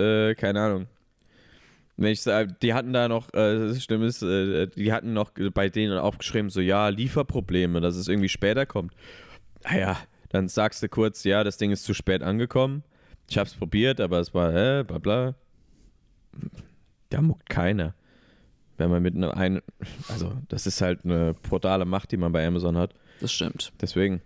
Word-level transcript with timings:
äh, 0.00 0.34
keine 0.34 0.60
Ahnung. 0.60 0.86
Wenn 1.96 2.12
ich 2.12 2.22
sage, 2.22 2.56
die 2.62 2.72
hatten 2.72 2.94
da 2.94 3.08
noch, 3.08 3.28
äh, 3.34 3.68
das 3.68 3.84
Schlimme 3.84 4.06
ist, 4.06 4.22
äh, 4.22 4.68
die 4.68 4.92
hatten 4.92 5.12
noch 5.12 5.32
bei 5.52 5.68
denen 5.68 5.98
aufgeschrieben, 5.98 6.48
so, 6.48 6.60
ja, 6.60 6.88
Lieferprobleme, 6.88 7.80
dass 7.80 7.96
es 7.96 8.08
irgendwie 8.08 8.30
später 8.30 8.64
kommt. 8.64 8.94
Ah 9.64 9.76
ja, 9.76 9.96
dann 10.30 10.48
sagst 10.48 10.82
du 10.82 10.88
kurz, 10.88 11.24
ja, 11.24 11.44
das 11.44 11.58
Ding 11.58 11.70
ist 11.72 11.84
zu 11.84 11.92
spät 11.92 12.22
angekommen. 12.22 12.84
Ich 13.28 13.36
hab's 13.36 13.54
probiert, 13.54 14.00
aber 14.00 14.18
es 14.18 14.32
war, 14.32 14.52
hä, 14.52 14.82
bla 14.82 14.98
bla. 14.98 15.34
Da 17.10 17.20
muckt 17.20 17.48
keiner. 17.50 17.94
Wenn 18.78 18.90
man 18.90 19.02
mit 19.02 19.14
einer, 19.14 19.36
ein, 19.36 19.60
also 20.08 20.32
das 20.48 20.66
ist 20.66 20.80
halt 20.80 21.04
eine 21.04 21.34
brutale 21.34 21.84
Macht, 21.84 22.12
die 22.12 22.16
man 22.16 22.32
bei 22.32 22.46
Amazon 22.46 22.78
hat. 22.78 22.94
Das 23.20 23.30
stimmt. 23.30 23.72
Deswegen, 23.80 24.22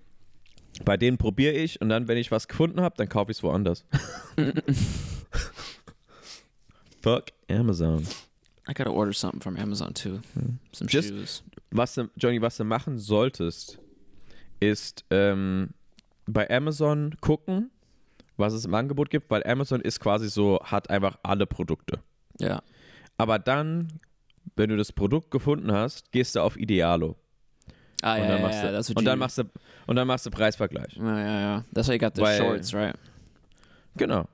bei 0.84 0.96
denen 0.96 1.18
probiere 1.18 1.54
ich 1.54 1.80
und 1.80 1.88
dann, 1.88 2.06
wenn 2.08 2.18
ich 2.18 2.30
was 2.30 2.48
gefunden 2.48 2.80
habe, 2.80 2.94
dann 2.96 3.08
kaufe 3.08 3.32
ich 3.32 3.38
es 3.38 3.42
woanders. 3.42 3.84
Fuck 7.04 7.32
Amazon. 7.50 8.06
I 8.66 8.72
gotta 8.72 8.90
order 8.90 9.12
something 9.12 9.42
from 9.42 9.56
Amazon 9.58 9.92
too. 9.92 10.20
Some 10.72 10.88
Just- 10.88 11.08
shoes. 11.10 11.42
Was 11.70 11.94
du, 11.94 12.08
Johnny, 12.16 12.40
was 12.40 12.56
du 12.56 12.64
machen 12.64 12.98
solltest, 12.98 13.78
ist 14.60 15.04
ähm, 15.10 15.70
bei 16.26 16.48
Amazon 16.48 17.14
gucken, 17.20 17.70
was 18.38 18.54
es 18.54 18.64
im 18.64 18.72
Angebot 18.74 19.10
gibt, 19.10 19.30
weil 19.30 19.42
Amazon 19.46 19.80
ist 19.82 20.00
quasi 20.00 20.28
so, 20.30 20.60
hat 20.62 20.88
einfach 20.88 21.18
alle 21.22 21.46
Produkte. 21.46 21.98
Ja. 22.38 22.62
Aber 23.18 23.38
dann, 23.38 23.88
wenn 24.56 24.70
du 24.70 24.76
das 24.76 24.92
Produkt 24.92 25.30
gefunden 25.30 25.72
hast, 25.72 26.10
gehst 26.12 26.36
du 26.36 26.40
auf 26.40 26.56
Idealo. 26.56 27.16
Ah, 28.02 28.14
Und 28.14 28.20
ja, 28.22 28.28
dann 28.28 28.42
machst 28.42 28.62
ja, 28.62 28.70
du, 28.70 28.76
what 28.78 28.96
und 28.96 29.04
dann 29.04 29.18
machst 29.18 29.38
du 29.38 29.42
und 29.86 29.96
dann 29.96 30.06
machst 30.06 30.26
du 30.26 30.30
Preisvergleich. 30.30 30.96
Ja, 30.96 31.18
ja, 31.20 31.40
ja. 31.40 31.64
That's 31.74 31.88
why 31.88 31.92
you 31.94 31.98
got 31.98 32.14
the 32.16 32.22
Weil- 32.22 32.38
shorts, 32.38 32.72
right? 32.72 32.96
Genau. 33.96 34.26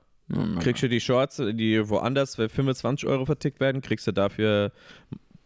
Kriegst 0.59 0.83
du 0.83 0.87
die 0.89 0.99
Shorts, 1.01 1.37
die 1.37 1.89
woanders 1.89 2.35
für 2.35 2.47
25 2.49 3.07
Euro 3.09 3.25
vertickt 3.25 3.59
werden, 3.59 3.81
kriegst 3.81 4.07
du 4.07 4.11
dafür 4.11 4.71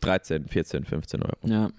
13, 0.01 0.47
14, 0.47 0.83
15 0.85 1.23
Euro. 1.23 1.37
Ja. 1.43 1.69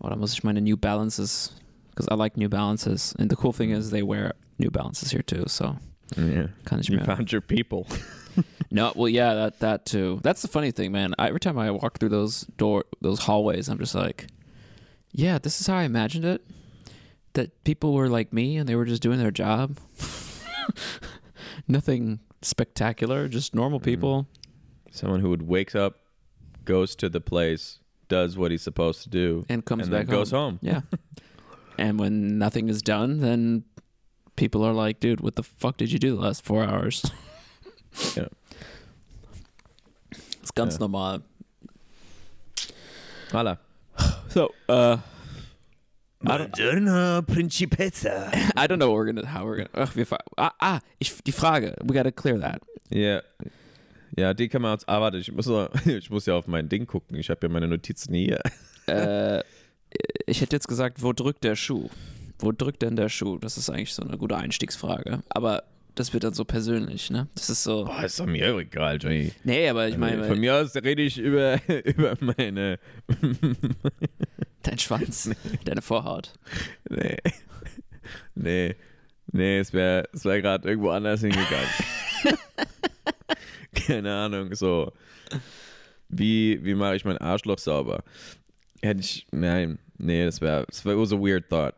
Oh, 0.00 0.08
da 0.08 0.16
muss 0.16 0.32
ich 0.32 0.44
meine 0.44 0.60
New 0.60 0.76
Balances, 0.76 1.52
because 1.90 2.08
I 2.10 2.14
like 2.16 2.36
New 2.36 2.48
Balances. 2.48 3.14
And 3.18 3.30
the 3.30 3.36
cool 3.36 3.52
thing 3.52 3.70
is 3.70 3.90
they 3.90 4.02
wear 4.02 4.34
New 4.58 4.70
Balances 4.70 5.10
here 5.10 5.22
too, 5.24 5.44
so 5.48 5.76
Yeah. 6.16 6.48
kann 6.64 6.80
ich 6.80 6.88
You 6.88 6.96
mir. 6.98 7.04
found 7.04 7.30
your 7.32 7.42
people. 7.42 7.86
No, 8.70 8.92
well, 8.94 9.08
yeah, 9.08 9.34
that 9.34 9.58
that 9.60 9.84
too. 9.86 10.20
That's 10.22 10.42
the 10.42 10.48
funny 10.48 10.70
thing, 10.70 10.92
man. 10.92 11.12
I, 11.18 11.26
every 11.28 11.40
time 11.40 11.58
I 11.58 11.70
walk 11.72 11.98
through 11.98 12.10
those 12.10 12.46
door, 12.56 12.84
those 13.00 13.18
hallways, 13.20 13.68
I'm 13.68 13.78
just 13.78 13.94
like, 13.96 14.28
yeah, 15.10 15.38
this 15.38 15.60
is 15.60 15.66
how 15.66 15.74
I 15.78 15.82
imagined 15.84 16.24
it. 16.24 16.42
That 17.32 17.50
people 17.64 17.94
were 17.94 18.08
like 18.08 18.32
me 18.32 18.56
and 18.58 18.68
they 18.68 18.76
were 18.76 18.84
just 18.84 19.02
doing 19.02 19.18
their 19.18 19.32
job. 19.32 19.78
Nothing 21.68 22.20
spectacular, 22.42 23.28
just 23.28 23.54
normal 23.54 23.78
people. 23.78 24.26
Someone 24.90 25.20
who 25.20 25.28
would 25.30 25.42
wakes 25.42 25.74
up, 25.74 26.00
goes 26.64 26.96
to 26.96 27.08
the 27.08 27.20
place, 27.20 27.78
does 28.08 28.36
what 28.38 28.50
he's 28.50 28.62
supposed 28.62 29.02
to 29.02 29.10
do, 29.10 29.44
and 29.48 29.64
comes 29.64 29.82
and 29.82 29.92
back 29.92 30.06
then 30.06 30.16
goes 30.16 30.30
home. 30.30 30.58
Yeah. 30.62 30.80
and 31.78 31.98
when 31.98 32.38
nothing 32.38 32.68
is 32.68 32.80
done, 32.82 33.20
then 33.20 33.64
people 34.36 34.64
are 34.64 34.72
like, 34.72 34.98
dude, 34.98 35.20
what 35.20 35.36
the 35.36 35.42
fuck 35.42 35.76
did 35.76 35.92
you 35.92 35.98
do 35.98 36.16
the 36.16 36.22
last 36.22 36.42
four 36.42 36.64
hours? 36.64 37.04
Ja. 38.16 38.28
Ist 40.42 40.54
ganz 40.54 40.78
normal. 40.78 41.22
Voilà. 43.30 43.58
So, 44.28 44.54
uh, 44.68 44.98
Buongiorno, 46.20 47.22
Principessa. 47.22 48.30
I 48.56 48.66
don't 48.66 48.78
know 48.78 48.90
what 48.90 48.96
we're 48.96 49.12
gonna, 49.12 49.26
how 49.26 49.44
we're 49.44 49.56
gonna. 49.56 49.70
Ach, 49.72 49.94
wir, 49.94 50.06
ah, 50.36 50.52
ah, 50.58 50.80
ich, 50.98 51.14
die 51.22 51.32
Frage. 51.32 51.76
We 51.84 51.94
gotta 51.94 52.10
clear 52.10 52.40
that. 52.40 52.60
Ja. 52.90 53.22
Ja, 54.16 54.34
die 54.34 54.48
kann 54.48 54.62
man 54.62 54.72
uns. 54.72 54.88
Ah, 54.88 55.00
warte, 55.00 55.18
ich 55.18 55.30
muss, 55.30 55.46
noch, 55.46 55.70
ich 55.86 56.10
muss 56.10 56.26
ja 56.26 56.34
auf 56.34 56.48
mein 56.48 56.68
Ding 56.68 56.86
gucken. 56.86 57.16
Ich 57.16 57.30
habe 57.30 57.38
ja 57.42 57.48
meine 57.48 57.68
Notizen 57.68 58.14
hier. 58.14 58.40
äh, 58.88 59.38
ich 60.26 60.40
hätte 60.40 60.56
jetzt 60.56 60.66
gesagt, 60.66 61.02
wo 61.02 61.12
drückt 61.12 61.44
der 61.44 61.54
Schuh? 61.54 61.88
Wo 62.40 62.50
drückt 62.50 62.82
denn 62.82 62.96
der 62.96 63.08
Schuh? 63.08 63.38
Das 63.38 63.56
ist 63.56 63.70
eigentlich 63.70 63.94
so 63.94 64.02
eine 64.02 64.18
gute 64.18 64.36
Einstiegsfrage. 64.36 65.22
Aber 65.28 65.62
das 65.94 66.12
wird 66.12 66.24
dann 66.24 66.34
so 66.34 66.44
persönlich, 66.44 67.10
ne? 67.10 67.28
Das 67.36 67.48
ist 67.48 67.62
so. 67.62 67.84
Boah, 67.84 68.02
ist 68.02 68.18
doch 68.18 68.26
mir 68.26 68.56
egal, 68.56 68.98
Johnny. 69.00 69.32
Nee, 69.44 69.68
aber 69.68 69.86
ich 69.88 69.96
meine, 69.96 70.24
Von 70.24 70.40
mir 70.40 70.56
aus 70.56 70.74
rede 70.74 71.02
ich 71.02 71.18
über, 71.18 71.60
über 71.84 72.14
meine. 72.20 72.80
Dein 74.68 74.78
Schwanz, 74.78 75.30
deine 75.64 75.82
Vorhaut. 75.82 76.32
Nee. 76.88 77.16
Nee. 78.34 78.76
Nee, 79.30 79.58
es 79.58 79.72
wäre 79.72 80.08
es 80.12 80.24
wär 80.24 80.40
gerade 80.40 80.68
irgendwo 80.68 80.90
anders 80.90 81.20
hingegangen. 81.20 81.68
Keine 83.86 84.14
Ahnung, 84.14 84.54
so. 84.54 84.92
Wie, 86.08 86.64
wie 86.64 86.74
mache 86.74 86.96
ich 86.96 87.04
mein 87.04 87.18
Arschloch 87.18 87.58
sauber? 87.58 88.02
Hätte 88.80 89.00
ich. 89.00 89.26
Nein, 89.30 89.78
nee, 89.98 90.24
das 90.24 90.40
wäre. 90.40 90.64
Das 90.68 90.84
wär, 90.84 90.94
it 90.94 90.98
was 90.98 91.12
a 91.12 91.16
weird 91.20 91.48
thought. 91.50 91.74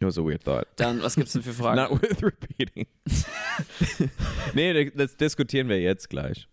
It 0.00 0.06
was 0.06 0.18
a 0.18 0.22
weird 0.22 0.42
thought. 0.44 0.66
Dann, 0.76 1.02
was 1.02 1.14
gibt's 1.16 1.32
denn 1.32 1.42
für 1.42 1.52
Fragen? 1.52 1.76
Not 1.76 1.90
worth 1.90 2.22
repeating. 2.22 2.86
nee, 4.54 4.90
das 4.90 5.16
diskutieren 5.16 5.68
wir 5.68 5.80
jetzt 5.80 6.08
gleich. 6.08 6.48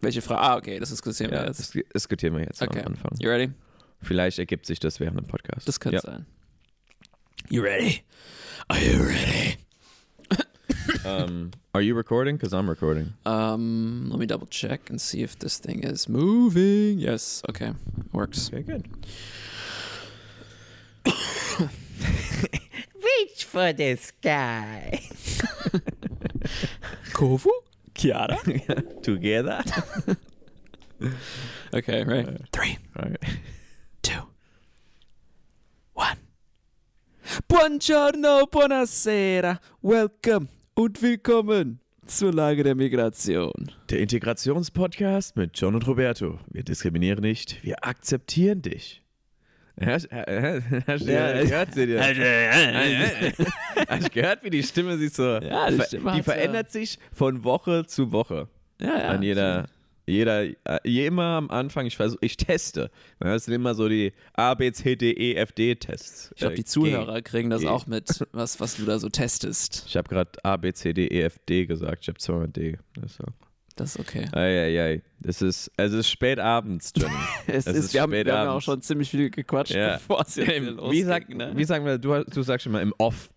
Welche 0.00 0.22
Frage? 0.22 0.40
Ah, 0.40 0.56
okay, 0.56 0.80
das 0.80 0.90
diskutieren 0.90 1.30
wir 1.30 1.38
Ja, 1.38 1.46
jetzt. 1.46 1.60
das 1.60 1.70
diskutieren 1.94 2.34
wir 2.34 2.42
jetzt 2.44 2.60
Okay. 2.60 2.80
am 2.80 2.86
Anfang. 2.92 3.12
You 3.20 3.30
ready? 3.30 3.52
Vielleicht 4.02 4.38
ergibt 4.38 4.66
sich 4.66 4.80
das 4.80 5.00
während 5.00 5.18
dem 5.18 5.26
Podcast. 5.26 5.66
Das 5.68 5.80
könnte 5.80 5.96
ja. 5.96 6.02
sein. 6.02 6.26
You 7.48 7.62
ready? 7.62 8.02
Are 8.68 8.78
you 8.80 9.02
ready? 9.02 9.56
Um, 11.04 11.52
are 11.74 11.80
you 11.80 11.94
recording? 11.94 12.36
Because 12.36 12.52
I'm 12.52 12.68
recording. 12.68 13.12
Um, 13.24 14.08
let 14.10 14.18
me 14.18 14.26
double 14.26 14.46
check 14.48 14.90
and 14.90 15.00
see 15.00 15.22
if 15.22 15.38
this 15.38 15.58
thing 15.58 15.84
is 15.84 16.08
moving. 16.08 16.98
Yes, 16.98 17.42
okay, 17.48 17.72
works. 18.12 18.50
Okay, 18.52 18.62
good. 18.62 18.88
Reach 22.94 23.44
for 23.44 23.72
the 23.72 23.96
sky. 23.96 25.00
Kovu? 27.12 27.50
Chiara? 27.94 28.38
Together? 29.02 29.62
Okay, 31.74 32.04
right. 32.04 32.28
Three, 32.52 32.78
All 32.96 33.08
right. 33.08 33.18
two, 34.02 34.22
one. 35.94 36.16
Buongiorno, 37.48 38.46
buonasera, 38.50 39.58
welcome 39.80 40.48
und 40.74 41.00
willkommen 41.00 41.80
zur 42.04 42.30
Lage 42.30 42.62
der 42.62 42.74
Migration. 42.74 43.72
Der 43.88 44.00
Integrationspodcast 44.00 45.34
mit 45.36 45.58
John 45.58 45.74
und 45.74 45.86
Roberto. 45.86 46.38
Wir 46.50 46.62
diskriminieren 46.62 47.22
nicht, 47.22 47.64
wir 47.64 47.82
akzeptieren 47.86 48.60
dich. 48.60 49.02
Hast, 49.80 50.10
du 50.12 50.18
gehört, 54.12 54.44
wie 54.44 54.50
die 54.50 54.62
Stimme 54.62 54.98
sich 54.98 55.14
so. 55.14 55.38
Ja, 55.38 55.70
die 55.70 55.80
Stimme 55.80 56.12
die 56.12 56.22
verändert 56.22 56.70
sich 56.70 56.98
von 57.14 57.44
Woche 57.44 57.86
zu 57.86 58.12
Woche. 58.12 58.48
Ja, 58.78 58.98
ja. 58.98 59.08
An 59.08 59.22
jeder. 59.22 59.68
Jeder, 60.06 60.42
äh, 60.44 61.06
immer 61.06 61.36
am 61.36 61.50
Anfang, 61.50 61.86
ich 61.86 61.96
versuche, 61.96 62.18
ich 62.22 62.36
teste. 62.36 62.90
Das 63.20 63.44
sind 63.44 63.54
immer 63.54 63.74
so 63.74 63.88
die 63.88 64.12
A, 64.34 64.54
B, 64.54 64.72
C, 64.72 64.96
D, 64.96 65.12
E, 65.12 65.34
F, 65.34 65.52
D 65.52 65.74
Tests. 65.76 66.30
Ich 66.34 66.38
glaube, 66.40 66.54
Äh, 66.54 66.56
die 66.56 66.64
Zuhörer 66.64 67.22
kriegen 67.22 67.50
das 67.50 67.62
G. 67.62 67.68
auch 67.68 67.86
mit, 67.86 68.26
was, 68.32 68.58
was 68.60 68.76
du 68.76 68.84
da 68.84 68.98
so 68.98 69.08
testest. 69.08 69.84
Ich 69.86 69.96
habe 69.96 70.08
gerade 70.08 70.30
A, 70.42 70.56
B, 70.56 70.72
C, 70.72 70.92
D, 70.92 71.06
E, 71.06 71.22
F, 71.22 71.38
D 71.48 71.66
gesagt. 71.66 71.98
Ich 72.02 72.08
habe 72.08 72.18
zweimal 72.18 72.48
D. 72.48 72.78
Das 72.94 73.12
ist 73.12 73.16
so. 73.18 73.24
Das 73.76 73.94
ist 73.94 74.00
okay. 74.00 74.26
Eieiei. 74.32 75.00
Es 75.24 75.40
ist, 75.40 75.70
es 75.78 75.92
ist 75.94 76.10
spät 76.10 76.38
abends, 76.38 76.92
Johnny. 76.94 77.14
Es, 77.46 77.66
Es 77.66 77.74
ist, 77.76 77.84
ist 77.86 77.94
wir, 77.94 78.02
haben, 78.02 78.12
wir 78.12 78.20
haben 78.20 78.46
ja 78.46 78.52
auch 78.52 78.60
schon 78.60 78.82
ziemlich 78.82 79.08
viel 79.08 79.30
gequatscht, 79.30 79.72
Ja. 79.74 79.94
bevor 79.94 80.20
es 80.20 80.34
hier 80.34 80.46
wie, 80.90 81.02
sag, 81.02 81.28
ne? 81.30 81.52
wie 81.56 81.64
sagen 81.64 81.86
wir, 81.86 81.96
du, 81.96 82.22
du 82.24 82.42
sagst 82.42 82.64
schon 82.64 82.72
mal 82.72 82.82
im 82.82 82.92
Off. 82.98 83.31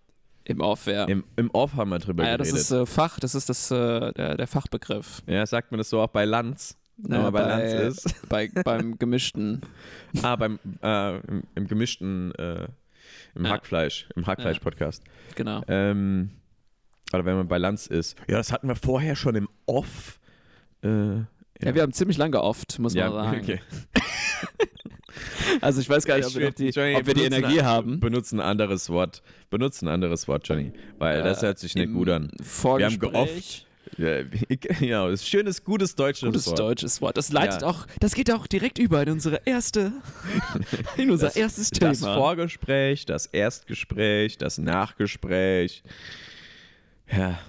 Im 0.47 0.61
Off, 0.61 0.85
ja. 0.85 1.05
Im, 1.05 1.23
Im 1.35 1.49
Off 1.51 1.73
haben 1.73 1.89
wir 1.89 1.99
drüber 1.99 2.23
ah, 2.23 2.27
ja, 2.27 2.37
das 2.37 2.49
geredet. 2.49 2.65
ist 2.65 2.71
äh, 2.71 2.85
Fach, 2.85 3.19
das 3.19 3.33
ist 3.35 3.49
das, 3.49 3.71
äh, 3.71 4.13
der, 4.13 4.37
der 4.37 4.47
Fachbegriff. 4.47 5.23
ja, 5.27 5.45
sagt 5.45 5.71
man 5.71 5.79
das 5.79 5.89
so 5.89 5.99
auch 6.01 6.07
bei 6.07 6.25
Lanz? 6.25 6.77
Wenn 6.97 7.13
Ja, 7.13 7.21
man 7.23 7.33
bei, 7.33 7.41
bei- 7.43 7.47
Lanz 7.49 7.97
ist. 8.05 8.15
Bei, 8.29 8.47
beim 8.63 8.97
gemischten. 8.97 9.61
Ah, 10.21 10.35
beim, 10.37 10.59
äh, 10.81 11.17
im, 11.27 11.43
im 11.55 11.67
gemischten, 11.67 12.33
äh, 12.35 12.67
im 13.35 13.43
Ja. 13.45 13.51
Hackfleisch, 13.51 14.07
im 14.15 14.25
Hackfleisch-Podcast. 14.27 15.03
Genau. 15.35 15.61
Ähm, 15.67 16.29
oder 17.11 17.25
wenn 17.25 17.35
man 17.35 17.47
bei 17.47 17.57
Lanz 17.57 17.87
ist. 17.87 18.15
Ja, 18.29 18.37
das 18.37 18.51
hatten 18.53 18.67
wir 18.67 18.75
vorher 18.75 19.15
schon 19.15 19.35
im 19.35 19.49
Off. 19.65 20.19
Äh, 20.83 20.87
Ja. 21.17 21.25
wir 21.73 21.81
haben 21.81 21.91
ziemlich 21.93 22.17
lange 22.17 22.41
oft, 22.41 22.79
muss 22.79 22.93
man 22.95 23.11
sagen. 23.11 23.39
okay. 23.41 23.59
Also 25.61 25.81
ich 25.81 25.89
weiß 25.89 26.05
gar 26.05 26.17
nicht, 26.17 26.25
ob 26.27 26.35
wir, 26.35 26.51
die, 26.51 26.69
Johnny, 26.69 26.95
ob 26.95 27.05
wir 27.07 27.13
die 27.13 27.23
Energie 27.23 27.59
ein- 27.59 27.65
haben. 27.65 27.99
Benutzen 27.99 28.39
ein 28.39 28.45
anderes 28.47 28.89
Wort. 28.89 29.21
Benutzen 29.49 29.87
ein 29.87 29.93
anderes 29.93 30.27
Wort, 30.27 30.47
Johnny. 30.47 30.71
Weil 30.97 31.23
das 31.23 31.41
Äh, 31.43 31.47
hört 31.47 31.59
sich 31.59 31.75
nicht 31.75 31.93
gut 31.93 32.09
an. 32.09 32.31
Vorgespräch, 32.43 33.01
Wir 33.01 33.07
haben 33.19 33.27
geofft. 33.27 33.61
Ja, 33.97 34.23
genau, 34.79 35.09
das 35.11 35.25
schönes, 35.27 35.63
gutes 35.63 35.95
deutsches 35.95 36.25
Gutes 36.27 36.47
Wort. 36.47 36.59
deutsches 36.59 37.01
Wort. 37.01 37.17
Das 37.17 37.31
leitet 37.31 37.61
Ja. 37.61 37.67
auch, 37.67 37.85
das 37.99 38.13
geht 38.15 38.31
auch 38.31 38.47
direkt 38.47 38.77
über 38.79 39.01
in 39.03 39.09
unsere 39.11 39.41
erste, 39.45 39.93
in 40.97 41.11
unser 41.11 41.27
Das- 41.27 41.35
erstes 41.35 41.69
Thema. 41.69 41.91
Das 41.91 41.99
Vorgespräch, 41.99 43.05
das 43.05 43.27
Erstgespräch, 43.27 44.37
das 44.37 44.57
Nachgespräch. 44.57 45.83
Ja, 47.11 47.39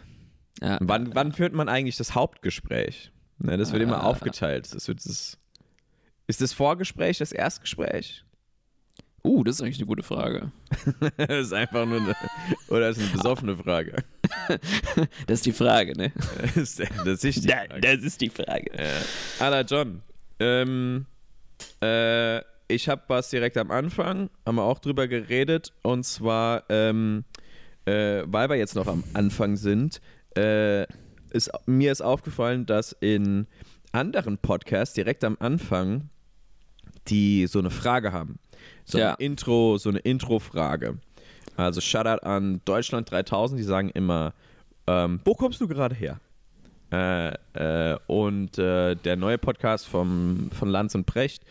Ja. 0.60 0.78
Wann, 0.80 1.14
wann 1.14 1.32
führt 1.32 1.52
man 1.54 1.68
eigentlich 1.68 1.96
das 1.96 2.14
Hauptgespräch? 2.14 3.10
Ne, 3.38 3.56
das 3.58 3.72
wird 3.72 3.82
immer 3.82 3.98
Ah. 4.02 4.06
aufgeteilt. 4.06 4.74
Das 4.74 4.88
wird 4.88 5.04
das, 5.04 5.38
ist 6.26 6.40
das 6.40 6.52
Vorgespräch 6.52 7.18
das 7.18 7.32
Erstgespräch? 7.32 8.24
Uh, 9.24 9.42
das 9.42 9.56
ist 9.56 9.62
eigentlich 9.62 9.78
eine 9.78 9.86
gute 9.86 10.04
Frage. 10.04 10.52
das 11.16 11.46
ist 11.46 11.52
einfach 11.52 11.84
nur 11.84 12.00
eine, 12.00 12.14
oder 12.68 12.90
ist 12.90 13.00
eine 13.00 13.08
besoffene 13.08 13.56
Frage? 13.56 13.96
Das 15.26 15.40
ist 15.40 15.46
die 15.46 15.52
Frage, 15.52 15.96
ne? 15.96 16.12
Das 16.54 16.56
ist, 16.56 16.78
die 16.78 17.48
Frage. 17.50 17.80
das 17.80 18.02
ist 18.02 18.20
die 18.20 18.30
Frage. 18.30 18.70
Alter 19.40 19.62
John, 19.62 20.02
ähm, 20.38 21.06
äh, 21.82 22.38
ich 22.68 22.88
habe 22.88 23.02
was 23.08 23.30
direkt 23.30 23.56
am 23.56 23.70
Anfang, 23.70 24.30
haben 24.44 24.56
wir 24.56 24.62
auch 24.62 24.78
drüber 24.78 25.08
geredet, 25.08 25.72
und 25.82 26.04
zwar, 26.04 26.64
ähm, 26.68 27.24
äh, 27.84 28.22
weil 28.26 28.48
wir 28.48 28.56
jetzt 28.56 28.74
noch 28.74 28.86
am 28.86 29.04
Anfang 29.14 29.56
sind, 29.56 30.00
äh, 30.36 30.86
ist, 31.30 31.50
mir 31.66 31.92
ist 31.92 32.00
aufgefallen, 32.00 32.66
dass 32.66 32.92
in 32.92 33.46
anderen 33.92 34.38
Podcasts 34.38 34.94
direkt 34.94 35.24
am 35.24 35.36
Anfang 35.40 36.10
die 37.08 37.46
so 37.46 37.58
eine 37.58 37.70
Frage 37.70 38.12
haben. 38.12 38.38
So 38.84 38.98
Ja. 38.98 39.10
ein 39.12 39.16
Intro, 39.18 39.78
so 39.78 39.88
eine 39.90 39.98
Intro-Frage. 40.00 40.98
Also 41.56 41.80
Shoutout 41.80 42.24
an 42.26 42.60
Deutschland 42.64 43.10
3000, 43.10 43.58
die 43.58 43.64
sagen 43.64 43.90
immer, 43.90 44.34
ähm, 44.86 45.20
wo 45.24 45.34
kommst 45.34 45.60
du 45.60 45.68
gerade 45.68 45.94
her? 45.94 46.20
Äh, 46.92 47.32
äh, 47.54 47.98
und 48.06 48.58
äh, 48.58 48.94
der 48.94 49.16
neue 49.16 49.38
Podcast 49.38 49.88
vom, 49.88 50.50
von 50.52 50.68
Lanz 50.68 50.94
und 50.94 51.04
Precht, 51.06 51.42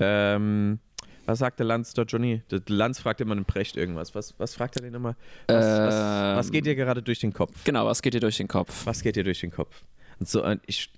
ähm, 0.00 0.80
was 1.26 1.38
sagt 1.38 1.60
der 1.60 1.66
Lanz 1.66 1.92
dort, 1.94 2.10
Johnny? 2.10 2.42
Der 2.50 2.60
Lanz 2.68 2.98
fragt 2.98 3.20
immer 3.20 3.36
den 3.36 3.44
Precht 3.44 3.76
irgendwas. 3.76 4.14
Was, 4.16 4.34
was 4.38 4.54
fragt 4.56 4.76
er 4.76 4.82
den 4.82 4.94
immer? 4.94 5.14
Was, 5.46 5.64
was, 5.64 5.94
was 5.94 6.46
Ähm, 6.46 6.52
geht 6.52 6.66
dir 6.66 6.74
gerade 6.74 7.02
durch 7.02 7.20
den 7.20 7.32
Kopf? 7.32 7.62
Genau, 7.62 7.86
was 7.86 8.02
geht 8.02 8.14
dir 8.14 8.20
durch 8.20 8.38
den 8.38 8.48
Kopf? 8.48 8.84
Was 8.86 9.02
geht 9.02 9.14
dir 9.14 9.22
durch 9.22 9.38
den 9.40 9.52
Kopf? 9.52 9.84
Und 10.18 10.28
so, 10.28 10.44
ich, 10.66 10.90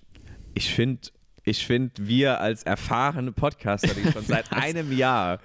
ich 0.54 0.72
finde, 0.74 1.00
ich 1.44 1.66
find, 1.66 2.06
wir 2.06 2.40
als 2.40 2.62
erfahrene 2.62 3.32
Podcaster, 3.32 3.94
die 3.94 4.10
schon 4.12 4.24
seit 4.24 4.52
einem 4.52 4.96
Jahr 4.96 5.38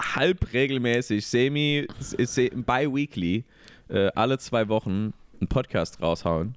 halb 0.00 0.52
regelmäßig, 0.52 1.26
semi, 1.26 1.86
se, 1.98 2.50
bi-weekly, 2.50 3.44
äh, 3.88 4.08
alle 4.14 4.38
zwei 4.38 4.68
Wochen 4.68 5.12
einen 5.40 5.48
Podcast 5.48 6.02
raushauen. 6.02 6.54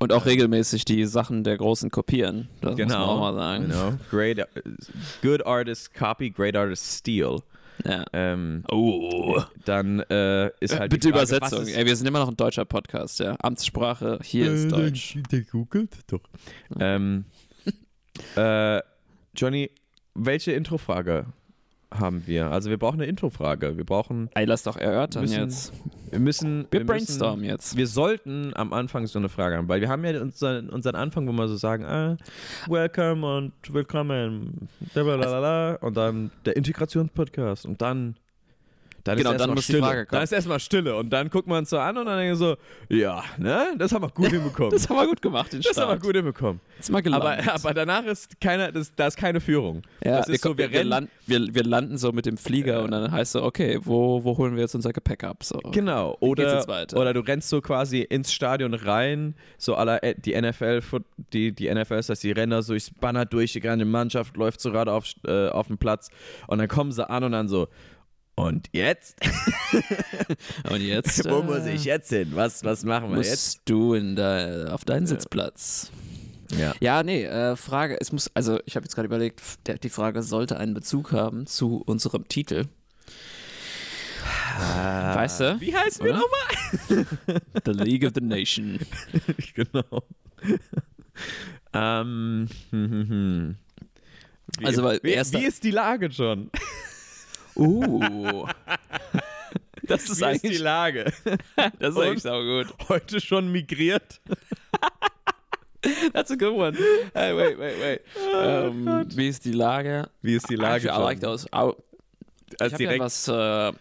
Und 0.00 0.12
auch 0.12 0.26
regelmäßig 0.26 0.84
die 0.84 1.04
Sachen 1.06 1.44
der 1.44 1.56
Großen 1.56 1.90
kopieren. 1.90 2.48
Das 2.60 2.76
muss 2.76 2.88
man 2.88 2.92
auch 2.96 3.20
mal 3.20 3.34
sagen. 3.34 3.64
Genau. 3.68 3.92
Great, 4.10 4.46
good 5.22 5.44
artist 5.46 5.92
copy, 5.94 6.30
great 6.30 6.54
artist 6.56 6.98
steal. 6.98 7.40
Ja. 7.84 8.04
Ähm, 8.12 8.64
Oh. 8.70 9.40
dann 9.64 10.00
äh, 10.00 10.50
ist 10.60 10.78
halt 10.78 10.90
Bitte 10.90 11.08
die 11.08 11.12
Frage, 11.12 11.24
Übersetzung. 11.36 11.60
was 11.60 11.68
ist- 11.68 11.76
Ey, 11.76 11.86
wir 11.86 11.96
sind 11.96 12.06
immer 12.06 12.18
noch 12.20 12.28
ein 12.28 12.36
deutscher 12.36 12.64
Podcast, 12.64 13.20
ja. 13.20 13.36
Amtssprache, 13.40 14.18
hier 14.22 14.52
ist 14.52 14.70
Deutsch. 14.70 15.16
Der 15.32 15.42
googelt 15.42 15.90
doch. 16.08 16.20
Ähm, 16.78 17.24
äh, 18.36 18.80
Johnny, 19.36 19.70
welche 20.14 20.52
Introfrage 20.52 21.26
haben 21.94 22.26
wir? 22.26 22.50
Also 22.50 22.68
wir 22.70 22.76
brauchen 22.78 23.00
eine 23.00 23.06
Introfrage. 23.06 23.76
Wir 23.78 23.84
brauchen, 23.84 24.28
Ey, 24.34 24.44
lass 24.44 24.62
doch 24.64 24.76
erörtern 24.76 25.22
Müssen- 25.22 25.40
jetzt. 25.44 25.72
wir 26.10 26.18
müssen, 26.18 26.66
Wir 26.70 26.80
müssen- 26.80 26.86
brainstormen 26.86 27.44
jetzt. 27.44 27.76
Wir 27.76 27.86
sollten 27.86 28.52
am 28.54 28.72
Anfang 28.74 29.06
so 29.06 29.18
eine 29.18 29.28
Frage 29.30 29.56
haben, 29.56 29.68
weil 29.68 29.80
wir 29.80 29.88
haben 29.88 30.04
ja 30.04 30.20
unseren, 30.20 30.68
unseren 30.68 30.96
Anfang, 30.96 31.26
wo 31.26 31.32
wir 31.32 31.48
so 31.48 31.56
sagen, 31.56 31.84
ah, 31.86 32.16
welcome 32.66 33.36
und 33.38 33.52
willkommen, 33.72 34.68
blablabla, 34.92 35.76
und 35.80 35.96
dann 35.96 36.30
der 36.44 36.56
Integrationspodcast 36.56 37.64
und 37.64 37.80
dann 37.80 38.16
dann 39.08 39.18
Genau, 39.18 39.32
ist 39.32 39.40
dann 39.40 39.50
muss 39.50 39.66
die 39.66 39.72
Stille. 39.72 39.78
Frage 39.82 40.06
kommen. 40.06 40.08
Dann 40.12 40.22
ist 40.22 40.32
erstmal 40.32 40.60
Stille 40.60 40.94
und 40.96 41.10
dann 41.10 41.28
gucken 41.30 41.52
wir 41.52 41.58
uns 41.58 41.70
so 41.70 41.78
an 41.78 41.96
und 41.98 42.06
dann 42.06 42.16
denken 42.18 42.32
wir 42.32 42.36
so, 42.36 42.56
ja, 42.88 43.22
ne, 43.36 43.66
das 43.76 43.92
haben 43.92 44.02
wir 44.02 44.08
gut 44.10 44.28
hinbekommen. 44.30 44.70
Das 44.70 44.88
haben 44.88 44.96
wir 44.96 45.06
gut 45.06 45.20
gemacht, 45.22 45.52
den 45.52 45.60
Das 45.60 45.76
haben 45.76 45.88
wir 45.88 45.94
Start. 45.96 46.02
gut 46.02 46.16
hinbekommen. 46.16 46.60
Ist 46.78 46.90
mal 46.90 46.98
Aber, 46.98 47.02
gelandet. 47.36 47.48
aber 47.48 47.74
danach 47.74 48.04
ist 48.04 48.40
keine, 48.40 48.72
das, 48.72 48.94
da 48.94 49.08
ist 49.08 49.16
keine 49.16 49.40
Führung. 49.40 49.82
ja, 50.04 50.18
das 50.18 50.28
wir, 50.28 50.34
ist 50.36 50.42
so, 50.44 50.56
wir, 50.56 50.70
wir, 50.70 50.84
landen, 50.84 51.10
wir, 51.26 51.54
wir 51.54 51.64
landen 51.64 51.98
so 51.98 52.12
mit 52.12 52.26
dem 52.26 52.36
Flieger 52.36 52.82
und 52.82 52.92
dann 52.92 53.10
heißt 53.10 53.32
so, 53.32 53.42
okay, 53.42 53.78
wo, 53.82 54.22
wo 54.24 54.36
holen 54.38 54.54
wir 54.54 54.62
jetzt 54.62 54.74
unser 54.74 54.92
Gepäck 54.92 55.24
ab? 55.24 55.42
So. 55.42 55.58
Genau, 55.72 56.16
oder, 56.20 56.64
oder 56.94 57.12
du 57.12 57.20
rennst 57.20 57.48
so 57.48 57.60
quasi 57.60 58.00
ins 58.02 58.32
Stadion 58.32 58.74
rein, 58.74 59.34
so 59.56 59.74
aller 59.74 59.98
die 60.16 60.40
NFL, 60.40 60.80
die, 61.32 61.52
die 61.52 61.72
NFL 61.74 61.94
ist 61.94 62.08
das, 62.10 62.20
die 62.20 62.30
rennen 62.32 62.50
da 62.50 62.62
so 62.62 62.72
durchs 62.78 62.90
Banner 62.90 63.24
durch, 63.24 63.52
die 63.54 63.60
ganze 63.60 63.84
Mannschaft 63.84 64.36
läuft 64.36 64.60
so 64.60 64.70
gerade 64.70 64.92
auf, 64.92 65.06
äh, 65.26 65.48
auf 65.48 65.66
den 65.66 65.78
Platz 65.78 66.10
und 66.46 66.58
dann 66.58 66.68
kommen 66.68 66.92
sie 66.92 67.08
an 67.08 67.24
und 67.24 67.32
dann 67.32 67.48
so, 67.48 67.68
und 68.38 68.68
jetzt? 68.72 69.16
Und 70.70 70.80
jetzt 70.80 71.24
Wo 71.30 71.40
äh, 71.40 71.42
muss 71.42 71.66
ich 71.66 71.84
jetzt 71.84 72.08
hin? 72.10 72.30
Was, 72.34 72.62
was 72.64 72.84
machen 72.84 73.10
wir 73.10 73.16
musst 73.16 73.30
jetzt? 73.30 73.60
du 73.64 73.94
in 73.94 74.16
de, 74.16 74.68
auf 74.68 74.84
deinen 74.84 75.06
Sitzplatz. 75.06 75.90
Ja. 76.56 76.74
Ja, 76.80 77.02
nee, 77.02 77.24
äh, 77.24 77.56
Frage, 77.56 77.98
es 78.00 78.12
muss, 78.12 78.30
also 78.34 78.58
ich 78.64 78.76
habe 78.76 78.84
jetzt 78.84 78.94
gerade 78.94 79.06
überlegt, 79.06 79.42
der, 79.66 79.78
die 79.78 79.90
Frage 79.90 80.22
sollte 80.22 80.56
einen 80.58 80.72
Bezug 80.74 81.12
haben 81.12 81.46
zu 81.46 81.82
unserem 81.84 82.26
Titel. 82.28 82.64
weißt 84.58 85.40
du? 85.40 85.60
Wie 85.60 85.74
heißen 85.76 86.04
wir 86.04 86.12
Oder? 86.12 86.20
nochmal? 86.20 87.06
The 87.64 87.72
League 87.72 88.04
of 88.06 88.12
the 88.14 88.20
Nation. 88.22 88.78
genau. 89.54 90.02
ähm, 91.74 92.48
hm, 92.70 92.90
hm, 92.90 93.08
hm. 93.08 93.54
Wie, 94.58 94.64
Also, 94.64 94.82
weil 94.82 95.00
wie, 95.02 95.10
erster- 95.10 95.38
wie 95.40 95.44
ist 95.44 95.62
die 95.64 95.70
Lage, 95.70 96.06
John? 96.06 96.50
Uh. 97.58 98.46
Das 99.82 100.02
ist 100.02 100.20
Wie 100.20 100.26
ist 100.32 100.42
die 100.42 100.48
eigentlich, 100.48 100.58
Lage? 100.60 101.04
das 101.78 101.90
ist 101.90 101.96
Und? 101.96 102.02
eigentlich 102.04 102.22
sau 102.22 102.42
gut. 102.42 102.66
Heute 102.90 103.20
schon 103.22 103.50
migriert? 103.50 104.20
That's 106.12 106.30
a 106.30 106.34
good 106.34 106.52
one. 106.52 106.76
Hey, 107.14 107.34
wait, 107.34 107.58
wait, 107.58 107.80
wait. 107.80 108.00
Ähm, 108.34 109.06
wie 109.14 109.28
ist 109.28 109.44
die 109.46 109.52
Lage? 109.52 110.10
Wie 110.20 110.34
ist 110.34 110.50
die 110.50 110.56
Lage? 110.56 110.88
Actually, 110.88 110.90
I 110.90 110.96
John? 110.98 111.02
like 111.04 111.20
those. 111.20 111.46
Au- 111.52 111.76
Ich 112.50 112.60
Als 112.60 112.72
habe 112.74 112.84
ja 112.84 112.98
was, 112.98 113.28
äh, 113.28 113.72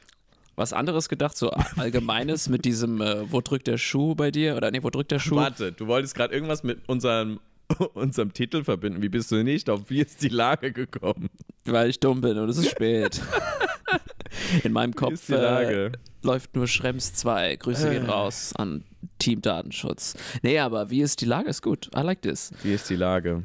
was 0.56 0.72
anderes 0.72 1.10
gedacht, 1.10 1.36
so 1.36 1.50
allgemeines 1.76 2.48
mit 2.48 2.64
diesem, 2.64 3.02
äh, 3.02 3.30
wo 3.30 3.42
drückt 3.42 3.68
der 3.68 3.78
Schuh 3.78 4.16
bei 4.16 4.32
dir? 4.32 4.56
Oder 4.56 4.72
nee, 4.72 4.84
wo 4.84 4.90
drückt 4.90 5.12
der 5.12 5.20
Schuh? 5.20 5.36
Warte, 5.36 5.74
du 5.74 5.88
wolltest 5.88 6.16
gerade 6.16 6.34
irgendwas 6.34 6.64
mit 6.64 6.88
unserem, 6.88 7.40
unserem 7.94 8.34
Titel 8.34 8.64
verbinden. 8.64 9.02
Wie 9.02 9.10
bist 9.10 9.32
du 9.32 9.44
nicht 9.44 9.70
auf 9.70 9.90
Wie 9.90 10.02
ist 10.02 10.22
die 10.24 10.30
Lage 10.30 10.72
gekommen? 10.72 11.30
Weil 11.66 11.90
ich 11.90 12.00
dumm 12.00 12.22
bin 12.22 12.38
und 12.38 12.50
es 12.50 12.58
ist 12.58 12.72
spät. 12.72 13.22
In 14.64 14.72
meinem 14.72 14.94
Kopf 14.94 15.30
äh, 15.30 15.92
läuft 16.22 16.56
nur 16.56 16.68
Schrems 16.68 17.14
2. 17.14 17.56
Grüße 17.58 17.90
gehen 17.90 18.06
raus 18.06 18.54
an 18.56 18.84
Team 19.20 19.42
Datenschutz. 19.42 20.16
Nee, 20.42 20.60
aber 20.60 20.90
wie 20.90 21.02
ist 21.02 21.22
die 21.22 21.26
Lage? 21.26 21.50
Ist 21.50 21.62
gut. 21.62 21.90
I 21.96 22.02
like 22.02 22.22
this. 22.22 22.52
Wie 22.64 22.74
ist 22.74 22.90
die 22.90 22.96
Lage? 22.96 23.44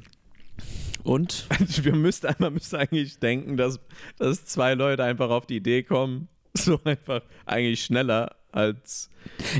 Und? 1.02 1.46
Wir 1.82 1.94
müssten 1.94 2.26
einmal 2.28 2.50
müsste 2.50 2.78
eigentlich 2.78 3.18
denken, 3.18 3.56
dass, 3.56 3.80
dass 4.18 4.44
zwei 4.44 4.74
Leute 4.74 5.02
einfach 5.04 5.30
auf 5.30 5.46
die 5.46 5.56
Idee 5.56 5.82
kommen, 5.82 6.28
so 6.54 6.80
einfach 6.84 7.22
eigentlich 7.46 7.84
schneller 7.84 8.36
als. 8.52 9.10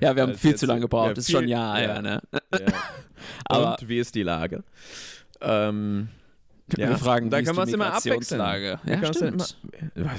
Ja, 0.00 0.14
wir 0.14 0.22
haben 0.22 0.34
viel 0.34 0.54
zu 0.54 0.66
lange 0.66 0.80
ja, 0.80 0.84
gebraucht. 0.84 1.16
das 1.16 1.24
ist 1.24 1.30
schon 1.30 1.44
ein 1.44 1.48
Jahr 1.48 1.80
ja. 1.80 1.86
her, 1.94 2.02
ne? 2.02 2.22
Ja. 2.32 2.60
Aber- 3.44 3.78
Und 3.80 3.88
wie 3.88 3.98
ist 3.98 4.14
die 4.14 4.22
Lage? 4.22 4.62
Ähm, 5.40 6.08
ja. 6.76 6.90
Wir 6.90 6.98
fragen, 6.98 7.30
da 7.30 7.42
kann 7.42 7.56
man 7.56 7.66
die 7.66 7.72
es 7.72 7.74
immer 7.74 7.92
abwechseln. 7.92 8.40
Ja, 8.40 8.78
immer- 8.94 9.44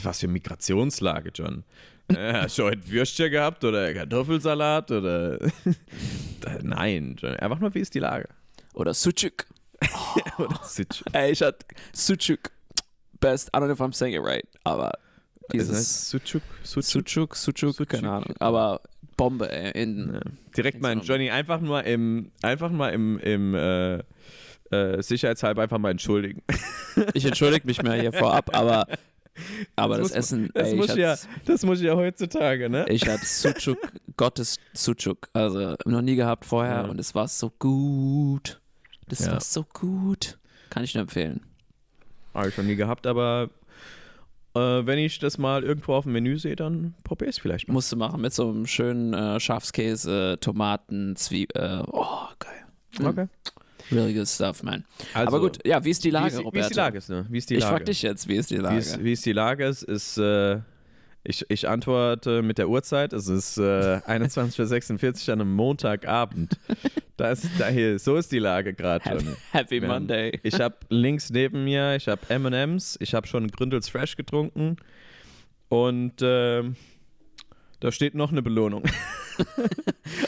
Was 0.03 0.19
für 0.19 0.27
Migrationslage, 0.27 1.31
John? 1.33 1.63
Äh, 2.09 2.33
hast 2.33 2.57
du 2.57 2.63
heute 2.63 2.87
Würstchen 2.89 3.31
gehabt 3.31 3.63
oder 3.63 3.93
Kartoffelsalat 3.93 4.91
oder. 4.91 5.39
Nein, 6.61 7.15
John. 7.17 7.35
Einfach 7.37 7.59
nur, 7.59 7.73
wie 7.73 7.79
ist 7.79 7.93
die 7.95 7.99
Lage? 7.99 8.27
Oder 8.73 8.93
Sucuk. 8.93 9.45
Oder 10.37 10.59
Sitch. 10.63 11.03
Ey, 11.11 11.31
ich 11.31 11.41
hatte 11.41 11.65
Sucuk. 11.93 12.51
Best. 13.19 13.49
I 13.49 13.57
don't 13.57 13.65
know 13.65 13.73
if 13.73 13.81
I'm 13.81 13.93
saying 13.93 14.15
it 14.15 14.21
right, 14.21 14.45
aber 14.63 14.91
dieses 15.51 15.69
das 15.77 16.09
Sucuk? 16.09 16.41
Sucuk? 16.63 16.83
Sucuk, 16.85 17.35
Sucuk, 17.35 17.57
Sucuk. 17.75 17.89
keine 17.89 18.11
Ahnung. 18.11 18.33
Aber 18.39 18.81
Bombe, 19.17 19.51
ey. 19.51 19.71
In, 19.83 20.13
Ja. 20.13 20.19
Direkt 20.55 20.81
mal 20.81 20.91
in 20.93 21.01
Johnny, 21.01 21.29
einfach 21.31 21.59
mal 21.59 21.81
im, 21.81 22.31
einfach 22.41 22.69
mal 22.71 22.89
im, 22.93 23.17
im 23.19 23.53
äh, 23.55 23.97
äh, 24.71 25.01
Sicherheitshalber 25.01 25.63
einfach 25.63 25.77
mal 25.77 25.91
entschuldigen. 25.91 26.41
Ich 27.13 27.25
entschuldige 27.25 27.65
mich 27.67 27.81
mal 27.83 27.99
hier 27.99 28.13
vorab, 28.13 28.55
aber, 28.55 28.87
aber 29.75 29.97
das, 29.97 30.03
muss 30.03 30.11
man- 30.11 30.19
Essen, 30.19 30.49
Das 30.53 30.69
ey, 30.69 30.75
muss 30.75 30.89
ich 30.89 30.95
ja, 30.95 31.15
das 31.45 31.63
muss 31.65 31.81
ja 31.81 31.95
heutzutage, 31.95 32.69
ne? 32.69 32.85
ich 32.89 33.07
hatte 33.07 33.25
Sucuk, 33.25 33.77
Gottes 34.17 34.57
Sucuk, 34.73 35.27
also 35.33 35.75
noch 35.85 36.01
nie 36.01 36.15
gehabt 36.15 36.45
vorher 36.45 36.83
Ja. 36.83 36.85
und 36.85 36.99
es 36.99 37.13
war 37.15 37.27
so 37.27 37.51
gut. 37.59 38.59
Das 39.09 39.25
Ja. 39.25 39.33
war 39.33 39.41
so 39.41 39.63
gut. 39.73 40.37
Kann 40.69 40.83
ich 40.83 40.93
nur 40.95 41.01
empfehlen. 41.03 41.41
Habe 42.33 42.49
ich 42.49 42.55
schon 42.55 42.65
nie 42.65 42.75
gehabt, 42.75 43.05
aber 43.05 43.49
äh, 44.55 44.85
wenn 44.85 44.99
ich 44.99 45.19
das 45.19 45.37
mal 45.37 45.63
irgendwo 45.63 45.93
auf 45.93 46.03
dem 46.03 46.13
Menü 46.13 46.37
sehe, 46.37 46.55
dann 46.55 46.93
probier 47.03 47.27
es 47.29 47.39
vielleicht 47.39 47.67
mal. 47.67 47.73
Musst 47.73 47.91
du 47.91 47.95
machen 47.97 48.21
mit 48.21 48.33
so 48.33 48.49
einem 48.49 48.65
schönen 48.67 49.13
äh, 49.13 49.39
Schafskäse, 49.39 50.37
Tomaten, 50.39 51.15
Zwiebeln. 51.15 51.81
Äh, 51.81 51.83
oh, 51.91 52.27
geil. 52.39 52.65
Mm. 52.99 53.05
Okay. 53.07 53.27
Really 53.91 54.13
good 54.13 54.27
stuff, 54.27 54.63
man. 54.63 54.85
Also, 55.13 55.27
Aber 55.27 55.39
gut, 55.41 55.59
ja, 55.67 55.83
wie 55.83 55.89
ist 55.89 56.03
die 56.03 56.07
wie 56.09 56.11
Lage, 56.11 56.27
ist, 56.27 56.33
die- 56.35 56.39
wie 56.39 56.43
Roberto? 56.45 56.65
ist 56.67 56.69
die 56.73 56.79
Lage? 56.79 56.99
Ne? 57.09 57.25
Wie 57.29 57.37
ist 57.37 57.49
die 57.49 57.55
ich 57.55 57.61
Lage? 57.61 57.75
frag 57.75 57.85
dich 57.85 58.01
jetzt, 58.01 58.27
wie 58.27 58.35
ist 58.35 58.49
die 58.51 58.57
Lage? 58.57 58.75
Wie 58.75 58.79
ist, 58.79 59.03
wie 59.03 59.11
ist 59.11 59.25
die 59.25 59.33
Lage? 59.33 59.65
Es 59.65 59.83
ist, 59.83 60.17
äh, 60.17 60.59
ich, 61.23 61.45
ich 61.49 61.67
antworte 61.69 62.41
mit 62.41 62.57
der 62.57 62.69
Uhrzeit. 62.69 63.13
Es 63.13 63.27
ist 63.27 63.57
äh, 63.57 63.61
21.46 64.07 65.27
Uhr 65.27 65.33
an 65.33 65.41
einem 65.41 65.53
Montagabend. 65.55 66.57
Das, 67.15 67.47
da 67.59 67.67
hier, 67.67 67.99
so 67.99 68.15
ist 68.15 68.31
die 68.31 68.39
Lage 68.39 68.73
gerade 68.73 69.05
Happy, 69.05 69.23
schon. 69.23 69.35
happy 69.51 69.81
Wir 69.83 69.87
haben- 69.87 70.05
Monday. 70.07 70.39
Ich 70.41 70.59
habe 70.59 70.75
links 70.89 71.29
neben 71.29 71.63
mir, 71.63 71.95
ich 71.95 72.07
habe 72.07 72.21
M&M's, 72.27 72.97
ich 72.99 73.13
habe 73.13 73.27
schon 73.27 73.49
Gründels 73.49 73.87
Fresh 73.87 74.15
getrunken 74.17 74.77
und 75.69 76.13
ähm, 76.23 76.75
da 77.83 77.91
steht 77.91 78.15
noch 78.15 78.31
eine 78.31 78.41
Belohnung. 78.41 78.83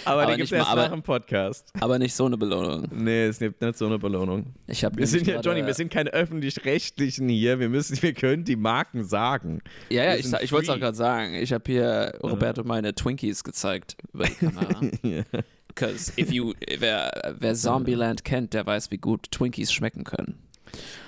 aber, 0.04 0.24
Aber 0.24 0.32
die 0.32 0.36
gibt 0.36 0.48
es 0.48 0.52
erst 0.52 0.70
aber- 0.70 0.82
nach 0.82 0.92
dem 0.92 1.04
Podcast. 1.04 1.72
Aber 1.80 1.98
nicht 1.98 2.14
so 2.14 2.26
eine 2.26 2.36
Belohnung. 2.36 2.90
Nee, 2.92 3.28
es 3.28 3.40
gibt 3.40 3.62
nicht 3.62 3.78
so 3.78 3.86
eine 3.86 3.98
Belohnung. 3.98 4.48
Ich 4.68 4.86
Wir 4.94 5.08
sind 5.08 5.26
ja, 5.26 5.40
Johnny, 5.40 5.66
wir 5.66 5.74
sind 5.74 5.90
keine 5.90 6.10
öffentlich-rechtlichen 6.10 7.30
hier. 7.30 7.58
Wir 7.62 7.70
müssen, 7.70 8.02
wir 8.02 8.14
können 8.14 8.44
die 8.44 8.58
Marken 8.58 9.06
sagen. 9.06 9.62
Ja, 9.90 10.04
ja, 10.04 10.16
ich, 10.16 10.26
ich 10.26 10.52
wollte 10.52 10.66
es 10.66 10.70
auch 10.70 10.80
gerade 10.82 10.98
sagen. 10.98 11.36
Ich 11.36 11.54
habe 11.54 11.64
hier 11.66 12.20
Roberto 12.22 12.66
meine 12.66 12.94
Twinkies 12.94 13.46
gezeigt 13.46 13.96
über 14.12 14.26
die 14.26 14.34
Kamera. 14.34 14.82
Because 15.70 16.12
if 16.20 16.34
you, 16.34 16.54
wer, 16.80 17.36
wer 17.40 17.56
Zombieland 17.56 18.26
kennt, 18.26 18.54
der 18.54 18.66
weiß, 18.66 18.92
wie 18.92 18.98
gut 18.98 19.32
Twinkies 19.32 19.72
schmecken 19.72 20.04
können. 20.04 20.40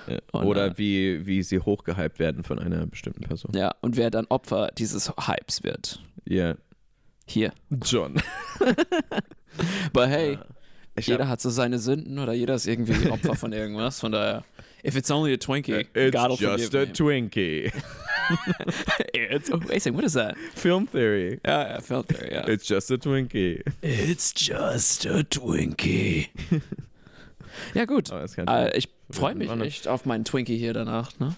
Ja. 0.07 0.19
Und, 0.31 0.45
Oder 0.45 0.67
äh, 0.67 0.77
wie, 0.77 1.25
wie 1.25 1.43
sie 1.43 1.59
hochgehypt 1.59 2.19
werden 2.19 2.43
von 2.43 2.57
einer 2.57 2.85
bestimmten 2.85 3.23
Person. 3.23 3.51
Ja, 3.53 3.75
und 3.81 3.97
wer 3.97 4.11
dann 4.11 4.27
Opfer 4.29 4.69
dieses 4.77 5.09
Hypes 5.09 5.63
wird. 5.63 6.01
Ja. 6.27 6.55
Hier. 7.25 7.51
John. 7.83 8.21
Aber 9.93 10.07
hey, 10.07 10.37
Ich 10.97 11.07
jeder 11.07 11.27
hat 11.27 11.41
so 11.41 11.49
seine 11.49 11.79
Sünden 11.79 12.19
oder 12.19 12.33
jeder 12.33 12.55
ist 12.55 12.67
irgendwie 12.67 13.09
Opfer 13.11 13.35
von 13.35 13.53
irgendwas. 13.53 13.99
Von 13.99 14.11
daher, 14.11 14.43
if 14.83 14.95
it's 14.95 15.11
only 15.11 15.33
a 15.33 15.37
Twinkie, 15.37 15.85
It's 15.93 16.11
God 16.15 16.39
will 16.39 16.57
just 16.57 16.73
a 16.75 16.79
me. 16.85 16.93
Twinkie. 16.93 17.71
it's, 19.13 19.51
oh, 19.51 19.59
wait 19.67 19.77
a 19.77 19.79
second, 19.79 19.95
what 19.97 20.05
is 20.05 20.13
that? 20.13 20.35
Film 20.55 20.87
Theory. 20.87 21.39
Ja, 21.45 21.69
ja, 21.75 21.79
felt 21.81 22.07
there, 22.09 22.31
ja. 22.31 22.47
It's 22.47 22.67
just 22.67 22.91
a 22.91 22.97
Twinkie. 22.97 23.61
It's 23.81 24.33
just 24.35 25.05
a 25.05 25.23
Twinkie. 25.23 26.27
ja, 27.73 27.85
gut. 27.85 28.11
Oh, 28.11 28.19
das 28.19 28.35
kann 28.35 28.47
Äh, 28.47 28.75
ich 28.77 28.89
freue 29.09 29.35
mich 29.35 29.49
echt 29.49 29.87
auf 29.87 30.05
meinen 30.05 30.25
Twinkie 30.25 30.57
hier 30.57 30.73
danach. 30.73 31.17
Ne? 31.19 31.35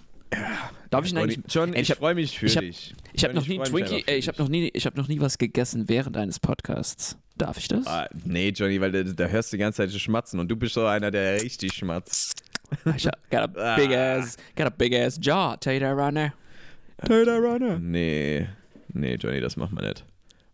Darf 0.90 1.06
ich 1.06 1.16
eigentlich? 1.16 1.40
John, 1.50 1.74
Ey, 1.74 1.82
ich, 1.82 1.90
ich 1.90 1.96
freue 1.98 2.16
mich 2.16 2.38
für 2.40 2.46
ich 2.48 2.56
hab- 2.58 2.62
dich. 2.64 2.94
Ich 3.14 3.24
habe 3.24 3.34
noch 3.34 3.48
nie 3.48 3.60
Twinkie. 3.60 4.04
Ey, 4.08 4.18
ich 4.18 4.28
habe 4.28 4.38
noch 4.42 4.48
nie, 4.50 4.70
ich 4.74 4.86
habe 4.86 4.98
noch 4.98 5.08
nie 5.08 5.20
was 5.20 5.38
gegessen 5.38 5.88
während 5.90 6.18
eines 6.18 6.40
Podcasts. 6.40 7.18
Darf 7.38 7.58
ich 7.58 7.68
das? 7.68 7.86
Ah, 7.88 8.08
nee, 8.26 8.50
Johnny, 8.50 8.80
weil 8.82 8.92
da, 8.92 9.04
da 9.04 9.26
hörst 9.28 9.52
du 9.54 9.58
die 9.58 9.62
ganze 9.62 9.78
Zeit 9.88 9.92
schmatzen 10.00 10.40
und 10.40 10.48
du 10.50 10.56
bist 10.56 10.74
so 10.74 10.86
einer, 10.86 11.10
der 11.12 11.42
richtig 11.42 11.74
schmatzt. 11.74 12.44
Ich 12.96 13.08
hab- 13.08 13.30
got 13.32 13.58
a 13.58 13.76
big 13.76 13.90
Ah. 13.92 14.18
ass, 14.20 14.38
got 14.56 14.68
a 14.68 14.70
big 14.70 14.94
ass 14.94 15.18
jaw. 15.22 15.56
Tell 15.58 15.74
you 15.74 15.80
that 15.80 15.98
right 15.98 16.14
now. 16.14 17.78
Nee, 17.80 18.48
nee, 18.94 19.16
Johnny, 19.16 19.40
das 19.42 19.56
machen 19.58 19.78
wir 19.80 19.88
nicht. 19.88 20.06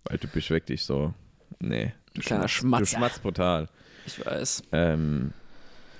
Weil 0.05 0.17
du 0.20 0.27
bist 0.27 0.50
wirklich 0.50 0.84
so. 0.84 1.13
Nee. 1.60 1.94
Du 2.13 2.22
Kleiner 2.22 2.48
schmatzt, 2.48 2.51
Schmatzer. 2.51 2.79
Du 2.84 2.98
schmatzt 2.98 3.22
brutal. 3.24 3.67
Ich 4.05 4.25
weiß. 4.25 4.63
Ähm, 4.72 5.32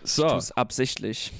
Ich 0.04 0.12
so, 0.12 0.30
tu's 0.30 0.52
absichtlich. 0.54 1.32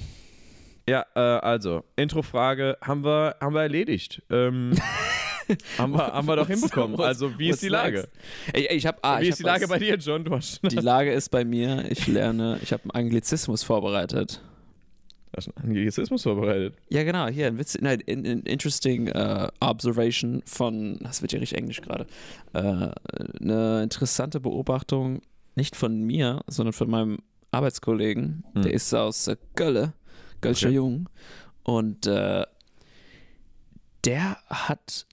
Ja, 0.88 1.04
äh, 1.14 1.18
also, 1.20 1.84
Introfrage 1.96 2.76
haben 2.80 3.04
wir, 3.04 3.36
haben 3.40 3.54
wir 3.54 3.62
erledigt. 3.62 4.22
Ähm, 4.30 4.72
haben, 5.78 5.92
wir, 5.92 6.06
haben 6.12 6.26
wir 6.28 6.36
doch 6.36 6.48
hinbekommen. 6.48 6.98
Also, 7.00 7.38
wie 7.38 7.48
ist 7.50 7.62
die 7.62 7.68
Lage? 7.68 8.08
Ey, 8.52 8.66
ey, 8.66 8.76
ich 8.76 8.86
hab, 8.86 8.98
ah, 9.02 9.18
Wie 9.20 9.24
ich 9.24 9.28
ist 9.30 9.38
die 9.40 9.44
Lage 9.44 9.64
was- 9.64 9.70
bei 9.70 9.78
dir, 9.78 9.96
John? 9.96 10.24
Du 10.24 10.38
Die 10.68 10.76
Lage 10.76 11.12
ist 11.12 11.30
bei 11.30 11.44
mir, 11.44 11.90
ich 11.90 12.06
lerne, 12.06 12.58
ich 12.62 12.72
habe 12.72 12.82
einen 12.84 12.90
Anglizismus 13.06 13.62
vorbereitet. 13.62 14.40
hast 15.36 15.48
einen 15.56 15.68
Anglizismus 15.68 16.22
vorbereitet. 16.22 16.74
Ja, 16.88 17.04
genau, 17.04 17.26
hier 17.28 17.46
ein 17.48 17.58
Witz, 17.58 17.76
nein, 17.80 18.00
in, 18.00 18.24
in, 18.24 18.40
interesting 18.42 19.08
äh, 19.08 19.48
observation 19.60 20.42
von, 20.46 20.98
das 21.02 21.20
wird 21.22 21.32
ja 21.32 21.38
richtig 21.40 21.58
englisch 21.58 21.80
gerade, 21.82 22.06
äh, 22.54 22.88
eine 23.40 23.82
interessante 23.82 24.40
Beobachtung, 24.40 25.20
nicht 25.56 25.74
von 25.76 26.00
mir, 26.02 26.40
sondern 26.46 26.72
von 26.72 26.88
meinem 26.90 27.18
Arbeitskollegen, 27.50 28.44
Hm. 28.54 28.62
der 28.62 28.72
ist 28.72 28.92
aus 28.94 29.26
äh, 29.28 29.36
Gölle, 29.54 29.92
Gölscher 30.40 30.68
Okay. 30.68 30.76
Jung 30.76 31.08
und 31.62 32.06
äh, 32.06 32.44
der 34.04 34.36
hat, 34.48 35.06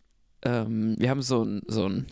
ähm, 0.44 0.96
wir 1.00 1.10
haben 1.10 1.22
so 1.22 1.44
ein, 1.44 1.62
so 1.68 1.88
ein, 1.88 2.06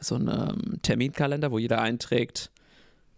so 0.00 0.16
ein 0.16 0.28
ähm, 0.28 0.82
Terminkalender, 0.82 1.50
wo 1.50 1.58
jeder 1.58 1.80
einträgt, 1.80 2.50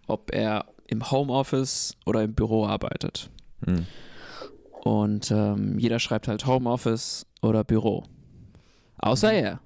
ob 0.06 0.32
er 0.32 0.66
im 0.86 1.10
Homeoffice 1.10 1.96
oder 2.06 2.22
im 2.22 2.34
Büro 2.34 2.66
arbeitet. 2.66 3.30
Hm. 3.64 3.86
Und 4.84 5.32
ähm, 5.32 5.78
jeder 5.80 5.98
schreibt 5.98 6.28
halt 6.28 6.46
Homeoffice 6.46 7.26
oder 7.42 7.64
Büro. 7.64 8.04
Außer 8.98 9.32
Mhm. 9.32 9.38
er. 9.38 9.60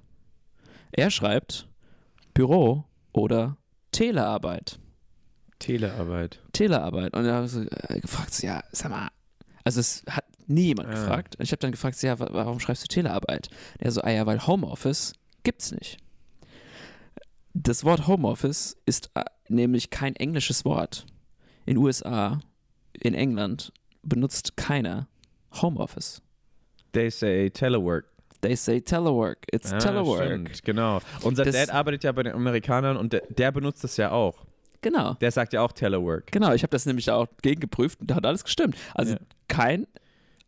Er 0.93 1.11
schreibt 1.11 1.69
Büro 2.33 2.85
oder 3.13 3.57
Telearbeit. 3.91 4.79
Telearbeit. 5.61 6.39
Telearbeit. 6.53 7.15
Und 7.15 7.23
dann 7.23 7.33
habe 7.33 7.45
ich 7.45 7.51
so, 7.51 7.61
äh, 7.61 7.99
gefragt, 7.99 8.33
so, 8.33 8.45
ja, 8.47 8.63
sag 8.71 8.91
mal, 8.91 9.09
also 9.63 9.79
es 9.79 10.03
hat 10.09 10.25
nie 10.47 10.67
jemand 10.67 10.89
Ah. 10.89 10.91
gefragt. 10.93 11.35
Und 11.37 11.43
ich 11.43 11.51
habe 11.51 11.59
dann 11.59 11.71
gefragt, 11.71 11.95
so, 11.97 12.07
ja, 12.07 12.19
wa- 12.19 12.29
warum 12.31 12.59
schreibst 12.59 12.83
du 12.83 12.87
Telearbeit? 12.87 13.49
Er 13.79 13.91
so, 13.91 14.01
ah 14.01 14.09
ja, 14.09 14.25
weil 14.25 14.45
Homeoffice 14.45 15.13
gibt's 15.43 15.71
nicht. 15.71 15.97
Das 17.53 17.83
Wort 17.83 18.07
Homeoffice 18.07 18.77
ist 18.85 19.11
äh, 19.15 19.23
nämlich 19.49 19.89
kein 19.89 20.15
englisches 20.15 20.63
Wort. 20.65 21.05
In 21.65 21.77
USA, 21.77 22.39
in 22.93 23.13
England 23.13 23.71
benutzt 24.03 24.55
keiner 24.57 25.07
Homeoffice. 25.61 26.21
They 26.93 27.09
say 27.09 27.49
Telework. 27.49 28.05
They 28.41 28.55
say 28.55 28.81
telework. 28.81 29.45
It's 29.51 29.71
Ah, 29.71 29.77
telework. 29.77 30.25
Stimmt, 30.25 30.63
genau. 30.63 30.99
Unser 31.21 31.45
Das- 31.45 31.53
Dad 31.55 31.69
arbeitet 31.69 32.03
ja 32.03 32.11
bei 32.11 32.23
den 32.23 32.33
Amerikanern 32.33 32.97
und 32.97 33.13
der, 33.13 33.21
der 33.29 33.51
benutzt 33.51 33.83
das 33.83 33.97
ja 33.97 34.11
auch. 34.11 34.43
Genau. 34.81 35.13
Der 35.15 35.31
sagt 35.31 35.53
ja 35.53 35.61
auch 35.61 35.71
Telework. 35.71 36.31
Genau, 36.31 36.53
ich 36.53 36.63
habe 36.63 36.71
das 36.71 36.85
nämlich 36.85 37.09
auch 37.11 37.27
gegengeprüft 37.41 38.01
und 38.01 38.09
da 38.11 38.15
hat 38.15 38.25
alles 38.25 38.43
gestimmt. 38.43 38.75
Also 38.95 39.13
Ja. 39.13 39.19
kein 39.47 39.87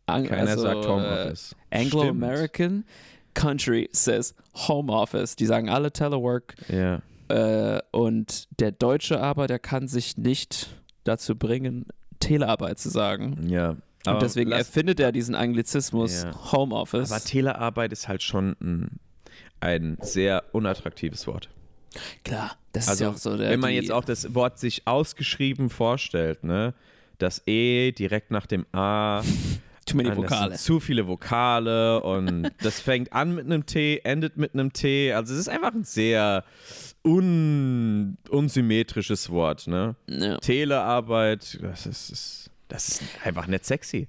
Ang- 0.06 0.26
Keiner 0.26 0.50
also, 0.50 0.62
sagt 0.62 0.84
äh, 0.84 0.88
Homeoffice. 0.88 1.56
Anglo-American 1.70 2.84
country 3.32 3.88
says 3.92 4.34
Home 4.68 4.92
Office. 4.92 5.34
Die 5.36 5.46
sagen 5.46 5.68
alle 5.70 5.92
Telework. 5.92 6.54
Ja. 6.68 7.00
Äh, 7.28 7.80
und 7.90 8.48
der 8.60 8.72
Deutsche 8.72 9.20
aber, 9.20 9.46
der 9.46 9.58
kann 9.58 9.88
sich 9.88 10.16
nicht 10.18 10.68
dazu 11.04 11.36
bringen, 11.36 11.86
Telearbeit 12.20 12.78
zu 12.78 12.90
sagen. 12.90 13.46
Ja. 13.48 13.76
und 14.06 14.20
deswegen 14.20 14.52
erfindet 14.52 15.00
er 15.00 15.10
diesen 15.12 15.34
Anglizismus 15.34 16.24
Ja. 16.24 16.52
Homeoffice. 16.52 17.10
aber 17.10 17.22
Telearbeit 17.24 17.90
ist 17.92 18.06
halt 18.08 18.22
schon 18.22 18.56
ein, 18.60 19.00
ein 19.60 19.96
sehr 20.02 20.44
unattraktives 20.52 21.26
Wort. 21.26 21.48
Klar, 22.24 22.56
das 22.72 22.84
ist 22.84 22.90
Also, 22.90 23.04
ja 23.04 23.10
auch 23.10 23.16
so 23.16 23.36
der. 23.36 23.50
Wenn 23.50 23.60
man 23.60 23.72
jetzt 23.72 23.92
auch 23.92 24.04
das 24.04 24.34
Wort 24.34 24.58
sich 24.58 24.86
ausgeschrieben 24.86 25.70
vorstellt, 25.70 26.44
ne? 26.44 26.74
Das 27.18 27.42
E 27.46 27.92
direkt 27.92 28.30
nach 28.30 28.46
dem 28.46 28.66
A. 28.72 29.22
Too 29.86 29.98
many 29.98 30.16
Vokale. 30.16 30.52
sind 30.52 30.60
zu 30.60 30.80
viele 30.80 31.06
Vokale 31.06 32.02
und 32.02 32.50
das 32.62 32.80
fängt 32.80 33.12
an 33.12 33.34
mit 33.34 33.44
einem 33.44 33.66
T, 33.66 34.00
endet 34.02 34.38
mit 34.38 34.54
einem 34.54 34.72
T. 34.72 35.12
Also 35.12 35.34
es 35.34 35.40
ist 35.40 35.48
einfach 35.48 35.74
ein 35.74 35.84
sehr 35.84 36.42
un, 37.04 38.16
unsymmetrisches 38.30 39.28
Wort, 39.28 39.66
ne? 39.66 39.94
Ja. 40.06 40.38
Telearbeit, 40.38 41.58
das 41.60 41.84
ist, 41.84 42.10
ist, 42.10 42.50
das 42.68 42.88
ist 42.88 43.02
einfach 43.24 43.46
nicht 43.46 43.66
sexy. 43.66 44.08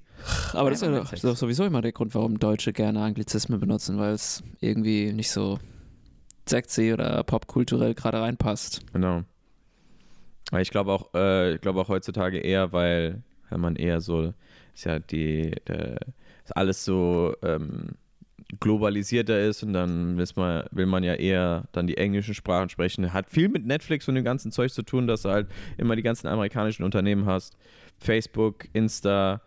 Aber 0.53 0.71
ist 0.71 0.81
Einfach 0.81 1.01
das 1.11 1.13
ist 1.13 1.23
doch 1.25 1.35
sowieso 1.35 1.65
immer 1.65 1.81
der 1.81 1.91
Grund, 1.91 2.15
warum 2.15 2.39
Deutsche 2.39 2.71
gerne 2.71 3.01
Anglizismen 3.01 3.59
benutzen, 3.59 3.97
weil 3.99 4.13
es 4.13 4.43
irgendwie 4.61 5.11
nicht 5.11 5.29
so 5.29 5.59
sexy 6.47 6.93
oder 6.93 7.23
popkulturell 7.23 7.93
gerade 7.93 8.21
reinpasst. 8.21 8.81
Genau. 8.93 9.23
Aber 10.51 10.61
ich 10.61 10.69
glaube 10.69 10.91
auch, 10.91 11.13
äh, 11.13 11.55
ich 11.55 11.65
auch 11.65 11.89
heutzutage 11.89 12.37
eher, 12.37 12.71
weil, 12.71 13.23
man 13.49 13.75
eher 13.75 14.01
so, 14.01 14.33
ist 14.73 14.85
ja 14.85 14.99
die, 14.99 15.55
der, 15.67 15.97
ist 16.43 16.55
alles 16.55 16.85
so 16.85 17.35
ähm, 17.41 17.95
globalisierter 18.59 19.41
ist 19.41 19.63
und 19.63 19.73
dann 19.73 20.17
will 20.17 20.27
man, 20.35 20.65
will 20.71 20.85
man 20.85 21.03
ja 21.03 21.15
eher 21.15 21.63
dann 21.71 21.87
die 21.87 21.97
englischen 21.97 22.33
Sprachen 22.33 22.69
sprechen. 22.69 23.11
Hat 23.11 23.29
viel 23.29 23.49
mit 23.49 23.65
Netflix 23.65 24.07
und 24.07 24.15
dem 24.15 24.23
ganzen 24.23 24.51
Zeug 24.51 24.71
zu 24.71 24.83
tun, 24.83 25.07
dass 25.07 25.23
du 25.23 25.29
halt 25.29 25.47
immer 25.77 25.95
die 25.95 26.03
ganzen 26.03 26.27
amerikanischen 26.27 26.83
Unternehmen 26.83 27.25
hast. 27.25 27.57
Facebook, 27.97 28.65
Insta, 28.73 29.41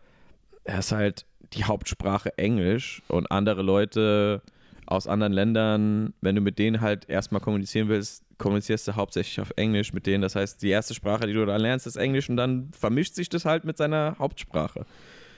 da 0.64 0.78
ist 0.78 0.93
halt 0.93 1.26
die 1.55 1.64
Hauptsprache 1.64 2.37
Englisch 2.37 3.02
und 3.09 3.31
andere 3.31 3.62
Leute 3.62 4.43
aus 4.90 5.07
anderen 5.07 5.33
Ländern, 5.35 6.14
wenn 6.23 6.35
du 6.35 6.40
mit 6.40 6.59
denen 6.59 6.80
halt 6.80 7.09
erstmal 7.11 7.40
kommunizieren 7.42 7.88
willst, 7.88 8.25
kommunizierst 8.38 8.88
du 8.88 8.97
hauptsächlich 8.97 9.38
auf 9.40 9.52
Englisch 9.57 9.92
mit 9.92 10.07
denen. 10.07 10.23
Das 10.23 10.35
heißt, 10.35 10.62
die 10.62 10.68
erste 10.71 10.95
Sprache, 10.95 11.26
die 11.26 11.35
du 11.35 11.45
da 11.45 11.57
lernst, 11.57 11.87
ist 11.87 11.97
Englisch 11.97 12.30
und 12.30 12.37
dann 12.37 12.71
vermischt 12.73 13.14
sich 13.14 13.28
das 13.28 13.45
halt 13.45 13.64
mit 13.64 13.76
seiner 13.76 14.16
Hauptsprache. 14.18 14.87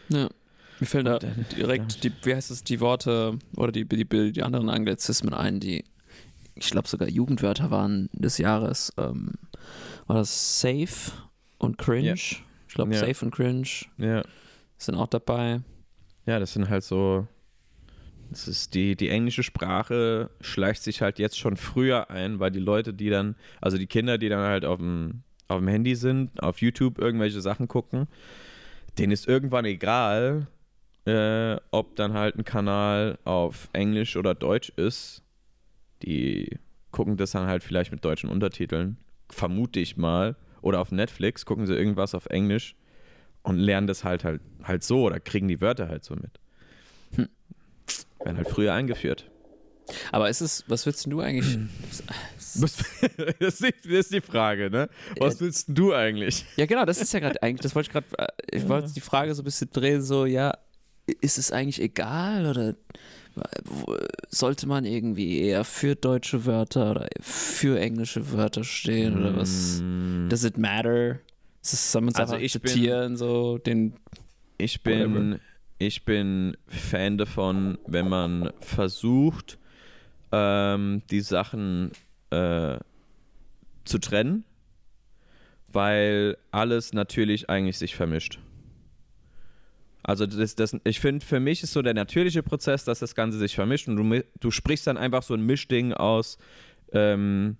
Ja. 0.09 0.29
Mir 0.79 0.87
fällen 0.87 1.05
da 1.07 1.19
direkt, 1.19 2.05
die, 2.05 2.13
wie 2.23 2.35
heißt 2.35 2.51
es, 2.51 2.63
die 2.65 2.81
Worte 2.81 3.39
oder 3.57 3.73
die, 3.73 3.85
die, 3.87 4.33
die 4.33 4.43
anderen 4.43 4.71
Anglizismen 4.71 5.35
ein, 5.35 5.61
die, 5.61 5.85
ich 6.55 6.71
glaube 6.71 6.89
sogar 6.89 7.09
Jugendwörter 7.09 7.71
waren 7.71 8.09
des 8.13 8.39
Jahres. 8.39 8.93
Ähm, 8.97 9.33
war 10.07 10.17
das 10.17 10.61
Safe 10.61 11.13
und 11.59 11.77
Cringe? 11.77 12.07
Ja. 12.07 12.15
Ich 12.15 12.75
glaube, 12.75 12.95
Ja. 12.95 13.01
Safe 13.01 13.25
und 13.25 13.31
Cringe 13.33 13.69
Ja. 13.99 14.23
sind 14.79 14.95
auch 14.95 15.09
dabei. 15.09 15.61
Ja, 16.25 16.39
das 16.39 16.53
sind 16.53 16.69
halt 16.69 16.85
so. 16.85 17.27
Das 18.31 18.47
ist 18.47 18.75
die, 18.75 18.95
die 18.95 19.09
englische 19.09 19.43
Sprache 19.43 20.31
schleicht 20.41 20.83
sich 20.83 21.03
halt 21.03 21.19
jetzt 21.19 21.39
schon 21.39 21.57
früher 21.57 22.11
ein, 22.11 22.39
weil 22.39 22.53
die 22.53 22.61
Leute, 22.61 22.95
die 22.95 23.11
dann, 23.11 23.35
also 23.61 23.77
die 23.77 23.89
Kinder, 23.89 24.19
die 24.19 24.29
dann 24.29 24.41
halt 24.41 24.65
auf 24.65 24.79
dem, 24.79 25.23
auf 25.49 25.59
dem 25.59 25.69
Handy 25.69 25.97
sind, 25.97 26.41
auf 26.41 26.61
YouTube 26.61 26.99
irgendwelche 26.99 27.41
Sachen 27.41 27.67
gucken, 27.67 28.07
denen 28.99 29.13
ist 29.13 29.27
irgendwann 29.27 29.65
egal, 29.65 30.47
äh, 31.07 31.57
ob 31.73 31.97
dann 31.97 32.13
halt 32.13 32.37
ein 32.37 32.45
Kanal 32.45 33.19
auf 33.25 33.69
Englisch 33.73 34.17
oder 34.17 34.35
Deutsch 34.35 34.71
ist. 34.77 35.23
Die 36.03 36.57
gucken 36.93 37.17
das 37.17 37.33
dann 37.33 37.47
halt 37.47 37.65
vielleicht 37.65 37.91
mit 37.91 38.05
deutschen 38.05 38.31
Untertiteln, 38.31 38.97
vermute 39.29 39.81
ich 39.81 39.97
mal. 39.97 40.37
Oder 40.63 40.81
auf 40.81 40.93
Netflix 40.93 41.47
gucken 41.47 41.67
sie 41.67 41.75
irgendwas 41.75 42.15
auf 42.15 42.27
Englisch 42.27 42.77
und 43.43 43.57
lernen 43.57 43.87
das 43.87 44.05
halt 44.05 44.25
halt, 44.25 44.43
halt 44.63 44.85
so 44.85 45.03
oder 45.03 45.19
kriegen 45.19 45.49
die 45.49 45.61
Wörter 45.61 45.89
halt 45.89 46.05
so 46.05 46.15
mit. 46.15 46.39
Hm. 47.17 47.29
Werden 48.25 48.37
halt 48.37 48.49
früher 48.49 48.73
eingeführt. 48.73 49.31
Aber 50.13 50.29
ist 50.31 50.41
es, 50.41 50.65
was 50.69 50.87
willst 50.87 51.05
du 51.07 51.21
eigentlich? 51.21 51.59
Das 53.39 53.61
ist, 53.61 54.13
die, 54.13 54.21
Frage, 54.21 54.71
ne? 54.71 54.89
Was 55.19 55.41
willst 55.41 55.69
denn 55.69 55.75
du 55.77 55.95
eigentlich? 55.95 56.45
Ja, 56.57 56.67
genau, 56.67 56.85
das 56.85 57.01
ist 57.01 57.13
ja 57.13 57.21
gerade 57.21 57.41
eigentlich, 57.43 57.61
das 57.63 57.75
wollte 57.77 57.89
ich 57.89 57.93
gerade, 57.93 58.07
äh, 58.19 58.57
ich 58.57 58.69
wollte 58.69 58.93
die 58.93 59.01
Frage 59.01 59.35
so 59.35 59.43
ein 59.43 59.45
bisschen 59.45 59.71
drehen, 59.73 60.03
so, 60.03 60.27
ja, 60.27 60.57
ist 61.21 61.39
es 61.39 61.53
eigentlich 61.53 61.81
egal 61.81 62.47
oder 62.47 62.75
sollte 64.29 64.67
man 64.67 64.85
irgendwie 64.85 65.41
eher 65.41 65.65
für 65.65 65.95
deutsche 65.95 66.45
Wörter 66.47 66.91
oder 66.91 67.09
für 67.21 67.79
englische 67.81 68.33
Wörter 68.33 68.65
stehen 68.65 69.19
oder 69.19 69.37
was? 69.37 69.81
Does 70.29 70.45
it 70.45 70.59
matter? 70.59 71.21
Ist 71.63 71.73
es, 71.75 71.93
soll 71.93 72.03
man 72.03 72.11
es 72.11 72.17
Also 72.17 72.35
einfach 72.35 72.45
ich 72.45 72.53
bin- 72.55 72.63
akzeptieren, 72.63 73.17
so 73.17 73.59
den, 73.59 73.95
Ich 74.59 74.83
bin, 74.83 75.39
ich 75.81 76.05
bin 76.05 76.59
Fan 76.67 77.17
davon, 77.17 77.79
wenn 77.87 78.07
man 78.07 78.53
versucht, 78.61 79.59
ähm, 80.31 81.03
die 81.11 81.23
Sachen 81.23 81.93
äh, 82.29 82.79
zu 83.85 83.99
trennen, 83.99 84.45
weil 85.73 86.37
alles 86.51 86.93
natürlich 86.93 87.49
eigentlich 87.49 87.79
sich 87.79 87.97
vermischt. 87.97 88.39
Also 90.03 90.27
das, 90.27 90.55
das, 90.55 90.77
ich 90.85 91.01
finde, 91.01 91.25
für 91.25 91.41
mich 91.41 91.63
ist 91.63 91.73
so 91.73 91.81
der 91.81 91.95
natürliche 91.95 92.43
Prozess, 92.43 92.85
dass 92.85 92.99
das 92.99 93.15
Ganze 93.15 93.39
sich 93.39 93.55
vermischt 93.55 93.89
und 93.89 93.97
du, 93.97 94.25
du 94.39 94.51
sprichst 94.51 94.87
dann 94.87 94.99
einfach 94.99 95.23
so 95.23 95.33
ein 95.33 95.47
Mischding 95.47 95.95
aus, 95.95 96.37
ähm, 96.93 97.57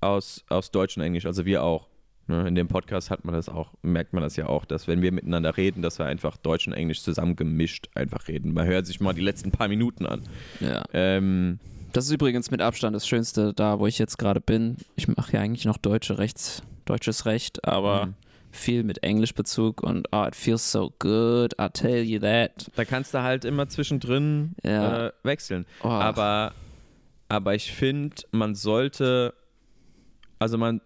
aus, 0.00 0.44
aus 0.48 0.70
Deutsch 0.70 0.96
und 0.96 1.02
Englisch, 1.02 1.26
also 1.26 1.44
wir 1.44 1.64
auch. 1.64 1.88
Ne? 2.28 2.46
In 2.48 2.54
dem 2.54 2.68
Podcast 2.68 3.10
hat 3.10 3.24
man 3.24 3.34
das 3.34 3.48
auch, 3.48 3.72
merkt 3.82 4.12
man 4.12 4.22
das 4.22 4.36
ja 4.36 4.46
auch, 4.46 4.64
dass 4.64 4.88
wenn 4.88 5.00
wir 5.02 5.12
miteinander 5.12 5.56
reden, 5.56 5.82
dass 5.82 5.98
wir 5.98 6.06
einfach 6.06 6.36
Deutsch 6.36 6.66
und 6.66 6.72
Englisch 6.72 7.02
zusammengemischt 7.02 7.88
einfach 7.94 8.26
reden. 8.28 8.52
Man 8.52 8.66
hört 8.66 8.86
sich 8.86 9.00
mal 9.00 9.12
die 9.12 9.20
letzten 9.22 9.50
paar 9.52 9.68
Minuten 9.68 10.06
an. 10.06 10.22
ja. 10.60 10.82
Ähm, 10.92 11.58
Das 11.92 12.04
ist 12.06 12.10
übrigens 12.12 12.50
mit 12.50 12.60
Abstand 12.60 12.94
das 12.96 13.06
Schönste 13.06 13.52
da, 13.54 13.78
wo 13.78 13.86
ich 13.86 13.98
jetzt 13.98 14.18
gerade 14.18 14.40
bin. 14.40 14.76
Ich 14.96 15.08
mache 15.08 15.32
ja 15.34 15.40
eigentlich 15.40 15.64
noch 15.64 15.76
deutsche 15.78 16.18
Rechts, 16.18 16.62
deutsches 16.84 17.26
Recht, 17.26 17.64
aber 17.64 18.06
Mhm. 18.06 18.14
viel 18.50 18.82
mit 18.84 19.02
Englischbezug 19.02 19.82
und 19.82 20.08
oh, 20.12 20.24
it 20.26 20.34
feels 20.34 20.70
so 20.72 20.92
good, 20.98 21.54
I 21.60 21.68
tell 21.72 22.02
you 22.02 22.18
that. 22.20 22.70
da 22.76 22.84
kannst 22.84 23.14
du 23.14 23.22
halt 23.22 23.44
immer 23.44 23.68
zwischendrin 23.68 24.54
Ja. 24.62 25.06
äh, 25.08 25.12
wechseln. 25.22 25.64
Oh. 25.82 25.88
Aber, 25.88 26.52
aber 27.28 27.54
ich 27.54 27.70
finde, 27.72 28.16
man 28.32 28.54
sollte, 28.54 29.32
also 30.38 30.58
man, 30.58 30.80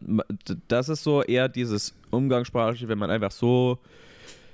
das 0.69 0.89
ist 0.89 1.03
so 1.03 1.23
eher 1.23 1.49
dieses 1.49 1.95
Umgangssprachliche, 2.11 2.89
wenn 2.89 2.99
man 2.99 3.11
einfach 3.11 3.31
so 3.31 3.79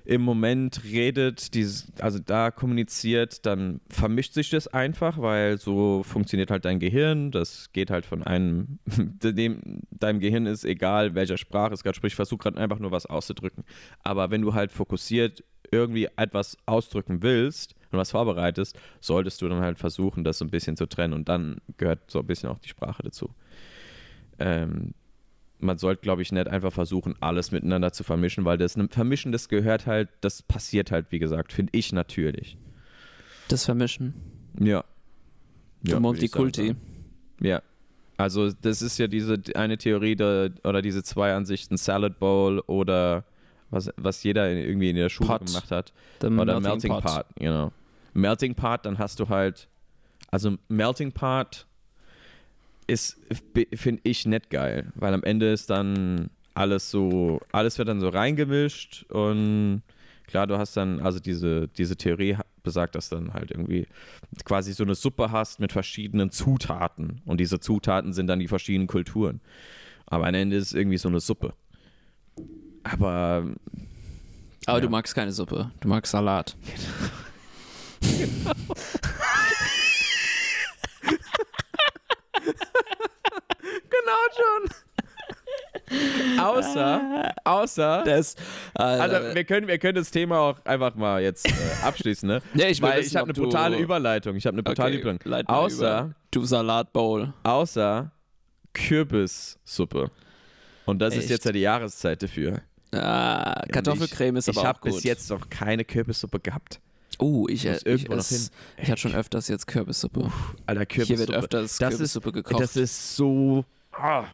im 0.07 0.23
Moment 0.23 0.85
redet, 0.85 1.53
dieses, 1.55 1.93
also 1.99 2.21
da 2.21 2.53
kommuniziert, 2.53 3.45
dann 3.45 3.81
vermischt 3.91 4.35
sich 4.35 4.51
das 4.51 4.69
einfach, 4.69 5.19
weil 5.19 5.59
so 5.59 6.05
funktioniert 6.05 6.53
halt 6.53 6.65
dein 6.65 6.79
Gehirn. 6.79 7.33
Das 7.33 7.73
geht 7.73 7.91
halt 7.91 8.07
von 8.07 8.23
einem, 8.23 8.79
dem, 8.87 9.83
deinem 9.91 10.21
Gehirn 10.21 10.47
ist 10.47 10.65
egal, 10.65 11.17
welcher 11.17 11.37
Sprache 11.37 11.75
es 11.75 11.83
gerade 11.83 11.97
spricht, 11.97 12.15
versuch 12.15 12.39
gerade 12.39 12.59
einfach 12.59 12.79
nur 12.79 12.93
was 12.93 13.07
auszudrücken. 13.07 13.65
Aber 14.05 14.31
wenn 14.31 14.43
du 14.43 14.55
halt 14.55 14.71
fokussiert 14.71 15.43
irgendwie 15.73 16.09
etwas 16.17 16.57
ausdrücken 16.67 17.23
willst 17.23 17.75
und 17.91 17.99
was 17.99 18.13
vorbereitest, 18.13 18.79
solltest 19.01 19.43
du 19.43 19.49
dann 19.49 19.61
halt 19.61 19.79
versuchen, 19.79 20.23
das 20.23 20.39
so 20.39 20.45
ein 20.45 20.51
bisschen 20.51 20.77
zu 20.77 20.87
trennen 20.87 21.15
und 21.15 21.29
dann 21.29 21.61
gehört 21.79 22.09
so 22.13 22.21
ein 22.21 22.27
bisschen 22.27 22.49
auch 22.49 22.59
die 22.59 22.69
Sprache 22.69 23.03
dazu. 23.03 23.31
Ähm, 24.39 24.95
man 25.59 25.79
sollte, 25.79 26.03
glaube 26.03 26.21
ich, 26.23 26.33
nicht 26.33 26.49
einfach 26.49 26.73
versuchen, 26.73 27.15
alles 27.21 27.51
miteinander 27.51 27.93
zu 27.93 28.05
vermischen, 28.05 28.45
weil 28.45 28.59
das 28.59 28.77
Vermischen, 28.91 29.33
das 29.33 29.49
gehört 29.49 29.87
halt, 29.87 30.11
das 30.21 30.43
passiert 30.43 30.91
halt, 30.91 31.11
wie 31.13 31.19
gesagt, 31.19 31.53
finde 31.53 31.71
ich 31.77 31.93
natürlich. 31.93 32.59
Das 33.49 33.65
Vermischen. 33.65 34.13
Ja. 34.61 34.67
Ja, 34.77 34.85
ich 35.83 35.91
sagen, 35.93 36.03
Multikulti. 36.03 36.75
Ja. 37.41 37.63
Also 38.19 38.51
das 38.51 38.83
ist 38.83 38.99
ja 38.99 39.07
diese 39.07 39.39
eine 39.55 39.77
Theorie 39.79 40.17
da, 40.17 40.49
oder 40.65 40.83
diese 40.83 41.03
zwei 41.03 41.35
Ansichten, 41.35 41.77
Salad 41.77 42.19
Bowl 42.19 42.61
oder 42.67 43.25
was, 43.71 43.91
was 43.97 44.23
jeder 44.23 44.51
in- 44.51 44.59
irgendwie 44.59 44.91
in 44.91 44.97
der 44.97 45.09
Schule 45.11 45.29
Pot. 45.29 45.47
gemacht 45.47 45.71
hat. 45.71 45.93
The 46.21 46.29
Oder 46.29 46.61
Melting, 46.61 46.93
Pot. 46.93 47.27
genau. 47.37 47.73
Melting 48.15 48.55
Pot, 48.55 48.87
dann 48.87 48.99
hast 48.99 49.21
du 49.21 49.29
halt, 49.29 49.69
also 50.31 50.57
Melting 50.69 51.13
Pot 51.13 51.67
ist, 52.87 53.19
finde 53.75 54.01
ich, 54.05 54.27
nicht 54.27 54.51
geil, 54.51 54.93
weil 54.95 55.13
am 55.15 55.23
Ende 55.25 55.53
ist 55.53 55.71
dann 55.71 56.31
alles 56.55 56.91
so, 56.91 57.41
alles 57.53 57.79
wird 57.79 57.89
dann 57.89 58.01
so 58.01 58.09
reingemischt 58.09 59.05
und 59.11 59.83
klar, 60.27 60.47
du 60.47 60.57
hast 60.59 60.77
dann, 60.77 61.01
also 61.01 61.19
diese, 61.21 61.69
diese 61.69 61.97
Theorie 61.97 62.37
besagt, 62.63 62.95
dass 62.95 63.09
dann 63.09 63.35
halt 63.35 63.51
irgendwie 63.51 63.87
quasi 64.45 64.73
so 64.73 64.83
eine 64.85 64.95
Suppe 64.95 65.31
hast 65.31 65.61
mit 65.61 65.73
verschiedenen 65.73 66.31
Zutaten 66.31 67.21
und 67.27 67.39
diese 67.41 67.61
Zutaten 67.61 68.13
sind 68.13 68.27
dann 68.27 68.39
die 68.41 68.49
verschiedenen 68.49 68.87
Kulturen. 68.89 69.41
Aber 70.07 70.27
am 70.29 70.35
Ende 70.35 70.57
ist 70.57 70.69
es 70.69 70.73
irgendwie 70.75 70.99
so 70.99 71.09
eine 71.09 71.21
Suppe. 71.21 71.53
Aber 72.85 73.45
Aber 74.67 74.79
Ja. 74.79 74.81
du 74.81 74.89
magst 74.89 75.15
keine 75.15 75.33
Suppe, 75.33 75.71
du 75.81 75.89
magst 75.89 76.13
Salat. 76.13 76.57
genau 78.19 78.53
schon. 84.37 84.71
außer, 86.41 87.35
außer, 87.45 88.03
Das, 88.05 88.35
äh, 88.79 88.83
also 88.83 89.35
wir 89.35 89.45
können, 89.45 89.69
wir 89.69 89.79
können 89.79 89.95
das 89.97 90.11
Thema 90.11 90.39
auch 90.41 90.65
einfach 90.65 90.95
mal 90.95 91.23
jetzt 91.23 91.49
äh, 91.49 91.53
abschließen, 91.85 92.27
ne? 92.29 92.43
Ja, 92.55 92.69
ich 92.69 92.83
Weil 92.83 93.01
wissen, 93.01 93.09
ich 93.11 93.17
habe 93.17 93.31
eine 93.31 93.35
brutale 93.41 93.79
Überleitung. 93.79 94.37
Ich 94.37 94.47
habe 94.47 94.55
eine 94.55 94.63
brutale 94.63 94.99
okay, 94.99 95.17
Überleitung. 95.25 95.55
Außer, 95.55 96.01
über. 96.01 96.15
du 96.31 96.45
Salatbowl. 96.45 97.33
außer 97.45 98.11
Kürbissuppe. 98.75 100.11
Und 100.85 101.01
das 101.01 101.15
ist 101.15 101.23
Echt? 101.23 101.31
jetzt 101.31 101.45
ja 101.45 101.53
die 101.53 101.61
Jahreszeit 101.61 102.23
dafür. 102.23 102.61
Ah, 102.93 103.65
Kartoffelcreme 103.73 104.37
ist 104.37 104.49
ich, 104.49 104.57
aber 104.57 104.61
Ich 104.61 104.65
auch 104.65 104.69
habe 104.69 104.81
gut. 104.81 104.93
bis 104.95 105.05
jetzt 105.05 105.31
noch 105.31 105.49
keine 105.51 105.85
Kürbissuppe 105.85 106.41
gehabt. 106.41 106.81
Oh, 107.19 107.47
ich, 107.49 107.65
Muss 107.65 107.83
ich, 107.85 108.09
noch 108.09 108.17
ess, 108.19 108.51
ich 108.77 108.91
hatte 108.91 109.01
schon 109.01 109.15
öfters 109.15 109.49
jetzt 109.49 109.67
Kürbissuppe. 109.67 110.31
Alter, 110.67 110.81
Hier 110.81 110.87
Kürbissuppe. 110.87 111.19
wird 111.19 111.31
öfters 111.31 111.79
das 111.79 111.91
Kürbissuppe 111.91 112.29
ist, 112.29 112.35
gekocht. 112.35 112.61
Das 112.61 112.77
ist 112.77 113.17
so. 113.17 113.65
Ah. 113.93 114.27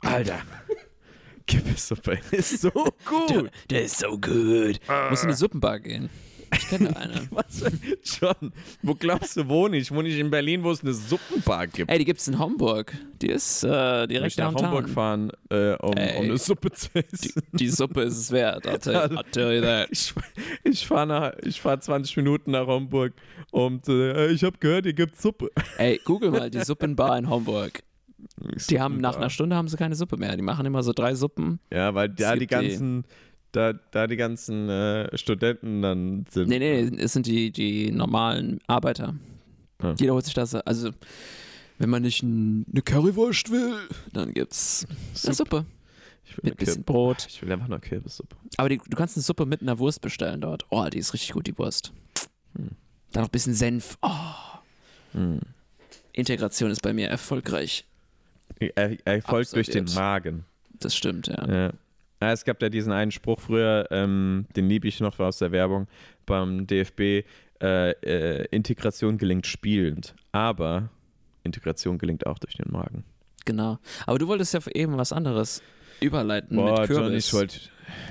Alter. 0.00 0.40
Kürbissuppe 1.46 2.20
ist 2.30 2.60
so 2.60 2.70
gut. 2.70 3.50
Der 3.70 3.84
ist 3.84 3.98
so 3.98 4.18
gut. 4.18 4.80
Muss 5.10 5.22
in 5.22 5.28
eine 5.28 5.36
Suppenbar 5.36 5.80
gehen. 5.80 6.10
Ich 6.52 6.68
kenne 6.68 6.96
eine. 6.96 7.14
Was? 7.30 7.64
John, 8.20 8.52
wo 8.82 8.94
glaubst 8.94 9.36
du, 9.36 9.48
wohne 9.48 9.76
ich? 9.76 9.90
Wohne 9.90 10.08
ich 10.08 10.18
in 10.18 10.30
Berlin, 10.30 10.62
wo 10.62 10.70
es 10.70 10.82
eine 10.82 10.92
Suppenbar 10.92 11.66
gibt? 11.66 11.90
Ey, 11.90 11.98
die 11.98 12.04
gibt's 12.04 12.26
in 12.28 12.38
Homburg. 12.38 12.92
Die 13.20 13.28
ist 13.28 13.64
äh, 13.64 13.68
Muss 13.68 14.02
ich 14.02 14.08
direkt 14.08 14.38
nach 14.38 14.44
downtown. 14.52 14.66
Hamburg 14.66 14.88
fahren, 14.88 15.32
äh, 15.50 15.74
um, 15.76 15.92
Ey. 15.94 16.18
um 16.18 16.24
eine 16.24 16.38
Suppe 16.38 16.70
zu 16.72 16.88
essen. 16.94 17.42
Die 17.52 17.68
Suppe 17.68 18.02
ist 18.02 18.16
es 18.18 18.30
wert. 18.30 18.66
I'll 18.66 18.78
tell, 18.78 18.96
I'll 18.96 19.30
tell 19.30 19.54
you 19.54 19.60
that. 19.62 19.88
Ich, 19.90 20.14
ich 20.64 20.86
fahre 20.86 21.36
fahr 21.52 21.80
20 21.80 22.16
Minuten 22.18 22.52
nach 22.52 22.66
Hamburg 22.66 23.12
und 23.50 23.88
äh, 23.88 24.28
ich 24.28 24.44
habe 24.44 24.56
gehört, 24.58 24.84
hier 24.84 24.94
gibt 24.94 25.20
Suppe. 25.20 25.50
Ey, 25.78 26.00
google 26.04 26.30
mal 26.30 26.50
die 26.50 26.60
Suppenbar 26.64 27.18
in 27.18 27.28
Homburg. 27.28 27.82
Die 28.68 28.80
haben 28.80 28.98
nach 28.98 29.16
einer 29.16 29.30
Stunde 29.30 29.54
haben 29.56 29.68
sie 29.68 29.76
keine 29.76 29.94
Suppe 29.94 30.16
mehr. 30.16 30.36
Die 30.36 30.42
machen 30.42 30.66
immer 30.66 30.82
so 30.82 30.92
drei 30.92 31.14
Suppen. 31.14 31.60
Ja, 31.72 31.94
weil 31.94 32.08
da 32.08 32.32
Es 32.34 32.38
die 32.40 32.46
gibt 32.46 32.50
die- 32.62 32.68
ganzen, 32.68 33.04
da, 33.52 33.72
da 33.72 34.06
die 34.06 34.16
ganzen 34.16 34.68
äh, 34.68 35.16
Studenten 35.16 35.82
dann 35.82 36.26
sind. 36.30 36.48
Nee, 36.48 36.58
nee, 36.58 36.80
es 36.98 37.12
sind 37.12 37.26
die, 37.26 37.50
die 37.50 37.90
normalen 37.90 38.60
Arbeiter. 38.66 39.14
Ja. 39.82 39.94
Jeder 39.98 40.14
holt 40.14 40.24
sich 40.24 40.34
das. 40.34 40.54
Also, 40.54 40.90
wenn 41.78 41.90
man 41.90 42.02
nicht 42.02 42.22
ein, 42.22 42.66
eine 42.72 42.82
Currywurst 42.82 43.50
will, 43.50 43.74
dann 44.12 44.34
gibt's 44.34 44.86
eine 45.24 45.34
Suppe. 45.34 45.64
Ich 46.24 46.36
will, 46.36 46.42
Mit 46.44 46.52
eine 46.58 46.66
bisschen 46.66 46.84
Brot. 46.84 47.26
ich 47.28 47.40
will 47.40 47.50
einfach 47.52 47.68
nur 47.68 47.78
Kürbissuppe. 47.78 48.36
Aber 48.58 48.68
die, 48.68 48.78
du 48.86 48.96
kannst 48.96 49.16
eine 49.16 49.22
Suppe 49.22 49.46
mit 49.46 49.62
einer 49.62 49.78
Wurst 49.78 50.00
bestellen 50.02 50.40
dort. 50.42 50.66
Oh, 50.70 50.84
die 50.92 50.98
ist 50.98 51.14
richtig 51.14 51.32
gut, 51.32 51.46
die 51.46 51.56
Wurst. 51.56 51.92
Hm. 52.56 52.70
Dann 53.12 53.22
noch 53.22 53.28
ein 53.28 53.32
bisschen 53.32 53.54
Senf. 53.54 53.96
Oh, 54.02 54.10
Hm. 55.12 55.40
Integration 56.12 56.70
ist 56.70 56.82
bei 56.82 56.92
mir 56.92 57.08
erfolgreich. 57.08 57.86
Er, 58.58 58.96
er 59.06 59.22
folgt 59.22 59.54
durch 59.54 59.68
den. 59.70 59.86
Magen. 59.94 60.44
Das 60.80 60.94
stimmt, 60.94 61.28
ja. 61.28 61.48
Ja. 61.48 61.72
Ja, 62.20 62.32
es 62.32 62.44
gab 62.44 62.60
ja 62.62 62.68
diesen 62.68 62.92
einen 62.92 63.10
Spruch 63.10 63.40
früher, 63.40 63.86
ähm, 63.90 64.46
den 64.56 64.68
liebe 64.68 64.88
ich 64.88 65.00
noch 65.00 65.18
aus 65.20 65.38
der 65.38 65.52
Werbung 65.52 65.86
beim 66.26 66.66
DFB. 66.66 67.24
Äh, 67.60 67.90
äh, 67.90 68.46
Integration 68.50 69.18
gelingt 69.18 69.46
spielend, 69.46 70.14
aber 70.30 70.90
Integration 71.42 71.98
gelingt 71.98 72.26
auch 72.26 72.38
durch 72.38 72.56
den 72.56 72.70
Magen. 72.70 73.04
Genau. 73.44 73.78
Aber 74.06 74.18
du 74.18 74.28
wolltest 74.28 74.54
ja 74.54 74.60
eben 74.74 74.96
was 74.96 75.12
anderes. 75.12 75.62
überleiten 76.00 76.56
Boah, 76.56 76.80
mit 76.80 76.88
Kürbis. 76.88 77.26
ich 77.26 77.32
wollte. 77.32 77.58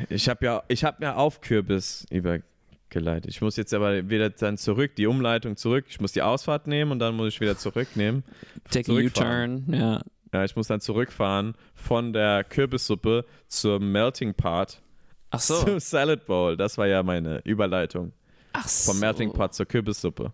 Ich 0.10 0.28
habe 0.28 0.46
ja, 0.46 0.64
ich 0.68 0.84
habe 0.84 1.04
ja 1.04 1.16
auf 1.16 1.40
Kürbis 1.42 2.06
übergeleitet. 2.10 3.30
Ich 3.30 3.42
muss 3.42 3.56
jetzt 3.56 3.74
aber 3.74 4.10
wieder 4.10 4.32
dann 4.32 4.58
zurück, 4.58 4.96
die 4.96 5.06
Umleitung 5.06 5.56
zurück. 5.56 5.86
Ich 5.88 6.02
muss 6.02 6.12
die 6.12 6.24
Ausfahrt 6.24 6.68
nehmen 6.68 6.92
und 6.92 7.00
dann 7.00 7.16
muss 7.16 7.34
ich 7.34 7.40
wieder 7.40 7.58
zurücknehmen. 7.58 8.24
Take 8.72 8.92
a. 8.92 8.96
U-Turn, 8.96 9.66
ja. 9.72 10.02
Ja, 10.38 10.44
ich 10.44 10.56
muss 10.56 10.68
dann 10.68 10.80
zurückfahren 10.80 11.56
von 11.74 12.14
der 12.14 12.44
Kürbissuppe 12.44 13.26
zum 13.48 13.92
Melting 13.92 14.36
Pot 14.36 14.84
Ach 15.32 15.40
so. 15.40 15.64
zum 15.64 15.80
Salad 15.80 16.28
Bowl. 16.28 16.56
Das 16.56 16.78
war 16.78 16.86
ja 16.86 17.02
meine 17.02 17.40
Überleitung. 17.44 18.14
Ach 18.54 18.68
so. 18.68 18.92
Vom 18.92 19.00
Melting 19.00 19.34
Pot 19.34 19.56
zur 19.56 19.66
Kürbissuppe. 19.66 20.30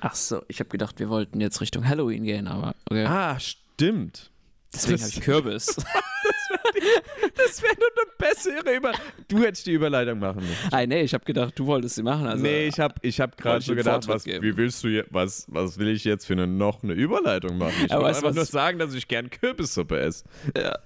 Ach 0.00 0.14
so, 0.14 0.42
ich 0.48 0.58
habe 0.60 0.70
gedacht, 0.70 0.98
wir 1.00 1.10
wollten 1.10 1.38
jetzt 1.42 1.60
Richtung 1.60 1.86
Halloween 1.86 2.24
gehen, 2.24 2.48
aber 2.48 2.74
okay. 2.88 3.04
Ah, 3.04 3.38
stimmt. 3.38 4.30
Deswegen 4.72 5.02
habe 5.02 5.10
ich 5.10 5.20
Kürbis. 5.20 5.76
Das 7.34 7.62
wäre 7.62 7.74
nur 7.78 7.88
eine 7.96 8.12
bessere 8.18 8.76
Überleitung. 8.76 9.04
Du 9.28 9.42
hättest 9.42 9.66
die 9.66 9.72
Überleitung 9.72 10.18
machen 10.18 10.40
müssen. 10.40 10.56
ah, 10.70 10.84
nee, 10.86 11.02
ich 11.02 11.14
habe 11.14 11.24
gedacht, 11.24 11.58
du 11.58 11.66
wolltest 11.66 11.96
sie 11.96 12.02
machen. 12.02 12.26
Also, 12.26 12.42
nee, 12.42 12.66
ich 12.66 12.78
habe 12.80 12.94
ich 13.02 13.20
hab 13.20 13.36
gerade 13.36 13.62
so 13.64 13.74
gedacht, 13.74 14.06
was, 14.08 14.24
geben. 14.24 14.42
wie 14.42 14.56
willst 14.56 14.82
du 14.84 14.88
je- 14.88 15.04
was, 15.10 15.46
was 15.48 15.78
will 15.78 15.88
ich 15.88 16.04
jetzt 16.04 16.26
für 16.26 16.32
eine, 16.34 16.46
noch 16.46 16.82
eine 16.82 16.92
Überleitung 16.94 17.58
machen? 17.58 17.72
Ich 17.84 17.90
wollte 17.92 18.06
einfach 18.06 18.34
nur 18.34 18.44
sagen, 18.44 18.78
dass 18.78 18.94
ich 18.94 19.08
gern 19.08 19.30
Kürbissuppe 19.30 19.98
esse. 20.00 20.24
Ja. 20.56 20.78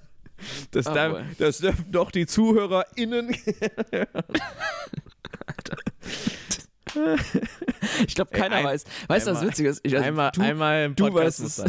Das, 0.70 0.84
darf, 0.84 1.12
boy. 1.12 1.22
das 1.38 1.58
dürfen 1.58 1.90
doch 1.90 2.10
die 2.10 2.26
ZuhörerInnen. 2.26 3.34
Ich 8.06 8.14
glaube, 8.14 8.30
keiner 8.30 8.56
ein- 8.56 8.64
weiß. 8.64 8.84
Weißt 9.08 9.26
du, 9.26 9.32
was 9.32 9.42
witzig 9.42 9.66
ist? 9.66 9.80
Ich, 9.82 9.94
also, 9.94 10.06
einmal, 10.06 10.30
du, 10.32 10.40
einmal 10.40 10.84
im 10.86 10.96
du 10.96 11.12
weißt 11.12 11.40
es. 11.40 11.58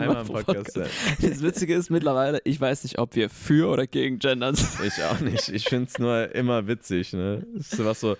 einmal, 0.00 0.16
Einmal 0.16 0.40
im 0.40 0.44
Podcast 0.44 0.72
sein. 0.72 0.88
Das 1.20 1.42
Witzige 1.42 1.74
ist 1.74 1.90
mittlerweile, 1.90 2.40
ich 2.44 2.60
weiß 2.60 2.84
nicht, 2.84 2.98
ob 2.98 3.14
wir 3.14 3.30
für 3.30 3.70
oder 3.70 3.86
gegen 3.86 4.18
Gendern 4.18 4.54
sind. 4.54 4.86
Ich 4.86 5.02
auch 5.04 5.20
nicht. 5.20 5.48
Ich 5.48 5.64
finde 5.64 5.88
es 5.88 5.98
nur 5.98 6.34
immer 6.34 6.66
witzig. 6.66 7.12
Ne? 7.12 7.46
Es 7.58 7.72
ist 7.72 7.84
was 7.84 8.00
so. 8.00 8.16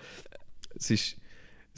Sich, 0.75 1.17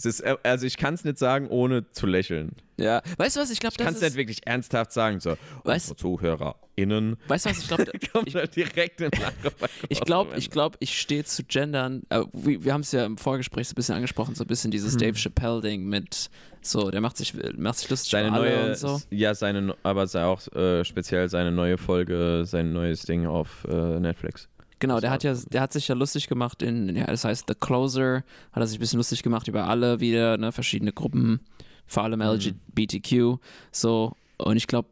ist, 0.04 0.22
also 0.44 0.66
ich 0.66 0.76
kann 0.76 0.96
es 0.96 1.06
nicht 1.06 1.18
sagen, 1.18 1.48
ohne 1.48 1.90
zu 1.92 2.06
lächeln. 2.06 2.52
Ja. 2.78 3.02
Weißt 3.18 3.38
du 3.38 3.40
was? 3.40 3.50
Ich 3.50 3.62
glaube, 3.62 3.76
Ich 3.78 3.78
kann 3.78 3.94
das 3.94 3.96
es 3.96 4.02
nicht 4.02 4.10
ist. 4.12 4.18
wirklich 4.18 4.46
ernsthaft 4.46 4.92
sagen. 4.92 5.22
So, 5.22 5.38
Weißt- 5.64 5.92
unsere 5.92 5.96
ZuhörerInnen. 5.96 7.16
Weißt 7.30 7.46
du 7.46 7.50
was? 7.52 7.60
Ich 7.60 7.68
glaube, 7.70 8.34
halt 8.34 8.56
direkt 8.56 9.00
in 9.00 9.12
Ich 9.88 10.02
glaube, 10.02 10.36
ich, 10.38 10.50
glaub, 10.52 10.76
ich 10.80 11.00
stehe 11.00 11.24
zu 11.24 11.44
Gendern. 11.46 12.04
Äh, 12.10 12.24
wir 12.34 12.66
wir 12.66 12.74
haben 12.74 12.82
es 12.82 12.92
ja 12.92 13.06
im 13.06 13.18
Vorgespräch 13.18 13.70
so 13.70 13.72
ein 13.72 13.76
bisschen 13.76 13.96
angesprochen, 13.96 14.36
so 14.36 14.44
ein 14.44 14.48
bisschen 14.48 14.72
dieses 14.72 14.98
Dave 14.98 15.14
Chappelle-Ding 15.18 15.86
mit 15.86 16.30
so, 16.62 16.90
der 16.92 17.00
macht 17.00 17.16
sich, 17.16 17.34
macht 17.58 17.78
sich 17.78 17.90
lustig 17.90 18.12
seine 18.12 18.32
neue, 18.32 18.70
und 18.70 18.78
so. 18.78 19.00
ja, 19.12 19.36
seine, 19.36 19.76
aber 19.84 20.08
sei 20.08 20.26
auch 20.26 20.46
äh, 20.54 20.84
speziell 20.84 21.30
seine 21.30 21.52
neue 21.52 21.78
Folge, 21.78 22.44
sein 22.46 22.74
neues 22.74 23.04
Ding 23.04 23.26
auf 23.28 23.66
äh, 23.70 24.00
Netflix. 24.00 24.50
Genau, 24.80 25.00
der 25.00 25.10
hat 25.12 25.24
ja, 25.24 25.34
der 25.34 25.62
hat 25.62 25.74
sich 25.74 25.88
ja 25.88 25.96
lustig 25.96 26.28
gemacht 26.28 26.62
in, 26.62 26.96
ja, 26.96 27.06
das 27.06 27.24
heißt 27.24 27.46
The 27.48 27.56
Closer, 27.56 28.24
hat 28.52 28.62
er 28.62 28.68
sich 28.68 28.78
ein 28.78 28.82
bisschen 28.82 28.98
lustig 28.98 29.24
gemacht 29.24 29.48
über 29.48 29.68
alle 29.68 30.00
wieder, 30.00 30.38
ne, 30.38 30.52
verschiedene 30.52 30.92
Gruppen, 30.92 31.40
vor 31.88 32.04
allem 32.04 32.22
LGBTQ, 32.22 33.38
so. 33.72 34.14
Und 34.38 34.58
ich 34.58 34.68
glaube, 34.68 34.90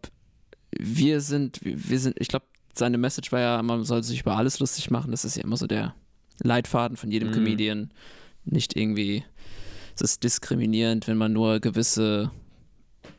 wir 0.79 1.19
sind, 1.21 1.59
wir 1.63 1.99
sind, 1.99 2.15
ich 2.19 2.29
glaube, 2.29 2.45
seine 2.73 2.97
Message 2.97 3.31
war 3.31 3.39
ja, 3.39 3.61
man 3.61 3.83
soll 3.83 4.03
sich 4.03 4.21
über 4.21 4.37
alles 4.37 4.59
lustig 4.59 4.89
machen. 4.89 5.11
Das 5.11 5.25
ist 5.25 5.35
ja 5.37 5.43
immer 5.43 5.57
so 5.57 5.67
der 5.67 5.93
Leitfaden 6.41 6.97
von 6.97 7.11
jedem 7.11 7.29
Mhm. 7.29 7.33
Comedian. 7.33 7.91
Nicht 8.45 8.75
irgendwie, 8.75 9.23
es 9.95 10.01
ist 10.01 10.23
diskriminierend, 10.23 11.07
wenn 11.07 11.17
man 11.17 11.33
nur 11.33 11.59
gewisse 11.59 12.31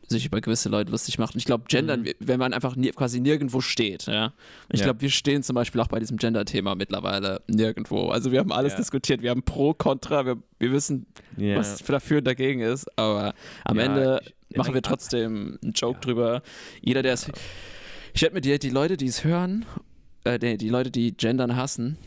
sich 0.07 0.25
über 0.25 0.41
gewisse 0.41 0.69
Leute 0.69 0.91
lustig 0.91 1.17
macht. 1.19 1.33
Und 1.33 1.39
ich 1.39 1.45
glaube, 1.45 1.65
Gendern, 1.67 2.01
Mhm. 2.01 2.11
wenn 2.19 2.39
man 2.39 2.53
einfach 2.53 2.75
nie, 2.75 2.91
quasi 2.91 3.19
nirgendwo 3.19 3.61
steht, 3.61 4.05
ja. 4.07 4.33
Ich 4.71 4.79
Ja. 4.79 4.85
glaube, 4.87 5.01
wir 5.01 5.09
stehen 5.09 5.43
zum 5.43 5.55
Beispiel 5.55 5.81
auch 5.81 5.87
bei 5.87 5.99
diesem 5.99 6.17
Gender-Thema 6.17 6.75
mittlerweile 6.75 7.41
nirgendwo. 7.47 8.09
Also 8.09 8.31
wir 8.31 8.39
haben 8.39 8.51
alles 8.51 8.73
Ja. 8.73 8.77
diskutiert, 8.79 9.21
wir 9.21 9.29
haben 9.31 9.43
Pro, 9.43 9.73
Contra, 9.73 10.25
wir, 10.25 10.37
wir 10.59 10.71
wissen, 10.71 11.05
Ja. 11.37 11.57
was 11.57 11.77
dafür 11.79 12.19
und 12.19 12.25
dagegen 12.27 12.61
ist, 12.61 12.85
aber 12.97 13.33
am 13.63 13.79
Ende 13.79 14.21
ich- 14.49 14.57
machen 14.57 14.73
wir 14.73 14.81
trotzdem 14.81 15.57
einen 15.61 15.73
Joke 15.73 15.99
drüber. 15.99 16.41
Jeder, 16.81 17.01
der 17.03 17.13
es. 17.13 17.27
Ich 18.13 18.21
hätte 18.21 18.33
mit 18.33 18.45
dir, 18.45 18.59
die 18.59 18.69
Leute, 18.69 18.95
die 18.97 19.07
es 19.07 19.23
hören, 19.23 19.65
äh, 20.23 20.39
die, 20.39 20.57
die 20.57 20.69
Leute, 20.69 20.91
die 20.91 21.11
Gendern 21.17 21.55
hassen, 21.55 21.97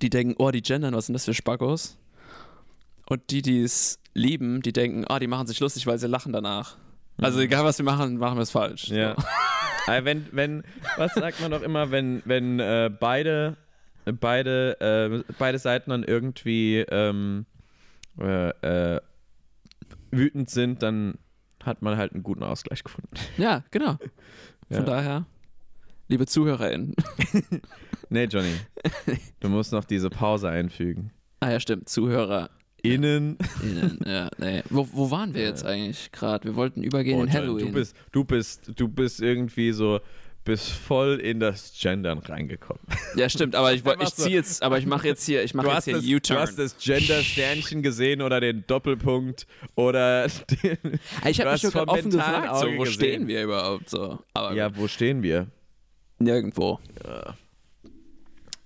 die 0.00 0.10
denken, 0.10 0.34
oh, 0.38 0.50
die 0.50 0.62
Gendern, 0.62 0.94
was 0.94 1.06
sind 1.06 1.14
das 1.14 1.24
für 1.24 1.34
Spackos? 1.34 1.96
Und 3.06 3.30
die, 3.30 3.42
die 3.42 3.62
es 3.62 3.98
lieben, 4.14 4.62
die 4.62 4.72
denken, 4.72 5.04
ah, 5.08 5.18
die 5.18 5.26
machen 5.26 5.46
sich 5.46 5.60
lustig, 5.60 5.86
weil 5.86 5.98
sie 5.98 6.06
lachen 6.06 6.32
danach. 6.32 6.76
Also 7.18 7.40
egal, 7.40 7.64
was 7.64 7.78
wir 7.78 7.84
machen, 7.84 8.16
machen 8.16 8.36
wir 8.36 8.42
es 8.42 8.50
falsch. 8.50 8.90
Mhm. 8.90 8.96
Ja. 8.96 9.16
Aber 9.86 10.04
wenn, 10.04 10.26
wenn, 10.32 10.62
was 10.96 11.14
sagt 11.14 11.40
man 11.40 11.50
doch 11.50 11.62
immer, 11.62 11.90
wenn, 11.90 12.22
wenn 12.24 12.58
äh, 12.60 12.90
beide, 12.98 13.56
beide, 14.04 14.80
äh, 14.80 15.32
beide 15.38 15.58
Seiten 15.58 15.90
dann 15.90 16.04
irgendwie 16.04 16.78
ähm, 16.90 17.46
äh, 18.18 18.48
äh, 18.96 19.00
wütend 20.10 20.50
sind, 20.50 20.82
dann 20.82 21.18
hat 21.62 21.82
man 21.82 21.96
halt 21.96 22.12
einen 22.12 22.22
guten 22.22 22.42
Ausgleich 22.42 22.82
gefunden. 22.82 23.10
Ja, 23.36 23.62
genau. 23.70 23.98
Ja. 24.68 24.78
Von 24.78 24.86
daher, 24.86 25.26
liebe 26.08 26.26
ZuhörerInnen. 26.26 26.94
Nee, 28.12 28.24
Johnny. 28.24 28.52
Du 29.40 29.48
musst 29.48 29.72
noch 29.72 29.86
diese 29.86 30.10
Pause 30.10 30.50
einfügen. 30.50 31.12
Ah 31.40 31.50
ja, 31.50 31.60
stimmt, 31.60 31.88
ZuhörerInnen. 31.88 32.50
Innen. 32.82 33.36
ja, 34.04 34.28
nee. 34.38 34.62
Wo, 34.70 34.88
wo 34.92 35.10
waren 35.10 35.34
wir 35.34 35.42
jetzt 35.42 35.64
eigentlich 35.64 36.10
gerade? 36.12 36.44
Wir 36.44 36.56
wollten 36.56 36.82
übergehen 36.82 37.18
Oh, 37.20 37.22
in 37.22 37.32
Halloween. 37.32 37.66
Du 37.68 37.72
bist, 37.72 37.96
du 38.10 38.24
bist, 38.24 38.72
du 38.76 38.88
bist 38.88 39.20
irgendwie 39.22 39.70
so, 39.72 40.00
bist 40.44 40.70
voll 40.70 41.20
in 41.20 41.38
das 41.38 41.72
Gendern 41.80 42.18
reingekommen. 42.18 42.82
Ja, 43.14 43.28
stimmt, 43.28 43.54
aber 43.54 43.72
ich, 43.72 43.84
ich 44.00 44.14
ziehe 44.14 44.34
jetzt, 44.34 44.62
aber 44.64 44.78
ich 44.78 44.86
mache 44.86 45.06
jetzt 45.06 45.24
hier, 45.24 45.44
ich 45.44 45.54
mache 45.54 45.68
jetzt 45.68 45.84
hier 45.84 45.94
das, 45.94 46.02
einen 46.02 46.10
du 46.10 46.16
U-Turn. 46.16 46.38
hast 46.40 46.58
das 46.58 46.76
Gender-Sternchen 46.78 47.82
gesehen 47.82 48.20
oder 48.22 48.40
den 48.40 48.64
Doppelpunkt 48.66 49.46
oder 49.76 50.26
den, 50.62 50.78
Ich 51.28 51.40
habe 51.40 51.52
mich 51.52 51.60
sogar 51.62 51.86
offen 51.88 52.10
gefragt, 52.10 52.56
so, 52.58 52.66
wo 52.66 52.78
gesehen. 52.82 52.86
stehen 52.92 53.28
wir 53.28 53.44
überhaupt 53.44 53.88
so? 53.90 54.18
Aber 54.34 54.52
Ja, 54.54 54.74
wo 54.76 54.88
stehen 54.88 55.22
wir? 55.22 55.46
nirgendwo. 56.18 56.78
wir, 57.04 57.34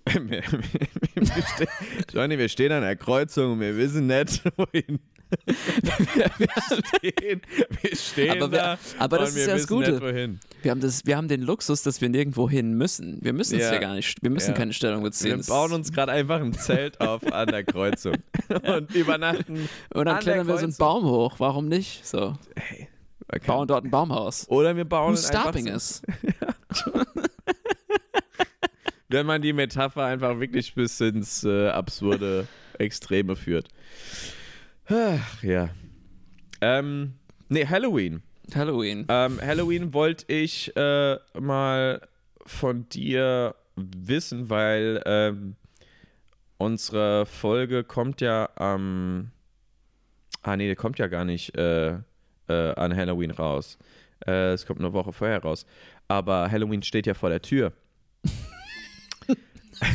wir, 0.28 0.42
wir 1.14 1.26
stehen, 1.26 1.68
Johnny, 2.12 2.38
wir 2.38 2.48
stehen 2.48 2.72
an 2.72 2.82
der 2.82 2.96
Kreuzung 2.96 3.52
und 3.54 3.60
wir 3.60 3.76
wissen 3.76 4.06
nicht, 4.06 4.42
wohin. 4.56 5.00
wir 6.38 6.48
stehen, 7.00 7.40
wir 7.82 7.96
stehen 7.96 8.42
Aber 8.42 8.52
wir- 8.52 8.58
da 8.58 8.78
aber 8.98 9.18
das 9.18 9.30
ist 9.30 9.36
wir 9.36 9.46
ja 9.48 9.54
das 9.54 9.66
Gute. 9.66 10.00
Wir 10.62 10.70
haben, 10.70 10.80
das, 10.80 11.04
wir 11.04 11.16
haben 11.16 11.26
den 11.28 11.42
Luxus, 11.42 11.82
dass 11.82 12.00
wir 12.00 12.08
nirgendwo 12.08 12.48
hin 12.48 12.74
müssen. 12.74 13.18
Wir 13.22 13.32
müssen 13.32 13.56
es 13.58 13.62
Ja. 13.64 13.74
ja 13.74 13.78
gar 13.80 13.94
nicht, 13.94 14.22
wir 14.22 14.30
müssen 14.30 14.50
Ja. 14.52 14.56
keine 14.56 14.72
Stellung 14.72 15.02
beziehen. 15.02 15.38
Wir 15.38 15.46
bauen 15.46 15.72
uns 15.72 15.92
gerade 15.92 16.12
einfach 16.12 16.40
ein 16.40 16.52
Zelt 16.54 17.00
auf 17.00 17.26
an 17.32 17.48
der 17.48 17.64
Kreuzung 17.64 18.14
und 18.48 18.94
übernachten. 18.94 19.68
und 19.92 20.04
dann 20.06 20.20
klettern 20.20 20.46
wir 20.46 20.58
so 20.58 20.64
einen. 20.64 20.76
Baum 20.76 21.04
hoch. 21.04 21.34
Warum 21.38 21.66
nicht? 21.68 22.06
So, 22.06 22.34
Okay. 23.28 23.44
bauen 23.44 23.66
dort 23.66 23.84
ein 23.84 23.90
Baumhaus. 23.90 24.48
Oder 24.48 24.76
wir 24.76 24.84
bauen 24.84 25.16
stopping 25.16 25.66
so, 25.66 25.72
us? 25.72 26.02
Wenn 29.08 29.26
man 29.26 29.42
die 29.42 29.52
Metapher 29.52 30.04
einfach 30.04 30.40
wirklich 30.40 30.74
bis 30.74 31.00
ins 31.00 31.44
äh, 31.44 31.68
absurde 31.68 32.46
Extreme 32.78 33.36
führt. 33.36 33.68
Ach, 34.88 35.42
ja. 35.42 35.70
Ähm, 36.60 37.14
nee, 37.48 37.66
Halloween. 37.66 38.22
Halloween. 38.54 39.06
Ähm, 39.08 39.40
Halloween 39.40 39.92
wollte 39.92 40.32
ich 40.32 40.76
äh, 40.76 41.16
mal 41.38 42.00
von 42.44 42.88
dir 42.88 43.54
wissen, 43.76 44.48
weil 44.50 45.02
ähm, 45.04 45.56
unsere 46.58 47.26
Folge 47.26 47.84
kommt 47.84 48.20
ja 48.20 48.48
am. 48.56 49.30
ah, 50.42 50.56
nee, 50.56 50.74
kommt 50.74 50.98
ja 50.98 51.08
gar 51.08 51.24
nicht 51.24 51.56
äh, 51.56 51.98
äh, 52.48 52.74
an 52.76 52.96
Halloween 52.96 53.32
raus. 53.32 53.78
Äh, 54.26 54.52
es 54.52 54.66
kommt 54.66 54.80
eine 54.80 54.92
Woche 54.92 55.12
vorher 55.12 55.42
raus. 55.42 55.66
Aber 56.08 56.50
Halloween 56.50 56.82
steht 56.82 57.06
ja 57.06 57.14
vor 57.14 57.28
der 57.28 57.42
Tür. 57.42 57.72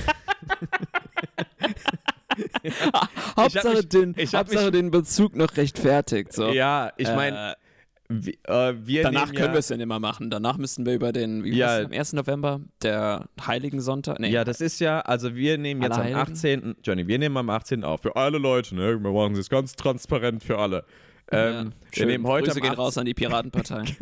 Hauptsache, 3.38 3.76
mich- 3.78 3.90
den, 3.90 4.16
Hauptsache 4.16 4.66
mich- 4.66 4.72
den 4.72 4.92
Bezug 4.92 5.36
noch 5.36 5.56
rechtfertigt. 5.58 6.34
So. 6.34 6.52
Ja, 6.52 6.92
ich 6.98 7.08
meine, 7.08 7.52
Äh, 7.52 7.56
wir, 8.14 8.34
äh, 8.44 8.74
wir 8.86 9.04
Danach 9.04 9.28
können 9.32 9.46
ja, 9.48 9.52
wir 9.54 9.60
es 9.60 9.70
ja 9.70 9.78
nicht 9.78 9.86
mehr 9.88 10.00
machen. 10.00 10.30
Danach 10.30 10.58
müssten 10.58 10.86
wir 10.86 10.94
über 10.94 11.14
den, 11.14 11.46
wie 11.46 11.56
Ja. 11.56 11.80
ja. 11.80 11.86
am 11.86 11.94
1. 11.94 12.12
November, 12.14 12.60
der 12.84 13.26
Heiligen 13.46 13.80
Sonntag. 13.80 14.20
Nee, 14.20 14.30
Ja, 14.32 14.44
das 14.44 14.60
ist 14.60 14.82
ja, 14.82 15.00
also 15.02 15.34
wir 15.36 15.58
nehmen 15.58 15.82
jetzt 15.82 15.94
am 15.94 16.02
Allerheiligen? 16.02 16.34
18. 16.34 16.76
Johnny, 16.84 17.08
wir 17.08 17.20
nehmen 17.20 17.38
am 17.38 17.50
18. 17.50 17.86
auf. 17.86 18.02
Für 18.02 18.16
alle 18.18 18.38
Leute, 18.38 18.76
ne? 18.76 19.00
Wir 19.02 19.12
machen 19.12 19.36
es 19.38 19.50
ganz 19.50 19.76
transparent 19.78 20.44
für 20.44 20.58
alle. 20.58 20.84
ja, 21.32 21.62
Ähm, 21.62 21.72
wir 21.92 21.98
schön. 21.98 22.08
nehmen 22.10 22.28
heute 22.28 22.48
Grüße 22.48 22.60
gehen 22.60 22.72
18. 22.72 22.80
raus 22.84 22.98
an 22.98 23.06
die 23.06 23.14
Piratenpartei. 23.14 23.84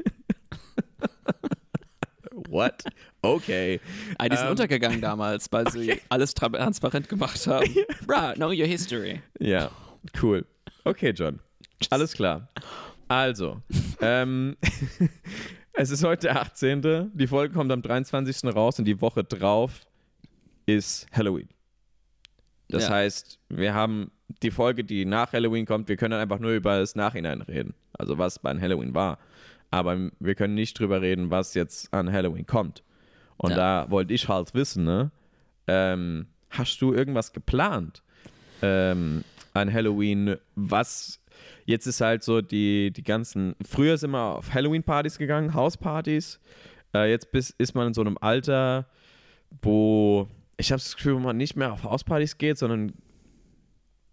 What? 2.50 2.84
Okay. 3.22 3.80
Ah, 4.18 4.28
die 4.30 4.36
sind 4.36 4.46
Ähm, 4.46 4.52
untergegangen 4.52 5.02
damals, 5.02 5.52
weil 5.52 5.70
sie 5.72 6.00
alles 6.10 6.36
tra- 6.36 6.52
transparent 6.56 7.08
gemacht 7.10 7.46
haben. 7.48 7.74
Bruh, 8.08 8.34
know 8.36 8.48
your 8.50 8.66
history. 8.66 9.22
Ja, 9.40 9.70
cool. 10.22 10.46
Okay, 10.84 11.12
John. 11.12 11.40
Alles 11.90 12.14
klar. 12.14 12.50
Also, 13.08 13.62
ähm, 14.02 14.56
Es 15.74 15.92
ist 15.92 16.04
heute 16.04 16.28
der 16.28 16.42
18. 16.42 17.12
Die 17.14 17.28
Folge 17.28 17.54
kommt 17.54 17.72
am 17.72 17.82
23. 17.82 18.54
raus 18.54 18.80
und 18.80 18.86
die 18.86 19.00
Woche 19.00 19.24
drauf 19.24 19.82
ist 20.66 21.08
Halloween. 21.14 21.48
Das 22.68 22.84
Ja. 22.84 22.96
heißt, 22.96 23.40
wir 23.50 23.74
haben 23.74 24.12
die 24.44 24.52
Folge, 24.52 24.84
die 24.84 25.06
nach 25.06 25.32
Halloween 25.32 25.66
kommt, 25.66 25.88
wir 25.88 25.96
können 25.96 26.12
dann 26.12 26.20
einfach 26.22 26.40
nur 26.40 26.52
über 26.52 26.80
das 26.80 26.96
Nachhinein 26.96 27.42
reden. 27.44 27.74
Also 27.94 28.18
was 28.18 28.40
bei 28.40 28.54
Halloween 28.60 28.94
war. 28.94 29.20
Aber 29.72 30.10
wir 30.20 30.36
können 30.36 30.56
nicht 30.56 30.80
drüber 30.80 31.02
reden, 31.02 31.30
was 31.30 31.54
jetzt 31.54 31.94
an 31.94 32.12
Halloween 32.12 32.46
kommt. 32.46 32.84
Und 33.38 33.52
Ja. 33.52 33.56
da 33.84 33.92
wollte 33.92 34.14
ich 34.14 34.28
halt 34.28 34.54
wissen, 34.54 34.84
ne? 34.84 35.12
Ähm, 35.68 36.28
hast 36.50 36.82
du 36.82 36.94
irgendwas 36.94 37.32
geplant 37.32 38.02
ähm, 38.62 39.24
an 39.54 39.72
Halloween? 39.72 40.36
Was 40.56 41.22
jetzt 41.66 41.86
ist 41.86 42.02
halt 42.02 42.24
so 42.24 42.42
die, 42.42 42.92
die 42.92 43.04
ganzen. 43.04 43.56
Früher 43.64 43.98
sind 43.98 44.12
wir 44.12 44.36
auf 44.38 44.54
Halloween-Partys 44.54 45.18
gegangen, 45.20 45.54
Hauspartys. 45.54 46.40
Äh, 46.94 47.12
jetzt 47.12 47.32
bis, 47.32 47.52
ist 47.52 47.76
man 47.76 47.88
in 47.88 47.94
so 47.94 48.02
einem 48.02 48.18
Alter, 48.20 48.88
wo 49.62 50.28
ich 50.58 50.72
habe 50.72 50.80
das 50.82 50.96
Gefühl, 50.98 51.16
wo 51.16 51.20
man 51.20 51.38
nicht 51.38 51.56
mehr 51.56 51.72
auf 51.72 51.84
Hauspartys 51.84 52.38
geht, 52.38 52.58
sondern 52.58 52.94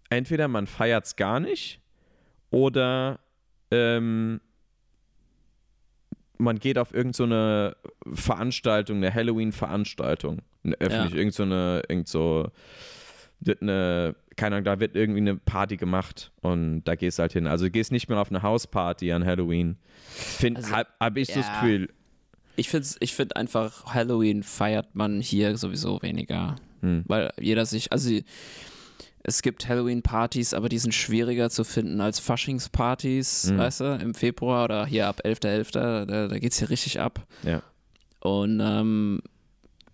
entweder 0.09 0.47
man 0.47 0.67
feiert 0.67 1.05
es 1.05 1.15
gar 1.15 1.39
nicht 1.39 1.81
oder 2.51 3.19
ähm, 3.71 4.39
man 6.37 6.59
geht 6.59 6.77
auf 6.77 6.93
irgendeine 6.93 7.75
Veranstaltung, 8.13 8.97
eine 8.97 9.13
Halloween-Veranstaltung, 9.13 10.39
eine 10.63 10.75
öffentlich, 10.79 11.13
Ja. 11.13 11.17
irgend 11.19 11.33
so 11.33 11.43
eine, 11.43 11.81
irgend 11.87 12.07
so, 12.07 12.49
eine, 13.61 14.15
keine 14.35 14.55
Ahnung, 14.57 14.65
da 14.65 14.79
wird 14.79 14.95
irgendwie 14.95 15.19
eine 15.21 15.35
Party 15.35 15.77
gemacht 15.77 16.31
und 16.41 16.83
da 16.83 16.95
gehst 16.95 17.17
du 17.19 17.21
halt 17.21 17.33
hin. 17.33 17.47
Also 17.47 17.65
du 17.65 17.71
gehst 17.71 17.91
nicht 17.91 18.09
mehr 18.09 18.19
auf 18.19 18.29
eine 18.29 18.41
Hausparty 18.43 19.11
an 19.11 19.25
Halloween. 19.25 19.77
Find, 20.09 20.57
Also, 20.57 20.71
hab, 20.75 20.87
hab 20.99 21.17
ich 21.17 21.27
so 21.27 21.35
das 21.35 21.47
ja. 21.47 21.61
Gefühl. 21.61 21.89
Ich 22.55 22.69
finde 22.69 22.87
ich 22.99 23.13
find 23.13 23.35
einfach, 23.35 23.93
Halloween 23.93 24.41
feiert 24.43 24.95
man 24.95 25.21
hier 25.21 25.57
sowieso 25.57 26.01
weniger. 26.01 26.55
Hm. 26.81 27.03
Weil 27.07 27.31
jeder 27.39 27.65
sich, 27.65 27.91
also 27.91 28.09
es 29.29 29.41
gibt 29.41 29.67
Halloween-Partys, 29.67 30.53
aber 30.53 30.69
die 30.69 30.77
sind 30.79 30.93
schwieriger 30.93 31.49
zu 31.49 31.63
finden 31.63 31.99
als 32.01 32.17
Faschingspartys, 32.19 33.51
Mhm. 33.51 33.57
weißt 33.57 33.79
du, 33.81 33.99
im 34.01 34.13
Februar 34.15 34.63
oder 34.63 34.85
hier 34.85 35.07
ab 35.07 35.21
11.11., 35.23 36.05
da, 36.05 36.27
da 36.27 36.39
geht 36.39 36.53
es 36.53 36.59
hier 36.59 36.69
richtig 36.69 36.99
ab. 37.01 37.27
Ja. 37.43 37.61
Und 38.21 38.59
ähm, 38.61 39.21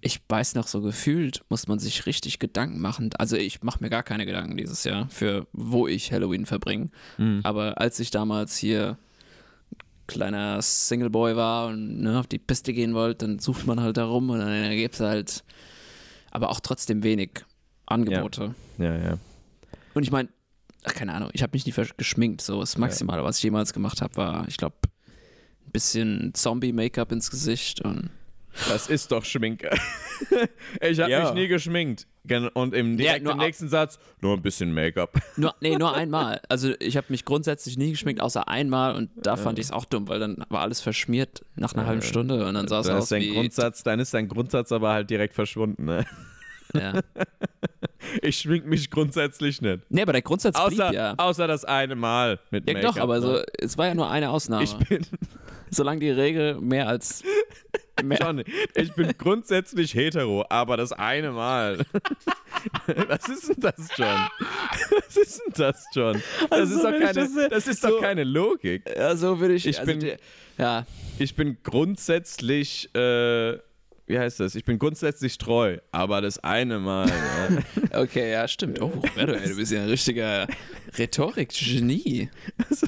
ich 0.01 0.21
weiß 0.29 0.53
noch 0.55 0.67
so 0.67 0.81
gefühlt, 0.81 1.43
muss 1.49 1.67
man 1.67 1.79
sich 1.79 2.05
richtig 2.05 2.37
Gedanken 2.39 2.79
machen. 2.79 3.09
Also 3.17 3.35
ich 3.35 3.63
mache 3.63 3.79
mir 3.81 3.89
gar 3.89 4.03
keine 4.03 4.25
Gedanken 4.25 4.55
dieses 4.57 4.83
Jahr 4.83 5.09
für 5.09 5.47
wo 5.51 5.87
ich 5.87 6.11
Halloween 6.11 6.45
verbringe. 6.45 6.89
Mhm. 7.17 7.39
Aber 7.43 7.79
als 7.81 7.99
ich 7.99 8.11
damals 8.11 8.55
hier 8.57 8.97
kleiner 10.07 10.61
Singleboy 10.61 11.35
war 11.35 11.67
und 11.67 12.01
ne, 12.01 12.19
auf 12.19 12.27
die 12.27 12.37
Piste 12.37 12.73
gehen 12.73 12.93
wollte, 12.93 13.25
dann 13.25 13.39
sucht 13.39 13.65
man 13.65 13.79
halt 13.81 13.97
da 13.97 14.05
rum 14.05 14.29
und 14.29 14.39
dann 14.39 14.71
gibt 14.75 14.95
es 14.95 14.99
halt 14.99 15.43
aber 16.31 16.49
auch 16.49 16.59
trotzdem 16.59 17.03
wenig 17.03 17.31
Angebote. 17.85 18.55
Ja, 18.77 18.95
ja. 18.97 19.17
Und 19.93 20.03
ich 20.03 20.11
meine, 20.11 20.29
keine 20.83 21.13
Ahnung, 21.13 21.29
ich 21.33 21.43
habe 21.43 21.51
mich 21.53 21.65
nie 21.65 21.73
geschminkt. 21.97 22.41
So 22.41 22.59
das 22.59 22.77
Maximale, 22.77 23.23
was 23.23 23.37
ich 23.37 23.43
jemals 23.43 23.73
gemacht 23.73 24.01
habe, 24.01 24.15
war, 24.17 24.47
ich 24.47 24.57
glaube, 24.57 24.75
ein 25.65 25.71
bisschen 25.71 26.33
Zombie-Make-up 26.33 27.11
ins 27.11 27.29
Gesicht 27.31 27.81
und 27.81 28.09
Das 28.69 28.87
ist 28.87 29.11
doch 29.11 29.25
Schminke. 29.25 29.69
ich 30.81 30.99
habe 30.99 31.09
Ja. 31.11 31.23
mich 31.25 31.33
nie 31.33 31.47
geschminkt. 31.47 32.07
Und 32.53 32.73
im, 32.73 32.91
Ja, 32.99 33.17
direkt 33.19 33.27
au- 33.27 33.35
nächsten 33.35 33.67
Satz 33.67 33.99
nur 34.21 34.35
ein 34.37 34.41
bisschen 34.41 34.73
Make-up. 34.73 35.19
Nur, 35.37 35.53
nee, 35.59 35.75
nur 35.75 35.93
einmal. 35.93 36.39
Also 36.47 36.73
ich 36.79 36.95
habe 36.95 37.07
mich 37.09 37.25
grundsätzlich 37.25 37.77
nie 37.77 37.91
geschminkt, 37.91 38.21
außer 38.21 38.47
einmal 38.47 38.95
und 38.95 39.09
da 39.17 39.35
fand 39.35 39.59
ich 39.59 39.65
es 39.65 39.71
auch 39.71 39.83
dumm, 39.85 40.07
weil 40.07 40.19
dann 40.19 40.37
war 40.49 40.61
alles 40.61 40.79
verschmiert 40.79 41.43
nach 41.55 41.73
einer 41.73 41.85
halben 41.85 42.01
Stunde 42.01 42.45
und 42.45 42.53
dann 42.53 42.67
sah 42.69 42.79
es 42.79 42.87
aus 42.87 43.03
ist, 43.05 43.11
dein 43.11 43.21
wie... 43.23 43.33
Grundsatz, 43.33 43.83
dann 43.83 43.99
ist 43.99 44.13
dein 44.13 44.29
Grundsatz 44.29 44.71
aber 44.71 44.93
halt 44.93 45.09
direkt 45.09 45.33
verschwunden. 45.33 45.83
Ne? 45.85 46.05
Ja. 46.73 47.01
Ich 48.21 48.37
schmink 48.39 48.65
mich 48.65 48.91
grundsätzlich 48.91 49.61
nicht. 49.61 49.79
Nee, 49.89 50.01
aber 50.01 50.11
der 50.11 50.21
Grundsatz 50.21 50.55
blieb 50.67 50.79
Außer, 50.81 50.93
ja. 50.93 51.13
außer 51.17 51.47
das 51.47 51.63
eine 51.63 51.95
Mal 51.95 52.37
mit 52.51 52.67
Ja, 52.67 52.73
Make-up. 52.75 52.95
doch, 52.95 53.01
aber 53.01 53.21
so, 53.21 53.31
ne? 53.31 53.45
es 53.57 53.77
war 53.77 53.87
ja 53.87 53.95
nur 53.95 54.09
eine 54.09 54.29
Ausnahme. 54.29 54.63
Ich 54.65 54.75
bin, 54.75 55.05
Solange 55.69 56.01
die 56.01 56.09
Regel 56.11 56.59
mehr 56.59 56.87
als... 56.89 57.23
Mehr, 58.03 58.17
Johnny, 58.21 58.43
ich 58.75 58.91
bin 58.93 59.13
grundsätzlich 59.17 59.93
hetero, 59.95 60.45
aber 60.49 60.77
das 60.77 60.91
eine 60.91 61.31
Mal. 61.31 61.85
Was 63.07 63.29
ist 63.29 63.49
denn 63.49 63.59
das, 63.59 63.89
John? 63.95 64.27
Was 65.05 65.15
ist 65.17 65.41
denn 65.45 65.53
das, 65.55 65.85
John? 65.93 66.21
Das 66.49 66.51
Also, 66.59 66.75
ist 66.75 66.83
doch 66.83 66.91
keine, 66.91 67.13
das 67.13 67.33
se- 67.33 67.49
das 67.49 67.67
ist 67.67 67.81
so- 67.81 67.87
doch 67.89 68.01
keine 68.01 68.23
Logik. 68.25 68.83
ja, 68.97 69.15
so 69.15 69.39
würde 69.39 69.53
ich... 69.53 69.65
Ich 69.67 69.79
also 69.79 69.91
bin- 69.91 69.99
die, 70.01 70.13
ja, 70.57 70.85
Ich 71.19 71.35
bin 71.35 71.57
grundsätzlich, 71.63 72.93
äh, 72.95 73.57
wie 74.05 74.19
heißt 74.19 74.39
das? 74.39 74.55
Ich 74.55 74.65
bin 74.65 74.79
grundsätzlich 74.79 75.37
treu, 75.37 75.77
aber 75.91 76.21
das 76.21 76.39
eine 76.39 76.79
Mal. 76.79 77.07
ja. 77.09 77.99
okay, 78.01 78.31
ja, 78.31 78.47
stimmt. 78.47 78.81
Oh, 78.81 78.87
Roberto, 78.87 79.33
ey, 79.33 79.49
du 79.49 79.55
bist 79.55 79.71
ja 79.71 79.83
ein 79.83 79.89
richtiger 79.89 80.47
Rhetorik-Genie. 80.97 82.29
Also, 82.69 82.87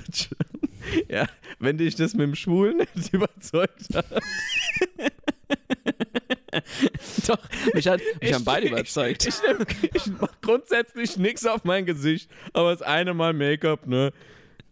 ja, 1.09 1.25
wenn 1.59 1.77
dich 1.79 1.95
das 1.95 2.13
mit 2.13 2.27
dem 2.27 2.35
Schwulen 2.35 2.77
nicht 2.93 3.11
überzeugt 3.13 3.93
hat. 3.95 4.05
Doch, 7.27 7.37
mich, 7.73 7.87
hat, 7.87 7.99
mich 8.21 8.29
Ich- 8.29 8.33
haben 8.33 8.45
beide 8.45 8.67
überzeugt. 8.67 9.25
Ich, 9.25 9.35
nehm, 9.41 9.65
ich 9.93 10.05
mach 10.19 10.29
grundsätzlich 10.41 11.17
nichts 11.17 11.45
auf 11.45 11.63
mein 11.63 11.85
Gesicht, 11.85 12.29
aber 12.53 12.71
das 12.71 12.81
eine 12.81 13.13
Mal 13.13 13.33
Make-up, 13.33 13.87
ne? 13.87 14.11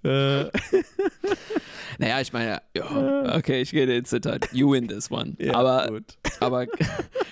Äh, 0.03 0.45
Naja, 1.99 2.19
ich 2.21 2.33
meine, 2.33 2.61
ja, 2.75 3.35
okay, 3.35 3.61
ich 3.61 3.69
gehe 3.71 3.85
ins 3.85 4.09
Detail. 4.09 4.39
You 4.51 4.71
win 4.71 4.87
this 4.87 5.11
one. 5.11 5.35
ja, 5.39 5.53
aber, 5.53 5.87
gut. 5.89 6.17
aber, 6.39 6.65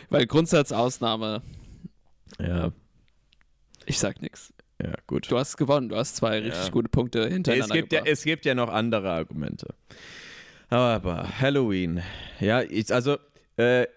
weil 0.10 0.27
Grundsatzausnahme, 0.27 1.41
Ja, 2.39 2.71
ich 3.88 3.97
sag 3.97 4.21
nichts. 4.21 4.53
ja, 4.81 4.93
gut. 5.07 5.29
Du 5.31 5.38
hast 5.38 5.57
gewonnen, 5.57 5.89
du 5.89 5.95
hast 5.95 6.15
zwei 6.15 6.39
richtig 6.39 6.65
Ja. 6.65 6.69
gute 6.69 6.89
Punkte 6.89 7.21
Es 7.23 7.34
hintereinander 7.34 7.75
gibt, 7.75 7.91
ja, 7.91 8.03
es 8.05 8.23
gibt 8.23 8.45
ja 8.45 8.53
noch 8.53 8.69
andere 8.69 9.10
Argumente. 9.12 9.73
Aber 10.69 11.27
Halloween, 11.39 12.01
ja, 12.39 12.62
ich, 12.62 12.93
also 12.93 13.17
äh, 13.57 13.88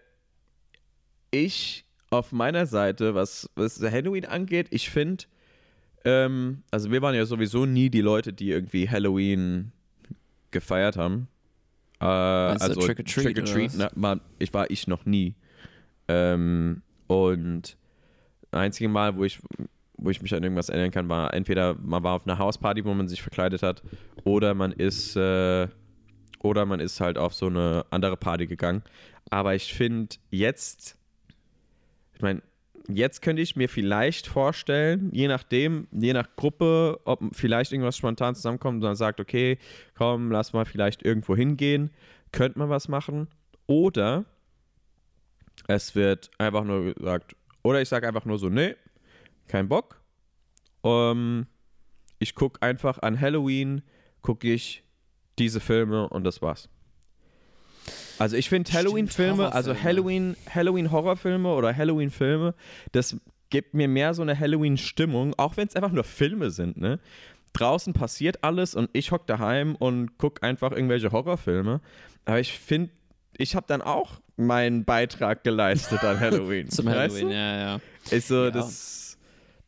ich 1.30 1.84
auf 2.10 2.32
meiner 2.32 2.66
Seite, 2.66 3.14
was, 3.14 3.50
was 3.54 3.80
Halloween 3.82 4.24
angeht, 4.24 4.68
ich 4.70 4.88
finde, 4.90 5.24
ähm, 6.05 6.62
also 6.71 6.90
wir 6.90 7.03
waren 7.03 7.14
ja 7.14 7.25
sowieso 7.27 7.67
nie 7.67 7.90
die 7.90 8.01
Leute, 8.01 8.33
die 8.33 8.51
irgendwie 8.51 8.88
Halloween 8.88 9.73
gefeiert 10.51 10.97
haben. 10.97 11.29
Äh, 12.01 12.05
also 12.05 12.81
Trick 12.81 12.99
or 12.99 13.05
Treat, 13.05 13.25
Trick 13.25 13.38
or 13.38 13.45
Treat, 13.45 13.73
na, 13.77 13.90
mal, 13.95 14.21
ich 14.38 14.53
war 14.53 14.71
ich 14.71 14.87
noch 14.87 15.07
nie. 15.07 15.35
Ähm, 16.09 16.83
und 17.07 17.77
das 18.51 18.61
einzige 18.61 18.88
Mal, 18.88 19.17
wo 19.17 19.25
ich, 19.25 19.40
wo 19.97 20.11
ich 20.11 20.21
mich 20.21 20.35
an 20.35 20.43
irgendwas 20.43 20.69
erinnern 20.69 20.90
kann, 20.90 21.09
war 21.09 21.33
entweder 21.33 21.75
man 21.75 22.03
war 22.03 22.14
auf 22.14 22.27
einer 22.27 22.38
Hausparty, 22.38 22.85
wo 22.85 22.93
man 22.95 23.09
sich 23.09 23.23
verkleidet 23.23 23.62
hat, 23.62 23.83
oder 24.25 24.55
man 24.55 24.73
ist, 24.73 25.17
äh, 25.17 25.69
oder 26.40 26.67
man 26.67 26.81
ist 26.81 27.01
halt 27.01 27.17
auf 27.17 27.35
so 27.35 27.47
eine 27.47 27.87
andere 27.90 28.17
Party 28.17 28.47
gegangen. 28.47 28.83
Aber 29.31 29.55
ich 29.55 29.73
finde 29.73 30.17
jetzt, 30.31 30.99
ich 32.14 32.21
meine, 32.21 32.43
jetzt 32.88 33.23
könnte 33.23 33.42
ich 33.42 33.57
mir 33.57 33.68
vielleicht 33.68 34.27
vorstellen, 34.27 35.11
je 35.12 35.29
nachdem, 35.29 35.88
je 35.92 36.12
nach 36.12 36.37
Gruppe, 36.37 37.01
ob 37.05 37.20
vielleicht 37.33 37.73
irgendwas 37.73 37.97
spontan 37.97 38.35
zusammenkommt 38.35 38.77
und 38.77 38.83
dann 38.83 38.97
sagt, 38.97 39.20
okay, 39.20 39.59
komm, 39.94 40.31
lass 40.31 40.53
mal 40.53 40.64
vielleicht 40.64 41.05
irgendwo 41.05 41.35
hingehen, 41.35 41.90
könnte 42.33 42.59
man 42.59 42.68
was 42.68 42.88
machen. 42.88 43.29
Oder 43.66 44.25
es 45.66 45.94
wird 45.94 46.31
einfach 46.38 46.64
nur 46.64 46.94
gesagt, 46.94 47.37
oder 47.62 47.81
ich 47.81 47.88
sage 47.88 48.07
einfach 48.07 48.27
nur 48.27 48.38
so, 48.38 48.49
nee, 48.49 48.77
kein 49.49 49.68
Bock. 49.68 50.01
Ähm, 50.83 51.47
ich 52.18 52.35
gucke 52.35 52.61
einfach 52.61 52.99
an 52.99 53.18
Halloween, 53.18 53.83
gucke 54.20 54.53
ich 54.53 54.85
diese 55.38 55.61
Filme 55.61 56.09
und 56.09 56.25
das 56.25 56.42
war's. 56.42 56.68
Also 58.18 58.37
ich 58.37 58.48
finde 58.48 58.72
Halloween-Filme, 58.72 59.53
also. 59.53 59.74
Halloween, 59.74 60.37
Halloween-Horrorfilme 60.53 61.48
oder 61.53 61.77
Halloween-Filme, 61.77 62.55
das 62.92 63.16
gibt 63.50 63.74
mir 63.74 63.88
mehr 63.88 64.14
so 64.14 64.22
eine 64.22 64.38
Halloween-Stimmung, 64.38 65.35
auch 65.37 65.57
wenn 65.57 65.68
es 65.68 65.77
einfach 65.77 65.92
nur 65.92 66.05
Filme 66.05 66.50
sind, 66.50 66.77
ne? 66.77 66.98
Draußen 67.53 67.92
passiert 67.92 68.42
alles 68.42 68.74
und 68.74 68.90
ich 68.92 69.12
hock 69.12 69.27
daheim 69.29 69.77
und 69.77 70.18
guck 70.18 70.42
einfach 70.42 70.72
irgendwelche 70.72 71.12
Horrorfilme. 71.12 71.81
Aber 72.24 72.40
ich 72.40 72.53
finde, 72.59 72.90
ich 73.37 73.55
habe 73.55 73.66
dann 73.68 73.81
auch 73.81 74.20
meinen 74.37 74.85
Beitrag 74.85 75.44
geleistet 75.44 76.03
an 76.03 76.18
Halloween. 76.20 76.68
Zum 76.68 76.88
Halloween, 76.88 77.29
du? 77.29 77.35
ja, 77.35 77.57
ja. 77.57 77.81
Ist 78.11 78.27
so, 78.29 78.46
Ja. 78.46 78.50
das. 78.50 79.04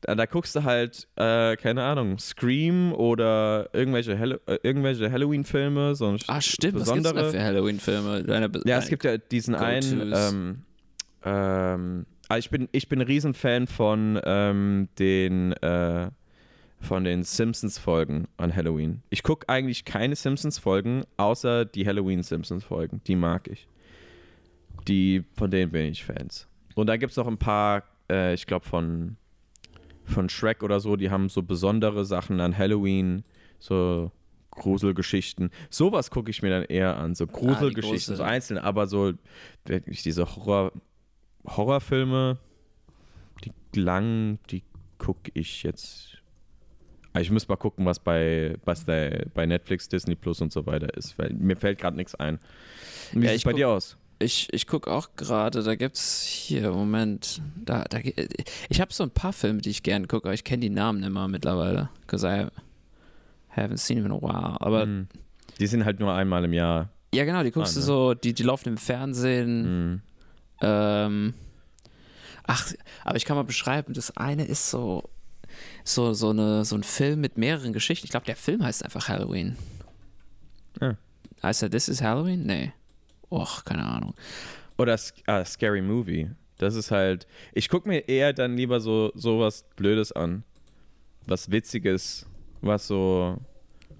Da, 0.02 0.14
da 0.14 0.26
guckst 0.26 0.54
du 0.54 0.62
halt, 0.62 1.08
äh, 1.16 1.56
keine 1.56 1.82
Ahnung, 1.82 2.18
Scream 2.18 2.92
oder 2.92 3.70
irgendwelche, 3.72 4.18
Hallo 4.18 4.36
äh, 4.46 4.58
irgendwelche 4.62 5.10
Halloween-Filme, 5.10 5.94
so 5.94 6.14
Ah, 6.26 6.40
stimmt, 6.40 6.74
was 6.80 6.92
gibt's 6.92 7.02
besondere. 7.02 7.14
denn 7.14 7.24
da 7.24 7.30
für 7.30 7.42
Halloween-Filme? 7.44 8.62
Ja, 8.66 8.78
es 8.78 8.88
gibt 8.88 9.04
ja 9.04 9.16
diesen 9.16 9.54
einen. 9.54 10.12
Ähm, 10.14 10.62
ähm, 11.24 12.06
also 12.28 12.38
ich 12.38 12.50
bin, 12.50 12.68
ich 12.72 12.88
bin 12.88 13.00
ein 13.00 13.06
Riesenfan 13.06 13.66
von 13.66 14.20
ähm, 14.24 14.88
den, 14.98 15.52
äh, 15.54 16.10
von 16.80 17.04
den 17.04 17.22
Simpsons-Folgen 17.24 18.28
an 18.36 18.54
Halloween. 18.54 19.02
Ich 19.10 19.22
gucke 19.22 19.48
eigentlich 19.48 19.84
keine 19.84 20.14
Simpsons-Folgen, 20.14 21.04
außer 21.16 21.64
die 21.64 21.86
Halloween-Simpsons-Folgen. 21.86 23.00
Die 23.06 23.16
mag 23.16 23.48
ich. 23.48 23.66
Die, 24.88 25.24
von 25.36 25.50
denen 25.50 25.72
bin 25.72 25.86
ich 25.86 26.04
Fans. 26.04 26.46
Und 26.74 26.86
da 26.88 26.96
gibt 26.96 27.12
es 27.12 27.16
noch 27.16 27.26
ein 27.26 27.38
paar, 27.38 27.82
äh, 28.10 28.34
ich 28.34 28.46
glaube, 28.46 28.66
von, 28.66 29.16
von 30.06 30.28
Shrek 30.28 30.62
oder 30.62 30.80
so, 30.80 30.96
die 30.96 31.10
haben 31.10 31.28
so 31.28 31.42
besondere 31.42 32.04
Sachen 32.04 32.40
an 32.40 32.56
Halloween, 32.56 33.24
so 33.58 34.10
Gruselgeschichten. 34.52 35.50
Sowas 35.70 36.10
gucke 36.10 36.30
ich 36.30 36.40
mir 36.42 36.50
dann 36.50 36.62
eher 36.64 36.96
an, 36.96 37.14
so 37.14 37.26
Gruselgeschichten, 37.26 38.14
Grusel. 38.14 38.16
so 38.16 38.22
einzelne, 38.22 38.62
aber 38.64 38.86
so 38.86 39.12
wirklich 39.66 40.02
diese 40.02 40.24
Horror, 40.36 40.72
Horrorfilme, 41.46 42.38
die 43.44 43.52
langen, 43.80 44.38
die 44.50 44.62
gucke 44.98 45.30
ich 45.34 45.62
jetzt. 45.62 46.18
Ah, 47.12 47.20
Ich 47.20 47.30
muss 47.30 47.48
mal 47.48 47.56
gucken, 47.56 47.84
was 47.86 47.98
bei, 47.98 48.56
was 48.64 48.84
der, 48.84 49.26
bei 49.34 49.46
Netflix, 49.46 49.88
Disney 49.88 50.14
Plus 50.14 50.40
und 50.40 50.52
so 50.52 50.66
weiter 50.66 50.94
ist, 50.96 51.18
weil 51.18 51.32
mir 51.34 51.56
fällt 51.56 51.78
gerade 51.78 51.96
nichts 51.96 52.14
ein. 52.14 52.38
Wie 53.12 53.24
Ja, 53.24 53.30
sieht 53.30 53.38
es 53.38 53.44
bei 53.44 53.52
dir 53.52 53.68
aus? 53.68 53.96
Ich, 54.18 54.48
ich 54.52 54.66
gucke 54.66 54.90
auch 54.90 55.10
gerade, 55.16 55.62
da 55.62 55.74
gibt's 55.74 56.22
hier, 56.22 56.70
Moment, 56.70 57.42
da, 57.56 57.84
da, 57.84 57.98
ich 58.68 58.80
habe 58.80 58.92
so 58.92 59.02
ein 59.02 59.10
paar 59.10 59.34
Filme, 59.34 59.60
die 59.60 59.68
ich 59.70 59.82
gerne 59.82 60.06
gucke, 60.06 60.26
aber 60.28 60.34
ich 60.34 60.44
kenne 60.44 60.60
die 60.60 60.70
Namen 60.70 61.02
immer 61.02 61.28
mittlerweile, 61.28 61.90
because 62.00 62.26
I 62.26 62.46
haven't 63.54 63.76
seen 63.76 63.96
them 63.98 64.06
in 64.06 64.12
a 64.12 64.20
while. 64.22 64.60
Aber 64.60 64.82
Hm. 64.82 65.08
Die 65.60 65.66
sind 65.66 65.84
halt 65.84 66.00
nur 66.00 66.12
einmal 66.14 66.44
im 66.44 66.52
Jahr. 66.52 66.90
ja, 67.14 67.24
genau, 67.24 67.42
die 67.42 67.50
guckst 67.50 67.72
Ah, 67.72 67.74
du 67.74 67.80
ne. 67.80 67.86
so, 67.86 68.14
die, 68.14 68.32
die 68.34 68.42
laufen 68.42 68.70
im 68.70 68.76
Fernsehen. 68.78 69.64
Hm. 69.64 70.00
Ähm, 70.62 71.34
ach, 72.46 72.72
aber 73.04 73.16
ich 73.16 73.24
kann 73.26 73.36
mal 73.36 73.42
beschreiben, 73.44 73.92
das 73.94 74.16
eine 74.16 74.44
ist 74.46 74.70
so, 74.70 75.08
so, 75.84 76.14
so, 76.14 76.30
eine, 76.30 76.64
so 76.64 76.74
ein 76.76 76.82
Film 76.82 77.20
mit 77.20 77.36
mehreren 77.36 77.72
Geschichten. 77.74 78.06
Ich 78.06 78.10
glaube, 78.10 78.26
der 78.26 78.36
Film 78.36 78.62
heißt 78.64 78.82
einfach 78.84 79.08
Halloween. 79.08 79.56
Ah. 80.80 80.94
Heißt 81.42 81.62
er 81.62 81.70
This 81.70 81.88
is 81.88 82.00
Halloween? 82.02 82.44
Nee. 82.46 82.72
Och, 83.30 83.64
keine 83.64 83.84
Ahnung. 83.84 84.14
Oder 84.78 84.98
ah, 85.26 85.44
Scary 85.44 85.82
Movie. 85.82 86.30
Das 86.58 86.74
ist 86.74 86.90
halt. 86.90 87.26
Ich 87.52 87.68
gucke 87.68 87.88
mir 87.88 88.08
eher 88.08 88.32
dann 88.32 88.56
lieber 88.56 88.80
so 88.80 89.12
sowas 89.14 89.64
Blödes 89.76 90.12
an. 90.12 90.42
Was 91.26 91.50
Witziges, 91.50 92.26
was 92.60 92.86
so 92.86 93.38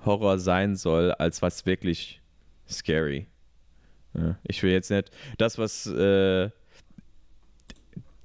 Horror 0.05 0.39
sein 0.39 0.77
soll, 0.77 1.13
als 1.13 1.43
was 1.43 1.67
wirklich 1.67 2.23
scary. 2.69 3.27
Ja, 4.15 4.39
ich 4.45 4.63
will 4.63 4.71
jetzt 4.71 4.91
nicht. 4.91 5.11
Das, 5.39 5.59
was. 5.59 5.87
Äh, 5.87 6.51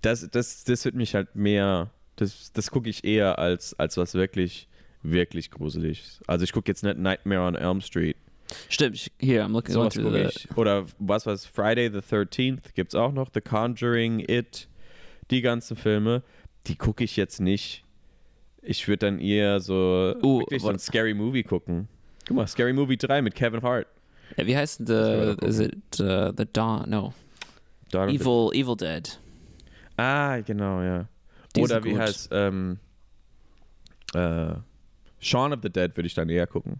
das, 0.01 0.27
das, 0.31 0.63
das 0.63 0.85
wird 0.85 0.95
mich 0.95 1.13
halt 1.15 1.35
mehr. 1.35 1.91
Das, 2.15 2.51
das 2.53 2.71
gucke 2.71 2.89
ich 2.89 3.03
eher 3.03 3.39
als, 3.39 3.77
als 3.79 3.97
was 3.97 4.13
wirklich, 4.13 4.67
wirklich 5.03 5.51
gruselig. 5.51 6.19
Also 6.27 6.43
ich 6.43 6.53
gucke 6.53 6.69
jetzt 6.71 6.83
nicht 6.83 6.97
Nightmare 6.97 7.41
on 7.41 7.55
Elm 7.55 7.81
Street. 7.81 8.17
Stimmt, 8.69 9.11
hier, 9.19 9.45
I'm 9.45 9.51
looking 9.51 9.73
through 9.73 10.11
the, 10.11 10.25
ich. 10.25 10.47
Oder 10.57 10.85
was 10.99 11.25
was 11.25 11.45
Friday 11.45 11.89
the 11.89 11.99
13th 11.99 12.73
gibt's 12.75 12.95
auch 12.95 13.11
noch, 13.11 13.29
The 13.33 13.41
Conjuring, 13.41 14.19
It, 14.19 14.67
die 15.29 15.41
ganzen 15.41 15.77
Filme, 15.77 16.23
die 16.67 16.75
gucke 16.75 17.03
ich 17.03 17.15
jetzt 17.17 17.39
nicht. 17.39 17.83
Ich 18.61 18.87
würde 18.87 19.07
dann 19.07 19.19
eher 19.19 19.59
so 19.59 20.15
Uh, 20.21 20.39
wirklich 20.41 20.61
so 20.61 20.69
ein 20.69 20.79
Scary 20.79 21.13
Movie 21.13 21.43
gucken. 21.43 21.87
Guck 22.27 22.37
mal, 22.37 22.47
Scary 22.47 22.73
Movie 22.73 22.97
3 22.97 23.21
mit 23.21 23.35
Kevin 23.35 23.61
Hart. 23.63 23.87
Ja, 24.37 24.45
wie 24.45 24.55
heißt 24.55 24.83
the, 24.85 25.35
is 25.41 25.59
it 25.59 25.75
uh, 25.99 26.31
The 26.35 26.45
Dawn, 26.51 26.89
no, 26.89 27.13
Dawn 27.91 28.09
Evil, 28.09 28.51
Evil 28.53 28.75
Dead. 28.77 29.19
Ah, 29.97 30.39
genau, 30.41 30.81
ja. 30.81 31.07
Die 31.55 31.61
Oder 31.61 31.83
wie 31.83 31.91
gut. 31.91 31.99
heißt 31.99 32.29
ähm, 32.31 32.79
äh, 34.13 34.53
Shaun 35.19 35.53
of 35.53 35.59
the 35.63 35.69
Dead 35.69 35.95
würde 35.97 36.07
ich 36.07 36.13
dann 36.13 36.29
eher 36.29 36.47
gucken. 36.47 36.79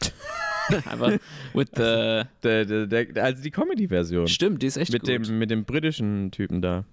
Einfach 0.86 1.18
with 1.54 1.68
the, 1.74 2.22
Der, 2.42 2.64
der, 2.64 2.86
der, 2.86 3.24
also 3.24 3.42
die 3.42 3.50
Comedy-Version. 3.50 4.26
stimmt, 4.28 4.62
die 4.62 4.66
ist 4.66 4.76
echt 4.76 4.92
Mit 4.92 5.02
gut. 5.02 5.08
dem, 5.10 5.38
mit 5.38 5.50
dem 5.50 5.64
britischen 5.64 6.30
Typen 6.30 6.62
da. 6.62 6.84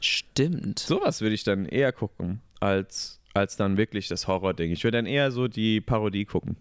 stimmt. 0.00 0.78
Sowas 0.78 1.20
würde 1.20 1.34
ich 1.34 1.44
dann 1.44 1.66
eher 1.66 1.92
gucken, 1.92 2.40
als, 2.60 3.20
als 3.34 3.56
dann 3.56 3.76
wirklich 3.76 4.08
das 4.08 4.26
Horror-Ding. 4.28 4.70
Ich 4.72 4.84
würde 4.84 4.98
dann 4.98 5.06
eher 5.06 5.30
so 5.30 5.48
die 5.48 5.80
Parodie 5.80 6.24
gucken. 6.24 6.56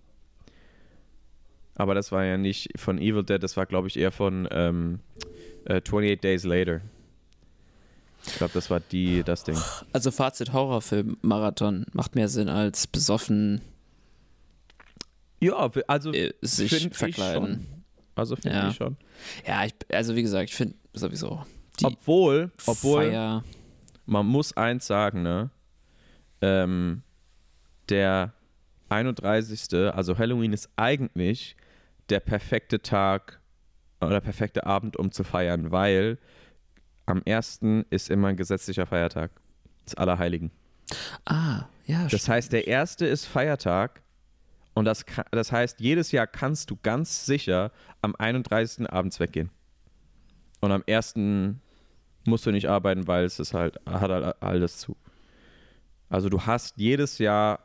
Aber 1.75 1.93
das 1.93 2.11
war 2.11 2.23
ja 2.23 2.37
nicht 2.37 2.69
von 2.77 2.97
Evil 2.99 3.23
Dead, 3.23 3.41
das 3.43 3.57
war, 3.57 3.65
glaube 3.65 3.87
ich, 3.89 3.97
eher 3.97 4.11
von 4.13 4.47
ähm, 4.51 4.99
äh, 5.65 5.81
28 5.81 6.19
Days 6.21 6.43
Later. 6.45 6.81
Ich 8.25 8.35
glaube, 8.37 8.53
das 8.53 8.69
war 8.69 8.79
die, 8.79 9.23
das 9.23 9.43
Ding. 9.43 9.57
Also 9.93 10.09
Fazit 10.09 10.51
Horrorfilm 10.53 11.17
Marathon 11.21 11.85
macht 11.93 12.15
mehr 12.15 12.27
Sinn 12.29 12.47
als 12.49 12.87
besoffen 12.87 13.61
Ja, 15.45 15.69
also 15.87 16.11
äh, 16.13 16.33
sich 16.41 16.89
verkleiden. 16.91 17.43
schon. 17.43 17.67
Also 18.15 18.35
finde 18.35 18.57
Ja. 18.57 18.69
ich 18.69 18.75
schon. 18.75 18.97
Ja, 19.45 19.65
ich, 19.65 19.73
also 19.91 20.15
wie 20.15 20.21
gesagt, 20.21 20.49
ich 20.49 20.55
finde 20.55 20.75
sowieso 20.93 21.45
Obwohl, 21.83 22.51
obwohl 22.65 23.03
Feier, 23.09 23.43
man 24.05 24.25
muss 24.25 24.55
eins 24.55 24.87
sagen, 24.87 25.21
ne? 25.23 25.49
Ähm, 26.41 27.01
der 27.89 28.33
31. 28.89 29.73
Also 29.93 30.17
Halloween 30.17 30.53
ist 30.53 30.69
eigentlich 30.77 31.55
der 32.09 32.19
perfekte 32.19 32.81
Tag 32.81 33.39
oder 34.01 34.21
perfekte 34.21 34.65
Abend, 34.65 34.95
um 34.97 35.11
zu 35.11 35.23
feiern, 35.23 35.71
weil 35.71 36.17
am 37.07 37.21
1. 37.27 37.59
ist 37.89 38.09
immer 38.09 38.29
ein 38.29 38.37
gesetzlicher 38.37 38.85
Feiertag. 38.85 39.31
Das 39.85 39.95
Allerheiligen. 39.95 40.51
Ah, 41.25 41.65
ja, 41.85 42.07
Das 42.07 42.27
heißt, 42.29 42.51
der 42.53 42.67
erste 42.67 43.05
ist 43.05 43.25
Feiertag 43.25 44.01
und 44.75 44.85
das, 44.85 45.05
das 45.31 45.51
heißt, 45.51 45.79
jedes 45.79 46.11
Jahr 46.11 46.27
kannst 46.27 46.69
du 46.69 46.77
ganz 46.83 47.25
sicher 47.25 47.71
am 48.01 48.13
31. 48.15 48.89
abends 48.91 49.19
weggehen. 49.19 49.49
Und 50.59 50.71
am 50.71 50.83
1. 50.87 51.15
musst 52.27 52.45
du 52.45 52.51
nicht 52.51 52.69
arbeiten, 52.69 53.07
weil 53.07 53.23
es 53.23 53.39
ist 53.39 53.53
halt, 53.53 53.79
hat 53.85 54.11
halt 54.11 54.41
alles 54.43 54.77
zu. 54.77 54.95
Also 56.09 56.29
du 56.29 56.41
hast 56.41 56.77
jedes 56.77 57.17
Jahr 57.19 57.59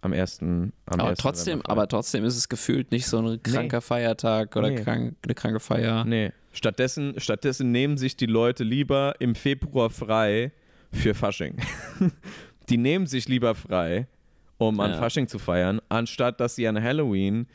am 0.00 0.12
1. 0.12 0.42
Am 0.42 0.72
aber 0.86 1.08
1. 1.08 1.18
trotzdem, 1.18 1.60
aber 1.62 1.88
trotzdem 1.88 2.24
ist 2.24 2.36
es 2.36 2.48
gefühlt 2.48 2.92
nicht 2.92 3.06
so 3.06 3.18
ein 3.18 3.42
kranker 3.42 3.80
Feiertag 3.80 4.54
oder 4.56 4.70
Nee. 4.70 4.82
krank, 4.82 5.16
eine 5.24 5.34
kranke 5.34 5.60
Feier. 5.60 6.04
Nee. 6.04 6.32
Stattdessen, 6.52 7.14
stattdessen 7.18 7.70
nehmen 7.72 7.96
sich 7.96 8.16
die 8.16 8.26
Leute 8.26 8.64
lieber 8.64 9.14
im 9.18 9.34
Februar 9.34 9.90
frei 9.90 10.52
für 10.92 11.14
Fasching. 11.14 11.56
die 12.68 12.78
nehmen 12.78 13.06
sich 13.06 13.28
lieber 13.28 13.54
frei, 13.54 14.06
um 14.60 14.78
an 14.80 14.90
Ja. 14.92 14.98
Fasching 14.98 15.26
zu 15.26 15.38
feiern, 15.38 15.80
anstatt 15.88 16.38
dass 16.40 16.54
sie 16.54 16.68
an 16.68 16.80
Halloween, 16.80 17.46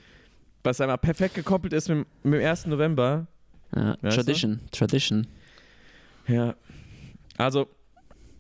was 0.64 0.82
einmal 0.82 0.98
perfekt 0.98 1.36
gekoppelt 1.36 1.72
ist 1.74 1.88
mit, 1.88 2.06
mit 2.24 2.42
dem 2.42 2.46
1. 2.48 2.66
November. 2.68 3.28
Ja, 3.76 3.96
Weißt 4.02 4.18
du? 4.18 4.22
Tradition, 4.24 4.60
Tradition. 4.72 5.28
Ja. 6.28 6.56
Also, 7.38 7.68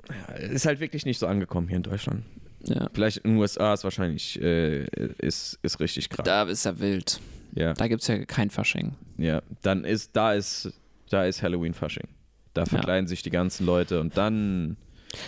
ja, 0.10 0.36
ist 0.36 0.66
halt 0.66 0.80
wirklich 0.80 1.06
nicht 1.06 1.20
so 1.20 1.28
angekommen 1.28 1.68
hier 1.68 1.78
in 1.78 1.84
Deutschland. 1.84 2.24
Ja. 2.64 2.90
Vielleicht 2.94 3.18
in 3.18 3.32
den 3.34 3.40
USA 3.40 3.74
ist 3.74 3.84
wahrscheinlich, 3.84 4.42
äh, 4.42 4.86
ist, 5.20 5.60
ist 5.62 5.80
richtig 5.80 6.10
krass. 6.10 6.26
Da 6.26 6.44
ist 6.44 6.66
er 6.66 6.80
wild. 6.80 7.20
ja, 7.54 7.74
Da 7.74 7.88
gibt 7.88 8.02
es 8.02 8.08
ja 8.08 8.26
kein 8.26 8.50
Fasching. 8.50 8.96
ja. 9.18 9.42
Dann 9.62 9.84
ist, 9.86 10.16
da 10.16 10.34
ist, 10.34 10.74
da 11.10 11.26
ist 11.26 11.44
Halloween 11.44 11.74
Fasching. 11.76 12.08
Da 12.56 12.66
verkleiden 12.66 13.06
sich 13.08 13.22
die 13.22 13.30
ganzen 13.30 13.66
Leute 13.66 14.00
und 14.00 14.18
dann 14.18 14.78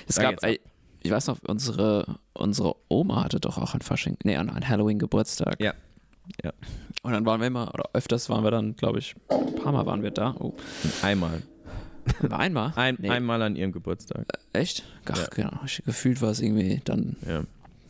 Es 0.07 0.15
Da 0.15 0.31
gab, 0.31 0.41
ich 1.03 1.11
weiß 1.11 1.27
noch, 1.27 1.37
unsere, 1.47 2.17
unsere 2.33 2.75
Oma 2.89 3.23
hatte 3.23 3.39
doch 3.39 3.57
auch 3.57 3.73
an 3.73 3.81
Fasching, 3.81 4.17
nee, 4.23 4.35
an, 4.35 4.49
an 4.49 4.67
Halloween 4.67 4.99
Geburtstag. 4.99 5.59
Ja. 5.61 5.73
Ja. 6.43 6.51
Und 7.03 7.13
dann 7.13 7.25
waren 7.25 7.39
wir 7.39 7.47
immer, 7.47 7.73
oder 7.73 7.85
öfters 7.93 8.29
waren 8.29 8.43
wir 8.43 8.51
dann, 8.51 8.75
glaube 8.75 8.99
ich, 8.99 9.15
ein 9.29 9.55
paar 9.55 9.71
Mal 9.71 9.85
waren 9.85 10.03
wir 10.03 10.11
da. 10.11 10.35
Oh. 10.39 10.53
einmal. 11.01 11.41
Einmal? 12.29 12.71
Ein, 12.77 12.95
Nee. 13.01 13.09
Einmal 13.09 13.41
an 13.41 13.55
ihrem 13.57 13.73
Geburtstag. 13.73 14.25
Echt? 14.53 14.83
Ach, 15.11 15.17
Ja. 15.17 15.27
genau. 15.49 15.59
Ich, 15.65 15.83
gefühlt 15.85 16.21
war 16.21 16.31
es 16.31 16.39
irgendwie 16.41 16.81
dann 16.85 17.17
Ja. 17.27 17.43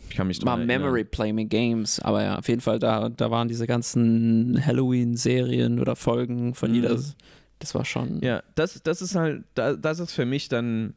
Ich 0.09 0.15
kann 0.15 0.25
mich 0.27 0.41
mal 0.41 0.57
Memory. 0.65 1.03
Play 1.03 1.33
Me 1.33 1.45
Games. 1.45 1.99
Aber 1.99 2.23
ja, 2.23 2.37
auf 2.39 2.47
jeden 2.47 2.61
Fall, 2.61 2.79
da, 2.79 3.09
da 3.09 3.29
waren 3.29 3.47
diese 3.47 3.67
ganzen 3.67 4.59
Halloween-Serien 4.65 5.79
oder 5.79 5.95
Folgen 5.95 6.55
von 6.55 6.69
Mhm. 6.69 6.75
jeder. 6.75 6.97
Das 7.59 7.75
war 7.75 7.85
schon. 7.85 8.21
Ja, 8.21 8.41
das, 8.55 8.81
das 8.83 9.01
ist 9.01 9.15
halt, 9.15 9.43
da- 9.55 9.75
das 9.75 9.99
ist 9.99 10.13
für 10.13 10.25
mich 10.25 10.47
dann, 10.49 10.93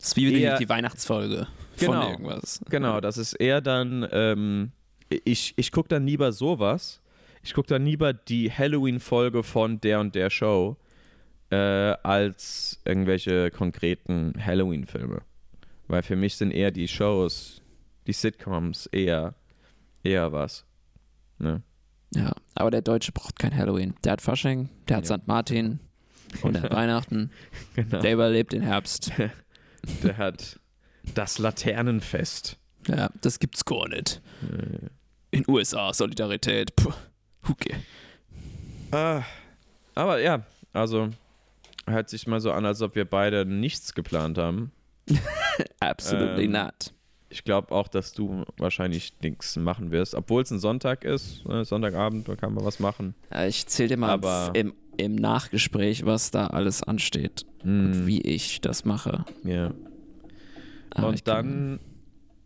Das 0.00 0.08
ist 0.08 0.16
wie 0.16 0.30
die, 0.32 0.40
Eher- 0.42 0.58
die 0.58 0.68
Weihnachtsfolge 0.68 1.46
Genau. 1.78 2.02
von 2.02 2.10
irgendwas. 2.10 2.60
genau, 2.68 3.00
das 3.00 3.16
ist 3.18 3.32
eher 3.34 3.60
dann, 3.60 4.06
ähm, 4.12 4.72
ich, 5.24 5.54
ich 5.56 5.72
gucke 5.72 5.88
dann 5.88 6.06
lieber 6.06 6.32
sowas. 6.32 7.00
Ich 7.42 7.54
gucke 7.54 7.68
dann 7.68 7.84
lieber 7.86 8.12
die 8.12 8.50
Halloween-Folge 8.52 9.42
von 9.42 9.80
der 9.80 10.00
und 10.00 10.14
der 10.14 10.28
Show, 10.30 10.76
äh, 11.50 11.56
als 11.56 12.80
irgendwelche 12.84 13.50
konkreten 13.50 14.34
Halloween-Filme. 14.38 15.22
Weil 15.88 16.02
für 16.02 16.16
mich 16.16 16.36
sind 16.36 16.50
eher 16.52 16.70
die 16.70 16.86
Shows, 16.86 17.62
die 18.06 18.12
Sitcoms 18.12 18.86
eher, 18.86 19.34
eher 20.04 20.32
was. 20.32 20.64
Ne? 21.38 21.62
Ja, 22.14 22.32
aber 22.54 22.70
der 22.70 22.82
Deutsche 22.82 23.12
braucht 23.12 23.38
kein 23.38 23.56
Halloween. 23.56 23.94
Der 24.04 24.12
hat 24.12 24.20
Fasching, 24.20 24.68
der 24.88 24.98
hat 24.98 25.08
Ja. 25.08 25.16
St. 25.18 25.26
Martin 25.26 25.80
und 26.42 26.52
der 26.54 26.62
hat 26.64 26.72
Weihnachten. 26.72 27.30
Genau. 27.74 28.00
Der 28.00 28.12
überlebt 28.12 28.52
den 28.52 28.62
Herbst. 28.62 29.10
Der 30.02 30.16
hat, 30.16 30.58
Das 31.14 31.38
Laternenfest. 31.38 32.56
Ja, 32.88 33.10
das 33.20 33.38
gibt's 33.38 33.64
gar 33.64 33.88
nicht. 33.88 34.20
In 35.30 35.44
USA, 35.48 35.92
Solidarität. 35.92 36.74
Puh, 36.76 36.92
okay. 37.48 37.74
Ah, 38.90 39.22
aber 39.94 40.20
ja, 40.20 40.42
also 40.72 41.10
hört 41.86 42.08
sich 42.08 42.26
mal 42.26 42.40
so 42.40 42.52
an, 42.52 42.64
als 42.66 42.82
ob 42.82 42.94
wir 42.94 43.04
beide 43.04 43.44
nichts 43.44 43.94
geplant 43.94 44.38
haben. 44.38 44.72
Absolutely 45.80 46.44
Ähm, 46.44 46.52
not. 46.52 46.92
Ich 47.32 47.44
glaube 47.44 47.72
auch, 47.72 47.86
dass 47.86 48.12
du 48.12 48.44
wahrscheinlich 48.58 49.14
nichts 49.22 49.54
machen 49.56 49.92
wirst, 49.92 50.14
obwohl 50.16 50.42
es 50.42 50.50
ein 50.50 50.58
Sonntag 50.58 51.04
ist, 51.04 51.44
äh, 51.46 51.64
Sonntagabend, 51.64 52.28
da 52.28 52.34
kann 52.34 52.52
man 52.54 52.64
was 52.64 52.80
machen. 52.80 53.14
Ja, 53.32 53.46
ich 53.46 53.66
zähle 53.68 53.90
dir 53.90 53.96
mal 53.96 54.10
Aber- 54.10 54.50
im, 54.54 54.74
im 55.00 55.14
Nachgespräch, 55.16 56.04
was 56.06 56.30
da 56.30 56.48
alles 56.48 56.82
ansteht 56.82 57.44
Hm, 57.62 57.86
und 57.86 58.06
wie 58.06 58.20
ich 58.22 58.60
das 58.60 58.84
mache. 58.84 59.24
ja. 59.44 59.72
Aber 60.92 61.08
ich 61.08 61.20
Und 61.20 61.28
dann, 61.28 61.78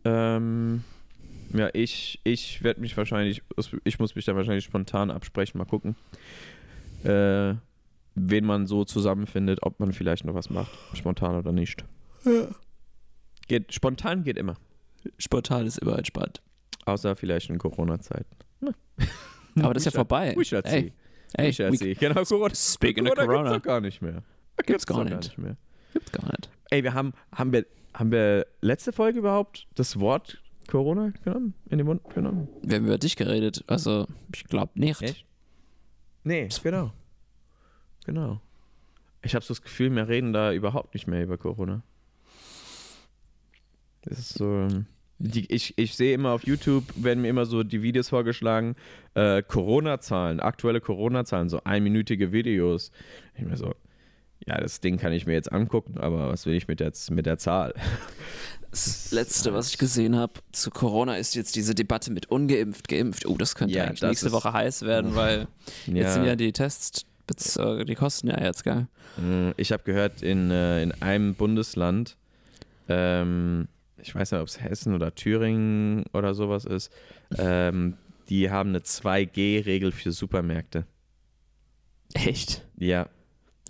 ähm, 0.05 0.85
ja, 1.55 1.71
ich, 1.73 2.21
ich 2.25 2.63
werde 2.63 2.81
mich 2.83 2.95
wahrscheinlich, 2.97 3.43
ich 3.85 3.99
muss 3.99 4.15
mich 4.15 4.27
dann 4.27 4.37
wahrscheinlich 4.37 4.65
spontan 4.65 5.11
absprechen, 5.11 5.57
mal 5.57 5.65
gucken, 5.65 5.97
äh, 7.05 7.55
wen 8.15 8.45
man 8.45 8.67
so 8.67 8.85
zusammenfindet, 8.85 9.61
ob 9.63 9.81
man 9.81 9.93
vielleicht 9.95 10.25
noch 10.27 10.35
was 10.35 10.51
macht, 10.51 10.71
spontan 10.95 11.37
oder 11.37 11.53
nicht. 11.53 11.85
Geht, 13.49 13.73
spontan 13.73 14.25
geht 14.25 14.37
immer, 14.37 14.57
Spontan 15.19 15.67
ist 15.67 15.79
immer 15.79 15.97
entspannt. 15.99 16.43
außer 16.87 17.17
vielleicht 17.17 17.49
in 17.51 17.59
Corona-Zeiten. 17.59 18.37
Aber 19.57 19.73
das 19.75 19.87
ist 19.87 19.93
ja 19.95 19.99
vorbei. 19.99 20.35
We 20.37 20.45
shall 20.45 20.63
see. 20.67 20.93
Ey, 21.37 21.45
ey, 21.45 21.49
we 21.49 21.53
shall 21.53 21.73
we- 21.73 21.77
see. 21.77 21.95
Genau, 21.95 22.25
Corona, 22.25 22.55
Speaking 22.55 23.07
of 23.09 23.15
Corona, 23.15 23.27
Corona. 23.27 23.51
gibt's 23.53 23.63
doch 23.65 23.69
gar 23.71 23.81
nicht 23.81 24.03
mehr. 24.03 24.23
Gibt's 24.67 24.87
gar 24.87 25.05
doch 25.05 25.17
nicht. 25.17 25.39
mehr. 25.39 25.57
gibt's 25.93 26.13
gar 26.13 26.27
nicht. 26.27 26.51
Ey, 26.71 26.83
wir 26.83 26.95
haben, 26.95 27.13
haben 27.33 27.53
wir, 27.53 27.67
haben 27.93 28.11
wir 28.13 28.47
letzte 28.61 28.93
Folge 28.93 29.19
überhaupt 29.19 29.67
das 29.75 29.99
Wort 30.01 30.41
Corona 30.69 31.13
genommen, 31.25 31.55
in 31.69 31.79
den 31.79 31.87
Mund 31.87 32.03
genommen? 32.15 32.49
Wir 32.63 32.77
haben 32.77 32.87
über 32.87 32.99
dich 32.99 33.17
geredet, 33.17 33.63
also 33.67 34.07
ich 34.35 34.45
glaube 34.45 34.73
nicht. 34.79 35.03
Echt? 35.03 35.25
Nee, 36.25 36.49
genau. 36.63 36.93
Genau. 38.07 38.41
Ich 39.23 39.35
habe 39.35 39.45
so 39.45 39.53
das 39.55 39.63
Gefühl, 39.63 39.95
wir 39.95 40.09
reden 40.09 40.33
da 40.33 40.53
überhaupt 40.53 40.95
nicht 40.95 41.07
mehr 41.07 41.23
über 41.23 41.37
Corona. 41.39 41.83
Das 44.03 44.19
ist 44.19 44.35
so. 44.35 44.69
Die, 45.19 45.51
ich, 45.53 45.75
ich 45.79 45.95
sehe 45.95 46.13
immer 46.15 46.31
auf 46.31 46.45
YouTube, 46.47 46.85
werden 46.97 47.23
mir 47.23 47.29
immer 47.29 47.47
so 47.47 47.63
die 47.63 47.83
Videos 47.83 48.09
vorgeschlagen, 48.09 48.75
äh, 49.15 49.43
Corona-Zahlen, 49.43 50.41
aktuelle 50.41 50.81
Corona-Zahlen, 50.81 51.49
so 51.49 51.61
einminütige 51.65 52.33
Videos. 52.33 52.91
Ich 53.37 53.45
mir 53.45 53.57
so, 53.57 53.75
ja, 54.47 54.59
das 54.59 54.81
Ding 54.81 54.99
kann 54.99 55.13
ich 55.13 55.27
mir 55.27 55.35
jetzt 55.35 55.53
angucken, 55.53 55.99
aber 55.99 56.29
was 56.29 56.47
will 56.47 56.55
ich 56.55 56.69
mit 56.69 56.81
der, 56.81 56.93
mit 57.11 57.27
der 57.27 57.39
Zahl? 57.39 57.75
Das 58.71 59.13
letzte, 59.13 59.55
was 59.55 59.71
ich 59.71 59.79
gesehen 59.79 60.17
habe 60.17 60.33
zu 60.51 60.71
Corona, 60.71 61.17
ist 61.17 61.37
jetzt 61.37 61.55
diese 61.55 61.77
Debatte 61.77 62.11
mit 62.13 62.27
ungeimpft, 62.31 62.89
geimpft. 62.89 63.25
Oh, 63.27 63.37
das 63.37 63.55
könnte 63.55 63.75
Ja, 63.77 63.85
eigentlich 63.85 64.01
das 64.01 64.11
nächste 64.11 64.33
Woche 64.33 64.53
heiß 64.53 64.83
werden, 64.83 65.15
weil 65.15 65.47
jetzt 65.87 66.15
sind 66.15 66.25
ja 66.25 66.35
die 66.35 66.53
Tests, 66.53 67.07
die 67.87 67.95
kosten 67.95 68.29
ja 68.29 68.41
jetzt, 68.43 68.65
gell? 68.65 68.89
Mm, 69.17 69.53
Ich 69.57 69.71
habe 69.71 69.85
gehört, 69.85 70.23
in, 70.23 70.51
äh, 70.51 70.83
in 70.83 70.91
einem 71.01 71.37
Bundesland, 71.37 72.17
ähm, 72.89 73.69
ich 74.05 74.15
weiß 74.15 74.33
nicht, 74.33 74.41
ob 74.41 74.47
es 74.49 74.61
Hessen 74.61 74.95
oder 74.95 75.15
Thüringen 75.15 76.05
oder 76.13 76.35
sowas 76.35 76.65
ist, 76.65 76.93
ähm, 77.39 77.97
die 78.29 78.51
haben 78.51 78.71
eine 78.71 78.81
2G-Regel 78.81 79.93
für 79.93 80.13
Supermärkte. 80.13 80.87
Echt? 82.15 82.65
Ja, 82.79 83.09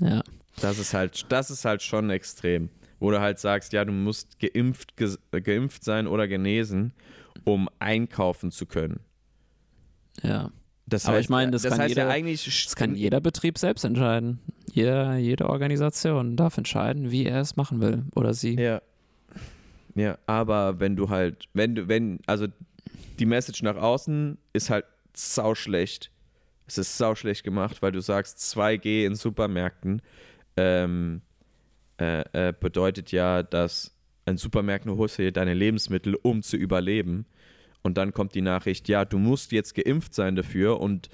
Ja. 0.01 0.23
das 0.61 0.79
ist 0.79 0.95
halt, 0.95 1.27
das 1.31 1.51
ist 1.51 1.65
halt 1.65 1.83
schon 1.83 2.11
extrem. 2.11 2.69
Wo 3.01 3.11
du 3.11 3.21
halt 3.21 3.39
sagst, 3.39 3.73
ja, 3.73 3.85
du 3.85 3.93
musst 3.93 4.39
geimpft, 4.39 4.95
äh, 5.33 5.41
geimpft 5.41 5.85
sein 5.85 6.07
oder 6.07 6.29
genesen, 6.29 6.93
um 7.45 7.69
einkaufen 7.79 8.51
zu 8.51 8.67
können. 8.67 9.01
Ja. 10.23 10.51
Das 10.87 11.07
Aber 11.07 11.17
heißt, 11.17 11.25
ich 11.25 11.31
meine, 11.31 11.51
das 11.51 11.63
kann 11.65 11.79
heißt 11.79 11.89
jeder- 11.91 12.03
ja 12.05 12.11
eigentlich, 12.11 12.45
Das 12.45 12.77
kann 12.77 12.95
jeder 12.95 13.21
Betrieb 13.21 13.59
selbst 13.59 13.85
entscheiden. 13.85 14.39
Jeder, 14.71 15.17
jede 15.17 15.49
Organisation 15.49 16.37
darf 16.37 16.59
entscheiden, 16.59 17.11
wie 17.11 17.25
er 17.25 17.41
es 17.41 17.57
machen 17.57 17.81
will 17.81 18.05
oder 18.15 18.35
sie. 18.35 18.55
Ja. 18.61 18.83
Ja, 19.95 20.19
aber 20.27 20.81
wenn 20.81 20.97
du 20.97 21.09
halt, 21.09 21.49
wenn 21.53 21.75
du, 21.75 21.89
wenn, 21.89 22.21
also 22.27 22.47
die 23.19 23.27
Message 23.27 23.63
nach 23.63 23.77
außen 23.77 24.39
ist 24.53 24.71
halt 24.71 24.85
sau 25.15 25.55
schlecht. 25.55 26.11
Es 26.67 26.79
ist 26.79 26.97
sau 26.97 27.15
schlecht 27.15 27.45
gemacht, 27.45 27.83
weil 27.83 27.93
du 27.93 28.01
sagst 28.01 28.39
2G 28.39 29.05
in 29.05 29.15
Supermärkten 29.15 30.03
ähm, 30.57 31.21
äh, 32.01 32.23
äh, 32.33 32.53
bedeutet 32.59 33.13
ja, 33.13 33.43
dass 33.43 33.95
ein 34.27 34.37
Supermarkt 34.37 34.87
nur 34.87 34.97
holst 34.97 35.19
du 35.19 35.23
dir 35.23 35.33
deine 35.33 35.55
Lebensmittel, 35.55 36.17
um 36.23 36.43
zu 36.43 36.57
überleben. 36.57 37.27
Und 37.83 37.99
dann 37.99 38.15
kommt 38.15 38.35
die 38.35 38.41
Nachricht, 38.41 38.89
ja, 38.89 39.05
du 39.05 39.19
musst 39.19 39.53
jetzt 39.53 39.75
geimpft 39.75 40.15
sein 40.15 40.37
dafür 40.37 40.81
und 40.81 41.11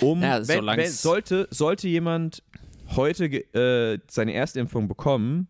um, 0.00 0.22
Ja, 0.22 0.48
wenn, 0.48 0.64
wenn, 0.64 0.88
sollte, 0.88 1.46
sollte 1.50 1.86
jemand 1.86 2.42
heute 2.96 3.26
äh, 3.26 3.98
seine 4.08 4.32
Erstimpfung 4.32 4.88
bekommen, 4.88 5.48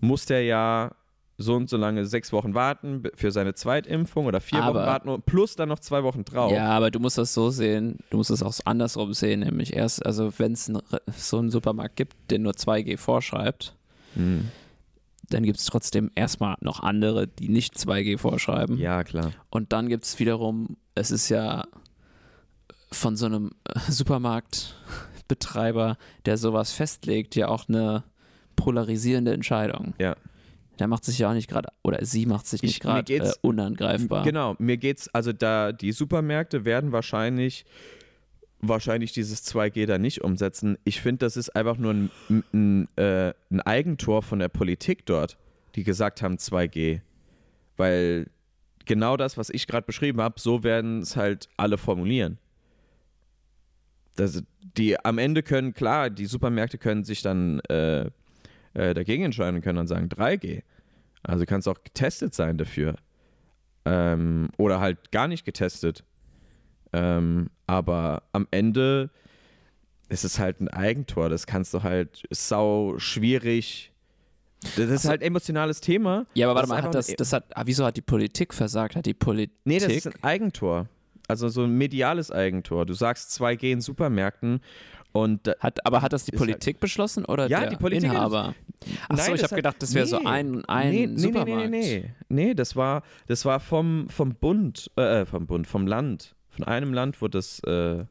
muss 0.00 0.26
der 0.26 0.42
ja 0.42 0.96
so 1.42 1.54
und 1.54 1.70
so 1.70 1.78
lange 1.78 2.04
sechs 2.04 2.32
Wochen 2.34 2.52
warten 2.54 3.02
für 3.14 3.30
seine 3.32 3.54
Zweitimpfung 3.54 4.26
oder 4.26 4.40
vier 4.40 4.62
Aber- 4.62 4.80
Wochen 4.80 4.86
warten 4.86 5.08
und 5.08 5.24
plus 5.24 5.56
dann 5.56 5.70
noch 5.70 5.78
zwei 5.78 6.02
Wochen 6.02 6.22
drauf. 6.24 6.52
Ja, 6.52 6.68
aber 6.68 6.90
du 6.90 7.00
musst 7.00 7.16
das 7.16 7.32
so 7.32 7.48
sehen, 7.48 7.98
du 8.10 8.18
musst 8.18 8.30
es 8.30 8.42
auch 8.42 8.52
andersrum 8.66 9.14
sehen, 9.14 9.40
nämlich 9.40 9.74
erst, 9.74 10.04
also 10.04 10.34
wenn 10.38 10.52
es 10.52 10.70
so 11.16 11.38
einen 11.38 11.50
Supermarkt 11.50 11.96
gibt, 11.96 12.14
der 12.30 12.40
nur 12.40 12.52
2G 12.52 12.98
vorschreibt, 12.98 13.74
Hm. 14.14 14.48
dann 15.30 15.44
gibt 15.44 15.58
es 15.60 15.64
trotzdem 15.64 16.10
erstmal 16.14 16.56
noch 16.60 16.80
andere, 16.80 17.26
die 17.26 17.48
nicht 17.48 17.74
2G 17.78 18.18
vorschreiben. 18.18 18.76
ja, 18.78 19.02
klar. 19.04 19.30
Und 19.48 19.72
dann 19.72 19.88
gibt 19.88 20.04
es 20.04 20.18
wiederum, 20.18 20.76
es 20.94 21.10
ist 21.10 21.28
ja 21.30 21.64
von 22.92 23.16
so 23.16 23.24
einem 23.26 23.52
äh, 23.64 23.78
Supermarktbetreiber, 23.90 25.96
der 26.26 26.36
sowas 26.36 26.72
festlegt, 26.72 27.34
ja 27.36 27.48
auch 27.48 27.68
eine 27.68 28.02
polarisierende 28.56 29.32
Entscheidung. 29.32 29.94
Ja. 29.98 30.16
Der 30.80 30.88
macht 30.88 31.04
sich 31.04 31.18
ja 31.18 31.30
auch 31.30 31.34
nicht 31.34 31.48
gerade, 31.48 31.68
oder 31.82 32.04
sie 32.04 32.24
macht 32.26 32.46
sich 32.46 32.62
nicht 32.62 32.80
gerade 32.80 33.12
äh, 33.14 33.32
unangreifbar. 33.42 34.24
Genau, 34.24 34.56
mir 34.58 34.78
geht's, 34.78 35.08
also 35.14 35.32
da 35.32 35.72
die 35.72 35.92
Supermärkte 35.92 36.64
werden 36.64 36.90
wahrscheinlich 36.90 37.66
wahrscheinlich 38.62 39.12
dieses 39.12 39.44
2G 39.44 39.86
da 39.86 39.98
nicht 39.98 40.22
umsetzen. 40.22 40.78
Ich 40.84 41.00
finde, 41.00 41.26
das 41.26 41.36
ist 41.36 41.50
einfach 41.50 41.76
nur 41.76 41.92
ein, 41.94 42.10
ein, 42.52 42.88
äh, 42.96 43.32
ein 43.50 43.60
Eigentor 43.60 44.22
von 44.22 44.38
der 44.38 44.48
Politik 44.48 45.06
dort, 45.06 45.38
die 45.74 45.82
gesagt 45.82 46.22
haben 46.22 46.36
2G. 46.36 47.00
Weil 47.76 48.30
genau 48.84 49.16
das, 49.16 49.36
was 49.36 49.50
ich 49.50 49.66
gerade 49.66 49.86
beschrieben 49.86 50.20
habe, 50.20 50.40
so 50.40 50.62
werden 50.62 51.00
es 51.00 51.16
halt 51.16 51.48
alle 51.56 51.78
formulieren. 51.78 52.38
Das, 54.16 54.42
die 54.76 55.02
am 55.02 55.18
Ende 55.18 55.42
können, 55.42 55.72
klar, 55.72 56.10
die 56.10 56.26
Supermärkte 56.26 56.76
können 56.76 57.04
sich 57.04 57.22
dann 57.22 57.60
äh, 57.60 58.10
äh, 58.74 58.94
dagegen 58.94 59.24
entscheiden 59.24 59.56
und 59.56 59.62
können 59.62 59.76
dann 59.76 59.86
sagen 59.86 60.08
3G. 60.08 60.62
Also 61.22 61.44
kannst 61.44 61.68
auch 61.68 61.82
getestet 61.82 62.34
sein 62.34 62.56
dafür. 62.58 62.96
Ähm, 63.84 64.48
oder 64.58 64.80
halt 64.80 65.10
gar 65.12 65.28
nicht 65.28 65.44
getestet. 65.44 66.04
Ähm, 66.92 67.50
aber 67.66 68.22
am 68.32 68.46
Ende 68.50 69.10
ist 70.08 70.24
es 70.24 70.38
halt 70.38 70.60
ein 70.60 70.68
Eigentor. 70.68 71.28
Das 71.28 71.46
kannst 71.46 71.72
du 71.74 71.82
halt 71.82 72.22
sau 72.30 72.98
schwierig. 72.98 73.92
Das 74.76 74.90
ist 74.90 75.02
so. 75.02 75.08
halt 75.08 75.22
ein 75.22 75.26
emotionales 75.28 75.80
Thema. 75.80 76.26
Ja, 76.34 76.48
aber 76.50 76.56
warte 76.56 76.68
mal, 76.68 76.82
hat 76.82 76.94
das, 76.94 77.08
ein- 77.08 77.16
das 77.16 77.32
hat, 77.32 77.56
ah, 77.56 77.62
wieso 77.64 77.84
hat 77.84 77.96
die 77.96 78.02
Politik 78.02 78.52
versagt? 78.52 78.96
Hat 78.96 79.06
die 79.06 79.14
Politik. 79.14 79.56
Nee, 79.64 79.78
das 79.78 79.92
ist 79.92 80.06
ein 80.06 80.22
Eigentor. 80.22 80.88
Also 81.28 81.48
so 81.48 81.62
ein 81.62 81.78
mediales 81.78 82.30
Eigentor. 82.32 82.84
Du 82.86 82.92
sagst 82.92 83.30
2G 83.40 83.70
in 83.72 83.80
Supermärkten 83.80 84.60
und 85.12 85.48
hat, 85.60 85.84
aber 85.86 86.02
hat 86.02 86.12
das 86.12 86.24
die 86.24 86.32
Ist 86.32 86.40
halt- 86.40 86.50
Politik 86.50 86.80
beschlossen 86.80 87.24
oder 87.24 87.48
Ja, 87.48 87.60
der 87.60 87.70
die 87.70 87.76
Politik 87.76 88.10
Inhaber? 88.10 88.54
Achso, 89.08 89.34
ich 89.34 89.42
habe 89.42 89.56
gedacht, 89.56 89.76
das 89.80 89.92
wäre 89.94 90.06
so 90.06 90.18
nee. 90.18 90.26
ein, 90.26 90.64
ein 90.66 90.90
nee, 90.90 91.06
nee, 91.06 91.16
Supermarkt. 91.18 91.48
Nee, 91.48 91.68
nee, 91.68 91.68
nee, 91.68 92.00
nee. 92.28 92.44
Nee, 92.46 92.54
das 92.54 92.76
war, 92.76 93.02
das 93.26 93.44
war 93.44 93.60
vom, 93.60 94.08
vom 94.08 94.34
Bund, 94.34 94.90
äh, 94.96 95.26
vom 95.26 95.46
Bund, 95.46 95.66
vom 95.66 95.86
Land. 95.86 96.34
Von 96.48 96.64
einem 96.64 96.92
Land 96.94 97.20
wurde 97.20 97.38
das, 97.38 97.60
äh, 97.64 98.04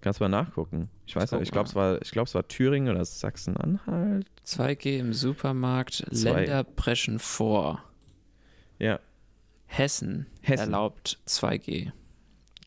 kannst 0.00 0.20
du 0.20 0.24
mal 0.24 0.28
nachgucken. 0.28 0.88
Ich 1.06 1.14
weiß 1.16 1.32
nicht, 1.32 1.42
ich 1.42 1.50
glaube, 1.50 1.68
es 1.68 1.74
war, 1.74 2.00
ich 2.02 2.10
glaube, 2.10 2.26
es 2.28 2.34
war 2.34 2.46
Thüringen 2.48 2.94
oder 2.94 3.04
Sachsen-Anhalt. 3.04 4.26
2G 4.46 4.98
im 4.98 5.12
Supermarkt, 5.12 6.04
Zwei. 6.12 6.30
Länder 6.44 6.64
preschen 6.64 7.18
vor. 7.18 7.82
Ja, 8.78 8.98
Hessen, 9.66 10.26
Hessen. 10.42 10.64
erlaubt 10.72 11.18
2G. 11.26 11.92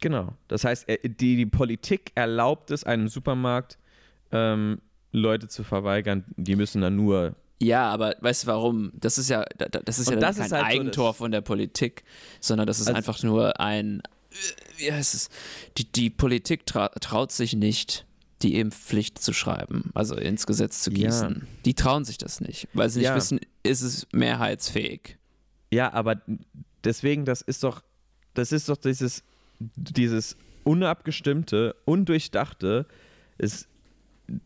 Genau. 0.03 0.33
Das 0.47 0.63
heißt, 0.63 0.87
äh, 0.87 0.99
die, 1.09 1.35
die 1.35 1.45
Politik 1.47 2.11
erlaubt 2.13 2.69
es 2.71 2.83
einem 2.83 3.07
Supermarkt, 3.07 3.77
ähm, 4.31 4.79
Leute 5.11 5.47
zu 5.47 5.63
verweigern. 5.63 6.25
Die 6.37 6.55
müssen 6.55 6.81
dann 6.81 6.95
nur 6.95 7.35
Ja, 7.61 7.89
aber 7.89 8.15
weißt 8.19 8.43
du 8.43 8.47
warum? 8.47 8.91
Das 8.95 9.17
ist 9.17 9.29
ja, 9.29 9.45
da- 9.57 9.67
da- 9.69 9.79
das 9.79 9.97
ist 9.99 10.07
Und 10.09 10.15
ja 10.15 10.19
das 10.19 10.35
kein 10.37 10.45
ist 10.47 10.51
halt 10.51 10.61
so 10.61 10.67
Eigentor 10.79 11.09
das- 11.09 11.17
von 11.17 11.31
der 11.31 11.41
Politik, 11.41 12.03
sondern 12.39 12.67
das 12.67 12.79
ist 12.79 12.87
Also- 12.87 12.97
einfach 12.97 13.23
nur 13.23 13.59
ein, 13.59 14.01
äh, 14.01 14.35
wie 14.77 14.91
heißt 14.91 15.13
es? 15.15 15.29
Die, 15.77 15.91
die 15.91 16.09
Politik 16.09 16.65
tra 16.65 16.89
traut 16.89 17.31
sich 17.31 17.53
nicht, 17.55 18.05
die 18.41 18.59
Impfpflicht 18.59 19.19
zu 19.19 19.31
schreiben, 19.31 19.91
also 19.93 20.15
ins 20.15 20.45
Gesetz 20.45 20.81
zu 20.83 20.91
Ja. 20.91 21.07
gießen. 21.07 21.47
Die 21.63 21.73
trauen 21.75 22.03
sich 22.03 22.17
das 22.17 22.41
nicht, 22.41 22.67
weil 22.73 22.89
sie 22.89 22.99
nicht 22.99 23.07
Ja. 23.09 23.15
wissen, 23.15 23.39
ist 23.63 23.81
es 23.81 24.07
mehrheitsfähig. 24.11 25.17
Ja, 25.71 25.93
aber 25.93 26.21
deswegen, 26.83 27.23
das 27.23 27.41
ist 27.41 27.63
doch, 27.63 27.81
das 28.33 28.51
ist 28.51 28.67
doch 28.67 28.77
dieses, 28.77 29.23
dieses 29.59 30.37
unabgestimmte, 30.63 31.75
undurchdachte, 31.85 32.85
ist, 33.37 33.67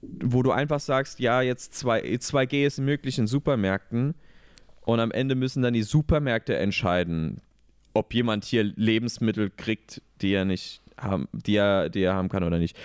wo 0.01 0.43
du 0.43 0.51
einfach 0.51 0.80
sagst, 0.80 1.20
ja, 1.20 1.41
jetzt 1.41 1.76
2, 1.76 2.01
2G 2.01 2.66
ist 2.66 2.80
möglich 2.80 3.20
in 3.20 3.28
Supermärkten 3.28 4.16
und 4.82 4.99
am 4.99 5.12
Ende 5.12 5.36
müssen 5.36 5.62
dann 5.62 5.74
die 5.74 5.84
Supermärkte 5.84 6.58
entscheiden, 6.58 7.41
ob 7.93 8.14
jemand 8.14 8.45
hier 8.45 8.64
Lebensmittel 8.64 9.51
kriegt, 9.55 10.01
die 10.22 10.32
er 10.32 10.45
nicht 10.45 10.82
haben, 10.97 11.28
die 11.32 11.55
er, 11.55 11.89
die 11.89 12.01
er 12.01 12.16
haben 12.16 12.30
kann 12.30 12.43
oder 12.43 12.58
nicht. 12.58 12.76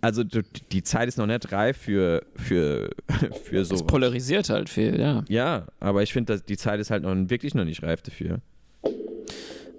Also 0.00 0.22
die 0.22 0.82
Zeit 0.82 1.08
ist 1.08 1.18
noch 1.18 1.26
nicht 1.26 1.50
reif 1.52 1.78
für, 1.78 2.24
für, 2.36 2.90
für 3.44 3.64
so. 3.64 3.84
polarisiert 3.84 4.50
halt 4.50 4.68
viel, 4.68 5.00
ja. 5.00 5.24
Ja, 5.28 5.66
aber 5.80 6.02
ich 6.02 6.12
finde, 6.12 6.40
die 6.40 6.56
Zeit 6.56 6.78
ist 6.78 6.90
halt 6.90 7.02
noch 7.02 7.14
wirklich 7.28 7.54
noch 7.54 7.64
nicht 7.64 7.82
reif 7.82 8.02
dafür. 8.02 8.40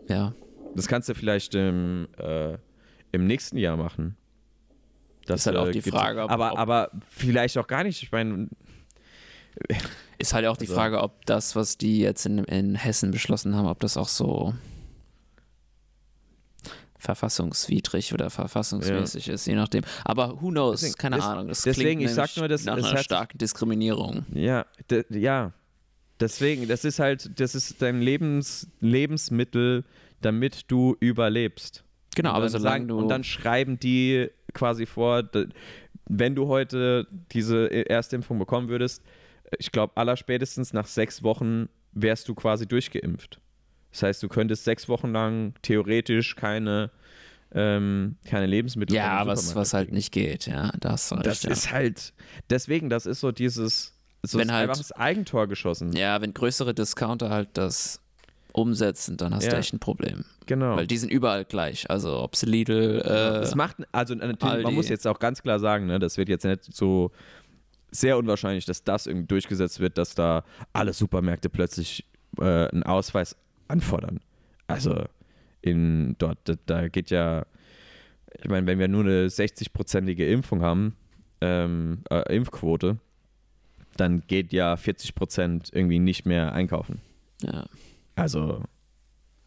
Ja. 0.10 0.34
Das 0.76 0.88
kannst 0.88 1.10
du 1.10 1.16
vielleicht 1.16 1.56
im, 1.56 2.08
äh, 2.18 2.58
im 3.12 3.26
nächsten 3.28 3.58
Jahr 3.58 3.78
machen. 3.78 4.16
Das 5.26 5.42
Ist 5.42 5.48
halt 5.48 5.58
auch 5.58 5.70
die 5.70 5.82
gibt- 5.82 5.96
Frage, 5.96 6.24
ob- 6.24 6.32
aber, 6.32 6.54
ob- 6.54 6.60
aber 6.60 6.92
vielleicht 7.10 7.58
auch 7.58 7.68
gar 7.68 7.84
nicht. 7.84 8.02
Ich 8.04 8.12
meine, 8.12 8.48
Ist 10.20 10.34
halt 10.34 10.46
auch 10.48 10.58
die 10.58 10.66
Also- 10.66 10.74
Frage, 10.76 11.02
ob 11.02 11.26
das, 11.26 11.56
was 11.56 11.78
die 11.78 12.00
jetzt 12.00 12.26
in, 12.26 12.40
in 12.46 12.76
Hessen 12.76 13.12
beschlossen 13.12 13.56
haben, 13.56 13.68
ob 13.68 13.80
das 13.80 13.98
auch 13.98 14.08
so 14.08 14.54
verfassungswidrig 16.98 18.14
oder 18.14 18.30
verfassungsmäßig 18.30 19.28
ist, 19.30 19.46
je 19.46 19.56
nachdem. 19.56 19.84
Aber 20.04 20.42
who 20.42 20.50
knows? 20.50 20.82
Deswegen- 20.82 20.96
Keine 20.98 21.16
des- 21.18 21.26
Ahnung. 21.26 21.48
Das 21.48 21.62
deswegen, 21.62 22.00
klingt 22.00 22.02
ich 22.10 22.16
sag 22.16 22.36
nur, 22.38 22.48
das- 22.48 22.66
nach 22.66 22.78
einer 22.78 22.98
starken 22.98 23.38
Diskriminierung. 23.38 24.26
ja, 24.34 24.66
ja. 25.10 25.54
Deswegen, 26.20 26.68
das 26.68 26.84
ist 26.84 26.98
halt, 26.98 27.40
das 27.40 27.54
ist 27.54 27.80
dein 27.80 28.02
Lebens, 28.02 28.68
Lebensmittel, 28.80 29.84
damit 30.22 30.70
du 30.72 30.96
überlebst. 31.00 31.84
Genau, 32.16 32.32
aber 32.32 32.50
solange 32.50 32.70
sagen- 32.80 32.88
du 32.88 32.98
Und 32.98 33.10
dann 33.10 33.24
schreiben 33.24 33.80
die 33.80 34.30
quasi 34.54 34.86
vor, 34.86 35.24
wenn 36.10 36.36
du 36.36 36.48
heute 36.48 37.08
diese 37.32 37.70
Erstimpfung 37.90 38.40
bekommen 38.40 38.70
würdest, 38.70 39.04
ich 39.60 39.72
glaube, 39.72 39.96
allerspätestens 39.96 40.74
nach 40.74 40.88
sechs 40.88 41.22
Wochen 41.24 41.70
wärst 41.92 42.28
du 42.28 42.36
quasi 42.36 42.66
durchgeimpft. 42.68 43.40
Das 43.92 44.04
heißt, 44.04 44.24
du 44.24 44.28
könntest 44.28 44.64
sechs 44.66 44.90
Wochen 44.90 45.12
lang 45.12 45.54
theoretisch 45.62 46.36
keine, 46.36 46.92
ähm, 47.54 48.18
keine 48.26 48.46
Lebensmittel 48.46 48.96
ja, 48.96 49.26
was, 49.26 49.56
was 49.56 49.74
halt 49.74 49.92
nicht 49.92 50.12
geht, 50.12 50.48
ja, 50.48 50.72
da 50.80 50.92
hast 50.92 51.12
du 51.12 51.16
recht, 51.16 51.26
Das 51.28 51.44
ja. 51.44 51.52
ist 51.52 51.72
halt, 51.72 52.14
deswegen, 52.50 52.90
das 52.90 53.06
ist 53.06 53.22
so 53.22 53.32
dieses, 53.32 53.94
so 54.24 54.38
Wenn 54.40 54.52
halt- 54.52 54.64
einfach 54.70 54.78
das 54.78 54.92
Eigentor 54.92 55.48
geschossen. 55.48 55.94
ja, 55.94 56.20
wenn 56.22 56.34
größere 56.34 56.74
Discounter 56.74 57.30
halt 57.30 57.50
das 57.54 58.02
umsetzen, 58.58 59.18
dann 59.18 59.34
hast 59.34 59.46
du 59.46 59.52
Ja. 59.52 59.58
echt 59.60 59.74
ein 59.74 59.80
Problem. 59.80 60.26
Genau. 60.46 60.76
Weil 60.76 60.88
die 60.88 60.98
sind 60.98 61.12
überall 61.12 61.46
gleich. 61.46 61.90
Also 61.90 62.20
ob 62.20 62.34
es 62.34 62.44
Lidl, 62.44 63.02
äh, 63.06 63.40
Es 63.44 63.56
macht, 63.56 63.78
also 63.92 64.16
natürlich, 64.16 64.44
Aldi. 64.44 64.64
man 64.64 64.74
muss 64.74 64.90
jetzt 64.90 65.08
auch 65.08 65.20
ganz 65.20 65.42
klar 65.42 65.60
sagen, 65.60 65.86
ne, 65.86 66.00
das 66.00 66.18
wird 66.18 66.30
jetzt 66.30 66.44
nicht 66.46 66.74
so 66.74 67.12
sehr 67.92 68.18
unwahrscheinlich, 68.18 68.66
dass 68.66 68.84
das 68.84 69.08
irgendwie 69.08 69.28
durchgesetzt 69.28 69.80
wird, 69.80 69.98
dass 69.98 70.16
da 70.16 70.44
alle 70.74 70.94
Supermärkte 70.94 71.50
plötzlich 71.50 72.06
äh, 72.40 72.68
einen 72.68 72.84
Ausweis 72.84 73.36
anfordern. 73.68 74.20
Also 74.68 75.04
in 75.62 76.16
dort, 76.18 76.40
da, 76.46 76.56
da 76.66 76.88
geht 76.88 77.10
ja, 77.10 77.46
ich 78.42 78.50
meine, 78.50 78.68
wenn 78.68 78.80
wir 78.80 78.88
nur 78.88 79.04
eine 79.04 79.28
60-prozentige 79.28 80.26
Impfung 80.28 80.62
haben, 80.62 80.96
ähm, 81.42 82.00
äh, 82.10 82.36
Impfquote, 82.36 82.98
dann 83.96 84.22
geht 84.28 84.52
ja 84.54 84.76
40 84.78 85.16
Prozent 85.16 85.70
irgendwie 85.74 86.00
nicht 86.00 86.26
mehr 86.26 86.54
einkaufen. 86.54 87.02
ja. 87.42 87.66
Also, 88.18 88.64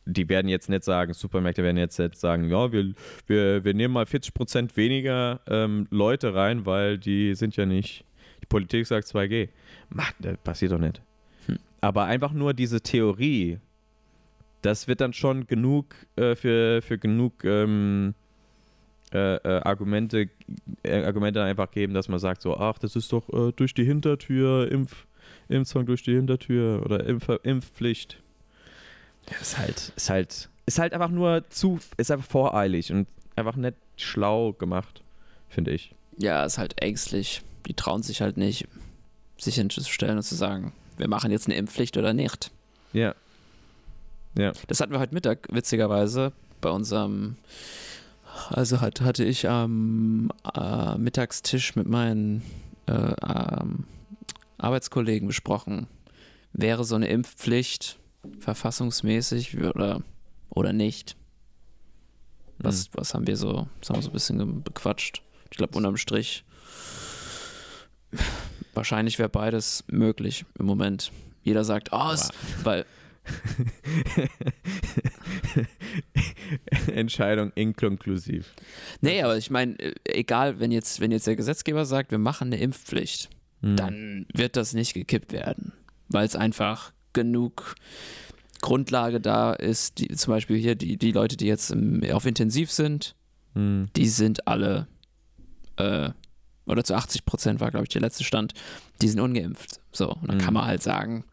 die 0.07 0.29
werden 0.29 0.49
jetzt 0.49 0.69
nicht 0.69 0.85
sagen, 0.85 1.13
Supermärkte 1.13 1.63
werden 1.63 1.77
jetzt 1.77 1.99
nicht 1.99 2.17
sagen, 2.17 2.49
ja, 2.49 2.73
wir, 2.73 2.95
wir, 3.27 3.65
wir 3.65 3.75
nehmen 3.75 3.95
mal 3.95 4.05
40% 4.05 4.77
weniger 4.77 5.41
ähm, 5.47 5.87
Leute 5.91 6.35
rein, 6.35 6.67
weil 6.67 6.97
die 6.97 7.35
sind 7.35 7.57
ja 7.57 7.67
nicht, 7.67 8.05
die 8.41 8.47
Politik 8.47 8.87
sagt 8.87 9.09
2G. 9.09 9.49
Macht, 9.91 10.15
das 10.21 10.37
passiert 10.39 10.73
doch 10.73 10.79
nicht. 10.79 11.03
Hm. 11.47 11.59
Aber 11.81 12.05
einfach 12.05 12.33
nur 12.33 12.55
diese 12.55 12.81
Theorie, 12.81 13.59
das 14.63 14.87
wird 14.89 15.01
dann 15.01 15.13
schon 15.13 15.47
genug 15.47 15.95
äh, 16.17 16.37
für, 16.37 16.81
für 16.81 16.97
genug 16.97 17.45
ähm, 17.45 18.15
äh, 19.13 19.37
äh, 19.37 19.61
Argumente, 19.63 20.31
äh, 20.85 21.03
Argumente 21.03 21.43
einfach 21.43 21.73
geben, 21.73 21.93
dass 21.95 22.09
man 22.09 22.21
sagt 22.21 22.43
so, 22.43 22.57
ach, 22.57 22.79
das 22.79 22.95
ist 22.95 23.13
doch 23.13 23.29
äh, 23.31 23.53
durch 23.53 23.75
die 23.75 23.85
Hintertür, 23.85 24.71
Impf, 24.71 25.07
Impfzwang 25.49 25.87
durch 25.87 26.05
die 26.05 26.15
Hintertür 26.15 26.83
oder 26.85 27.05
Impf 27.05 27.29
Impfpflicht. 27.43 28.23
Ja, 29.31 29.37
ist 29.41 29.59
halt, 29.59 29.93
ist 29.97 30.11
halt, 30.11 30.49
ist 30.67 30.79
halt 30.79 30.93
einfach 30.93 31.11
nur 31.11 31.45
zu, 31.51 31.79
ist 31.97 32.11
einfach 32.11 32.27
voreilig 32.29 32.93
und 32.93 33.07
einfach 33.37 33.57
nicht 33.57 33.77
schlau 33.97 34.53
gemacht, 34.53 35.03
finde 35.49 35.73
ich. 35.73 35.95
ja, 36.19 36.45
ist 36.45 36.59
halt 36.59 36.81
ängstlich. 36.83 37.43
Die 37.67 37.75
trauen 37.75 38.03
sich 38.03 38.21
halt 38.23 38.37
nicht, 38.37 38.67
sich 39.39 39.55
hinzustellen 39.57 40.17
und 40.17 40.23
zu 40.23 40.35
sagen, 40.35 40.73
wir 40.97 41.09
machen 41.09 41.31
jetzt 41.31 41.47
eine 41.47 41.57
Impfpflicht 41.57 41.97
oder 41.97 42.13
nicht. 42.13 42.51
Ja. 42.93 43.15
Ja. 44.37 44.53
Das 44.69 44.81
hatten 44.81 44.93
wir 44.93 44.99
heute 45.01 45.15
Mittag, 45.15 45.47
witzigerweise, 45.51 46.33
bei 46.61 46.71
unserem, 46.71 47.37
also 48.49 48.81
hat, 48.81 49.01
hatte 49.01 49.25
ich 49.25 49.49
am 49.49 50.31
äh, 50.55 50.97
Mittagstisch 50.99 51.77
mit 51.77 51.89
meinen 51.89 52.43
äh, 52.87 52.93
ähm, 52.93 53.85
Arbeitskollegen 54.59 55.29
besprochen, 55.29 55.87
wäre 56.53 56.85
so 56.85 56.95
eine 56.95 57.09
Impfpflicht 57.09 57.99
verfassungsmäßig 58.39 59.59
oder, 59.59 60.03
oder 60.51 60.73
nicht? 60.73 61.17
Was, 62.59 62.85
Hm. 62.87 62.91
was 62.93 63.15
haben 63.15 63.27
wir 63.27 63.37
so, 63.37 63.69
das 63.81 63.91
haben 63.91 63.97
wir 63.97 64.03
so 64.03 64.11
ein 64.11 64.13
bisschen 64.13 64.63
bequatscht. 64.63 65.23
Ich 65.51 65.57
glaube, 65.57 65.77
unterm 65.77 65.97
Strich, 65.97 66.45
wahrscheinlich 68.75 69.19
wäre 69.19 69.29
beides 69.29 69.85
möglich 69.89 70.45
im 70.59 70.67
Moment. 70.67 71.11
Jeder 71.43 71.65
sagt, 71.65 71.89
oh, 71.93 72.11
es, 72.13 72.31
weil, 72.63 72.85
Entscheidung 76.93 77.53
inkonklusiv. 77.55 78.53
Nee, 79.01 79.23
aber 79.23 79.37
ich 79.37 79.51
meine, 79.51 79.79
äh, 79.79 79.95
egal, 80.05 80.61
wenn 80.61 80.73
jetzt, 80.73 81.01
wenn 81.01 81.11
jetzt 81.13 81.27
der 81.27 81.37
Gesetzgeber 81.37 81.85
sagt, 81.85 82.11
wir 82.11 82.19
machen 82.19 82.49
eine 82.49 82.59
Impfpflicht, 82.61 83.31
Hm. 83.63 83.77
dann 83.77 84.27
wird 84.33 84.57
das 84.57 84.73
nicht 84.73 84.95
gekippt 84.95 85.33
werden, 85.33 85.73
weil 86.09 86.25
es 86.27 86.35
einfach 86.35 86.93
genug 87.13 87.75
Grundlage 88.61 89.21
da 89.21 89.53
ist. 89.53 89.99
Die, 89.99 90.09
zum 90.09 90.33
Beispiel 90.35 90.57
hier 90.59 90.75
die, 90.75 90.97
die 90.97 91.13
Leute, 91.13 91.37
die 91.37 91.47
jetzt 91.47 91.71
im, 91.71 92.03
auf 92.13 92.27
Intensiv 92.27 92.71
sind, 92.71 93.15
Hm. 93.55 93.89
die 93.97 94.07
sind 94.09 94.47
alle, 94.47 94.87
äh, 95.77 96.11
oder 96.67 96.85
zu 96.85 96.95
80 96.95 97.25
Prozent 97.25 97.61
war, 97.61 97.71
glaube 97.71 97.85
ich, 97.85 97.89
der 97.89 98.01
letzte 98.03 98.23
Stand, 98.23 98.53
die 99.03 99.09
sind 99.09 99.19
ungeimpft. 99.19 99.81
So, 99.93 100.11
und 100.13 100.29
dann 100.29 100.37
Mhm. 100.37 100.41
kann 100.43 100.55
man 100.55 100.67
halt 100.67 100.83
sagen, 100.83 101.25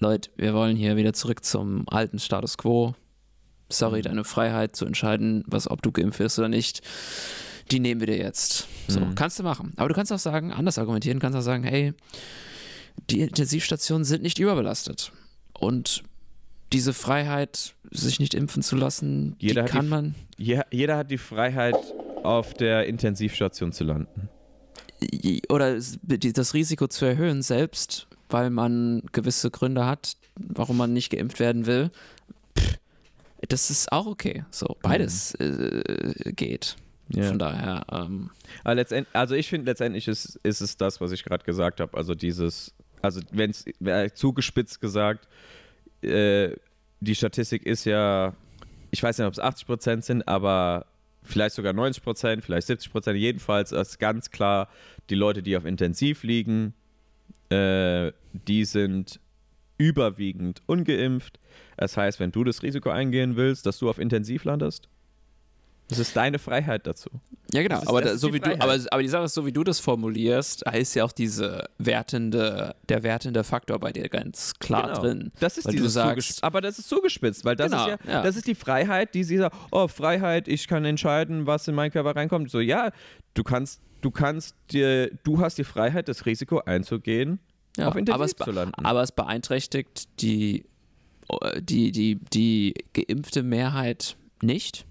Leute, 0.00 0.30
wir 0.36 0.54
wollen 0.54 0.76
hier 0.76 0.96
wieder 0.96 1.12
zurück 1.12 1.44
zum 1.44 1.88
alten 1.88 2.18
Status 2.18 2.56
quo. 2.58 2.94
Sorry, 3.68 3.98
Mhm. 3.98 4.02
deine 4.04 4.24
Freiheit 4.24 4.74
zu 4.76 4.86
entscheiden, 4.86 5.44
was, 5.46 5.70
ob 5.70 5.82
du 5.82 5.92
geimpft 5.92 6.18
wirst 6.20 6.38
oder 6.38 6.48
nicht, 6.48 6.80
die 7.70 7.80
nehmen 7.80 8.00
wir 8.00 8.06
dir 8.06 8.16
jetzt. 8.18 8.66
So, 8.88 9.00
Mhm. 9.00 9.14
kannst 9.14 9.38
du 9.38 9.42
machen. 9.42 9.72
Aber 9.76 9.88
du 9.88 9.94
kannst 9.94 10.12
auch 10.12 10.18
sagen, 10.18 10.52
anders 10.52 10.78
argumentieren, 10.78 11.18
kannst 11.20 11.36
auch 11.38 11.42
sagen, 11.42 11.64
hey, 11.64 11.92
die 13.10 13.20
Intensivstationen 13.20 14.04
sind 14.04 14.22
nicht 14.22 14.38
überbelastet. 14.38 15.12
Und 15.54 16.02
diese 16.72 16.92
Freiheit, 16.92 17.74
sich 17.90 18.20
nicht 18.20 18.34
impfen 18.34 18.62
zu 18.62 18.76
lassen, 18.76 19.36
Jeder 19.38 19.62
die 19.62 19.66
die 19.66 19.72
kann 19.72 19.84
F- 19.86 19.90
man. 19.90 20.14
Je, 20.36 20.60
jeder 20.70 20.96
hat 20.98 21.10
die 21.10 21.18
Freiheit, 21.18 21.76
auf 22.22 22.52
der 22.54 22.86
Intensivstation 22.86 23.72
zu 23.72 23.84
landen. 23.84 24.28
oder 25.48 25.78
die- 26.02 26.32
das 26.32 26.52
Risiko 26.54 26.88
zu 26.88 27.04
erhöhen, 27.04 27.42
selbst 27.42 28.08
weil 28.28 28.50
man 28.50 29.02
gewisse 29.12 29.50
Gründe 29.50 29.86
hat, 29.86 30.16
warum 30.34 30.76
man 30.76 30.92
nicht 30.92 31.10
geimpft 31.10 31.38
werden 31.40 31.66
will, 31.66 31.90
das 33.48 33.70
ist 33.70 33.92
auch 33.92 34.06
okay. 34.06 34.44
So, 34.50 34.76
beides 34.82 35.34
äh, 35.36 36.32
geht. 36.34 36.76
Ja. 37.10 37.28
Von 37.28 37.38
daher, 37.38 37.86
ähm, 37.90 38.30
also 39.14 39.34
ich 39.34 39.48
finde 39.48 39.70
letztendlich 39.70 40.08
ist, 40.08 40.36
ist 40.42 40.60
es 40.60 40.76
das, 40.76 41.00
was 41.00 41.12
ich 41.12 41.24
gerade 41.24 41.44
gesagt 41.44 41.80
habe. 41.80 41.96
Also 41.96 42.14
dieses, 42.14 42.74
also 43.02 43.20
wenn 43.30 43.50
es 43.50 43.64
zugespitzt 44.14 44.80
gesagt, 44.80 45.28
äh, 46.02 46.50
die 47.00 47.14
Statistik 47.14 47.64
ist 47.64 47.84
ja, 47.84 48.34
ich 48.90 49.02
weiß 49.02 49.18
nicht, 49.18 49.26
ob 49.26 49.32
es 49.32 49.40
80 49.40 49.66
Prozent 49.66 50.04
sind, 50.04 50.26
aber 50.26 50.86
vielleicht 51.22 51.54
sogar 51.54 51.72
90 51.72 52.02
Prozent, 52.02 52.44
vielleicht 52.44 52.66
70 52.66 52.90
Prozent. 52.90 53.18
Jedenfalls 53.18 53.72
ist 53.72 53.98
ganz 53.98 54.30
klar, 54.30 54.68
die 55.10 55.14
Leute, 55.14 55.42
die 55.42 55.56
auf 55.56 55.64
Intensiv 55.64 56.22
liegen, 56.22 56.74
äh, 57.50 58.12
die 58.32 58.64
sind 58.64 59.20
überwiegend 59.78 60.62
ungeimpft. 60.66 61.38
Das 61.76 61.96
heißt, 61.96 62.18
wenn 62.18 62.32
du 62.32 62.44
das 62.44 62.62
Risiko 62.62 62.90
eingehen 62.90 63.36
willst, 63.36 63.64
dass 63.66 63.78
du 63.78 63.88
auf 63.88 63.98
Intensiv 63.98 64.44
landest, 64.44 64.88
Es 65.90 65.98
ist 65.98 66.14
deine 66.16 66.38
Freiheit 66.38 66.86
dazu. 66.86 67.08
Ja, 67.52 67.62
genau. 67.62 67.78
Ist- 67.80 67.88
aber, 67.88 68.02
da, 68.02 68.16
so 68.18 68.26
die 68.28 68.34
wie 68.34 68.40
du, 68.40 68.52
aber, 68.60 68.76
aber 68.90 69.02
die 69.02 69.08
Sache 69.08 69.24
ist, 69.24 69.32
so 69.34 69.46
wie 69.46 69.52
du 69.52 69.64
das 69.64 69.80
formulierst, 69.80 70.66
da 70.66 70.72
ist 70.72 70.94
ja 70.94 71.04
auch 71.04 71.12
diese 71.12 71.64
wertende, 71.78 72.74
der 72.90 73.02
wertende 73.02 73.42
Faktor 73.42 73.78
bei 73.78 73.90
dir 73.92 74.08
ganz 74.10 74.52
klar 74.58 74.88
Genau. 74.88 75.00
drin. 75.00 75.32
Das 75.40 75.56
ist 75.56 75.70
dieses 75.72 75.94
sagst-. 75.94 76.44
Aber 76.44 76.60
das 76.60 76.78
ist 76.78 76.88
zugespitzt, 76.90 77.44
weil 77.46 77.56
das 77.56 77.70
Genau, 77.70 77.84
ist 77.88 77.98
ja, 78.04 78.12
ja. 78.12 78.22
das 78.22 78.36
ist 78.36 78.46
die 78.46 78.54
Freiheit, 78.54 79.14
die 79.14 79.24
sie 79.24 79.38
sagt, 79.38 79.56
oh, 79.70 79.88
Freiheit, 79.88 80.46
ich 80.46 80.68
kann 80.68 80.84
entscheiden, 80.84 81.46
was 81.46 81.66
in 81.68 81.74
meinen 81.74 81.90
Körper 81.90 82.14
reinkommt. 82.16 82.50
So, 82.50 82.60
ja, 82.60 82.90
du 83.32 83.42
kannst, 83.42 83.80
du 84.02 84.10
kannst 84.10 84.54
dir, 84.70 85.10
du 85.24 85.40
hast 85.40 85.56
die 85.56 85.64
Freiheit, 85.64 86.08
das 86.08 86.26
Risiko 86.26 86.58
einzugehen, 86.60 87.38
Ja, 87.78 87.88
auf 87.88 87.96
es, 87.96 88.34
zu 88.36 88.50
landen. 88.50 88.84
aber 88.84 89.02
es 89.02 89.12
beeinträchtigt 89.12 90.20
die, 90.20 90.66
äh, 91.40 91.62
die, 91.62 91.92
die, 91.92 92.16
die 92.32 92.74
geimpfte 92.92 93.42
Mehrheit 93.42 94.16
nicht 94.42 94.84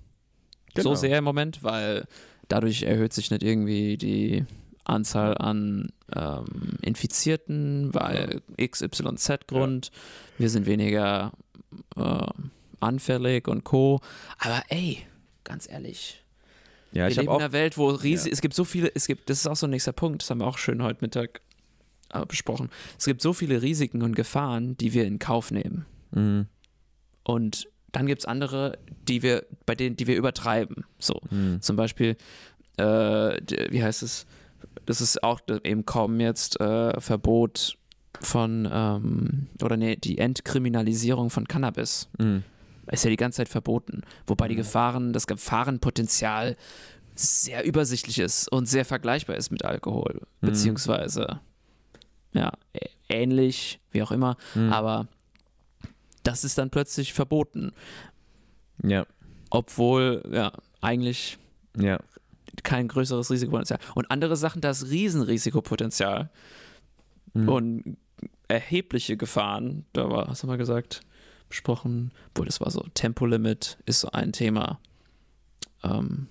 Genau. 0.77 0.95
so 0.95 0.95
sehr 0.95 1.17
im 1.17 1.23
Moment, 1.23 1.63
weil 1.63 2.05
dadurch 2.47 2.83
erhöht 2.83 3.13
sich 3.13 3.31
nicht 3.31 3.43
irgendwie 3.43 3.97
die 3.97 4.45
Anzahl 4.85 5.37
an 5.37 5.91
ähm, 6.15 6.45
Infizierten, 6.81 7.93
weil 7.93 8.41
XYZ-Grund, 8.61 9.91
wir 10.37 10.49
sind 10.49 10.65
weniger 10.65 11.33
äh, 11.95 12.27
anfällig 12.79 13.47
und 13.47 13.63
Co. 13.63 13.99
Aber 14.39 14.63
ey, 14.69 14.99
ganz 15.43 15.69
ehrlich, 15.69 16.23
ja, 16.93 17.03
wir 17.03 17.07
ich 17.09 17.17
leben 17.17 17.29
in 17.29 17.35
einer 17.35 17.51
Welt, 17.51 17.77
wo 17.77 17.89
riesig, 17.89 18.27
Ja. 18.27 18.33
es 18.33 18.41
gibt 18.41 18.53
so 18.53 18.63
viele, 18.63 18.91
es 18.95 19.07
gibt, 19.07 19.29
das 19.29 19.39
ist 19.39 19.47
auch 19.47 19.55
so 19.55 19.67
ein 19.67 19.71
nächster 19.71 19.91
Punkt, 19.91 20.21
das 20.21 20.29
haben 20.29 20.39
wir 20.39 20.47
auch 20.47 20.57
schön 20.57 20.81
heute 20.83 20.99
Mittag 21.01 21.41
äh, 22.13 22.25
besprochen. 22.25 22.69
Es 22.97 23.05
gibt 23.05 23.21
so 23.21 23.33
viele 23.33 23.61
Risiken 23.61 24.01
und 24.01 24.15
Gefahren, 24.15 24.77
die 24.77 24.93
wir 24.93 25.05
in 25.05 25.19
Kauf 25.19 25.51
nehmen. 25.51 25.85
Mhm. 26.11 26.47
Und 27.23 27.67
dann 27.97 28.05
gibt 28.05 28.21
es 28.21 28.25
andere, 28.25 28.77
die 29.07 29.23
wir, 29.23 29.45
bei 29.65 29.73
denen, 29.73 29.95
die 29.95 30.05
wir 30.05 30.15
übertreiben. 30.15 30.85
So. 30.99 31.19
Mhm. 31.31 31.61
Zum 31.61 31.75
Beispiel, 31.75 32.15
äh, 32.77 32.83
wie 32.83 33.83
heißt 33.83 34.03
es? 34.03 34.27
Das 34.85 35.01
ist 35.01 35.23
auch 35.23 35.39
eben 35.63 35.85
kaum 35.85 36.19
jetzt 36.19 36.59
äh, 36.59 37.01
Verbot 37.01 37.75
von, 38.21 38.69
ähm, 38.71 39.47
oder 39.63 39.77
nee, 39.77 39.95
die 39.95 40.19
Entkriminalisierung 40.19 41.31
von 41.31 41.47
Cannabis. 41.47 42.07
Mhm. 42.19 42.43
Ist 42.91 43.03
ja 43.03 43.09
die 43.09 43.17
ganze 43.17 43.37
Zeit 43.37 43.49
verboten. 43.49 44.03
Wobei 44.27 44.47
die 44.47 44.55
Gefahren, 44.55 45.11
das 45.11 45.25
Gefahrenpotenzial 45.25 46.55
sehr 47.15 47.65
übersichtlich 47.65 48.19
ist 48.19 48.47
und 48.51 48.67
sehr 48.67 48.85
vergleichbar 48.85 49.37
ist 49.37 49.49
mit 49.49 49.65
Alkohol. 49.65 50.21
Mhm. 50.41 50.47
Beziehungsweise, 50.47 51.39
ja, 52.33 52.53
ähnlich, 53.09 53.79
wie 53.89 54.03
auch 54.03 54.11
immer. 54.11 54.37
Mhm. 54.53 54.71
Aber 54.71 55.07
das 56.27 56.43
ist 56.43 56.57
dann 56.57 56.69
plötzlich 56.69 57.13
verboten. 57.13 57.71
Ja, 58.83 59.05
Obwohl, 59.49 60.23
ja, 60.31 60.51
eigentlich 60.81 61.37
ja. 61.77 61.99
kein 62.63 62.87
größeres 62.87 63.31
Risikopotenzial. 63.31 63.79
Und 63.95 64.11
andere 64.11 64.35
Sachen, 64.35 64.61
da 64.61 64.69
ist 64.71 64.89
Riesenrisikopotenzial 64.89 66.29
Mhm. 67.33 67.49
und 67.49 67.97
erhebliche 68.47 69.15
Gefahren. 69.17 69.85
Da 69.93 70.09
war, 70.09 70.27
was 70.29 70.41
haben 70.43 70.49
wir 70.49 70.57
gesagt? 70.57 71.01
Besprochen, 71.49 72.11
obwohl 72.31 72.45
das 72.45 72.59
war 72.61 72.71
so, 72.71 72.81
Tempolimit 72.93 73.77
ist 73.85 74.01
so 74.01 74.09
ein 74.11 74.31
Thema. 74.33 74.79
Ähm, 75.83 76.27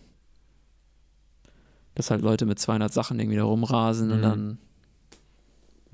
dass 1.95 2.11
halt 2.11 2.21
Leute 2.23 2.45
mit 2.45 2.59
200 2.59 2.93
Sachen 2.93 3.19
irgendwie 3.19 3.39
da 3.39 3.45
rumrasen 3.45 4.11
und 4.11 4.19
Mhm. 4.19 4.23
dann, 4.23 4.59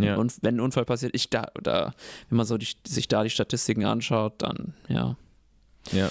Ja. 0.05 0.17
und 0.17 0.35
wenn 0.43 0.57
ein 0.57 0.61
Unfall 0.61 0.85
passiert, 0.85 1.15
ich 1.15 1.31
da, 1.31 1.49
oder 1.57 1.95
wenn 2.29 2.37
man 2.37 2.47
so 2.47 2.59
die, 2.59 2.69
sich 2.87 3.09
da 3.09 3.23
die 3.23 3.31
Statistiken 3.31 3.85
anschaut, 3.85 4.35
dann, 4.39 4.75
ja. 4.89 5.17
Ja. 5.91 6.11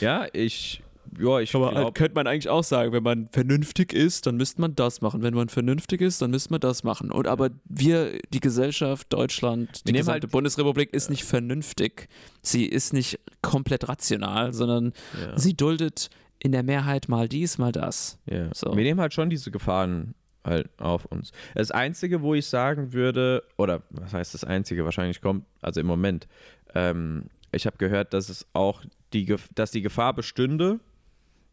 Ja, 0.00 0.26
ich, 0.32 0.82
ja, 1.18 1.40
ich 1.40 1.50
glaube, 1.50 1.92
könnte 1.92 2.14
man 2.14 2.26
eigentlich 2.26 2.48
auch 2.48 2.62
sagen, 2.62 2.92
wenn 2.92 3.02
man 3.02 3.28
vernünftig 3.32 3.92
ist, 3.92 4.26
dann 4.26 4.36
müsste 4.36 4.60
man 4.60 4.74
das 4.76 5.00
machen. 5.00 5.22
Wenn 5.22 5.34
man 5.34 5.48
vernünftig 5.48 6.00
ist, 6.00 6.22
dann 6.22 6.30
müsste 6.30 6.52
man 6.52 6.60
das 6.60 6.84
machen. 6.84 7.10
Und 7.10 7.26
aber 7.26 7.50
wir, 7.64 8.18
die 8.32 8.40
Gesellschaft, 8.40 9.12
Deutschland, 9.12 9.86
die 9.86 9.92
gesamte 9.92 10.26
halt- 10.26 10.32
Bundesrepublik 10.32 10.92
ist 10.94 11.10
nicht 11.10 11.24
vernünftig. 11.24 12.08
Sie 12.42 12.64
ist 12.64 12.92
nicht 12.92 13.18
komplett 13.42 13.88
rational, 13.88 14.52
sondern 14.52 14.92
ja. 15.20 15.38
sie 15.38 15.54
duldet 15.54 16.10
in 16.38 16.52
der 16.52 16.62
Mehrheit 16.62 17.08
mal 17.08 17.28
dies, 17.28 17.58
mal 17.58 17.72
das. 17.72 18.18
Ja. 18.26 18.48
So. 18.54 18.74
Wir 18.74 18.84
nehmen 18.84 19.00
halt 19.00 19.12
schon 19.12 19.28
diese 19.28 19.50
Gefahren 19.50 20.14
halt 20.44 20.68
auf 20.78 21.04
uns. 21.06 21.32
Das 21.54 21.70
Einzige, 21.70 22.22
wo 22.22 22.34
ich 22.34 22.46
sagen 22.46 22.92
würde, 22.92 23.42
oder 23.56 23.82
was 23.90 24.12
heißt 24.12 24.34
das 24.34 24.44
Einzige, 24.44 24.84
wahrscheinlich 24.84 25.20
kommt, 25.20 25.44
also 25.60 25.80
im 25.80 25.86
Moment, 25.86 26.28
ähm, 26.74 27.24
ich 27.52 27.66
habe 27.66 27.76
gehört, 27.78 28.14
dass 28.14 28.28
es 28.28 28.46
auch 28.52 28.82
die, 29.12 29.34
dass 29.54 29.70
die 29.70 29.82
Gefahr 29.82 30.14
bestünde, 30.14 30.80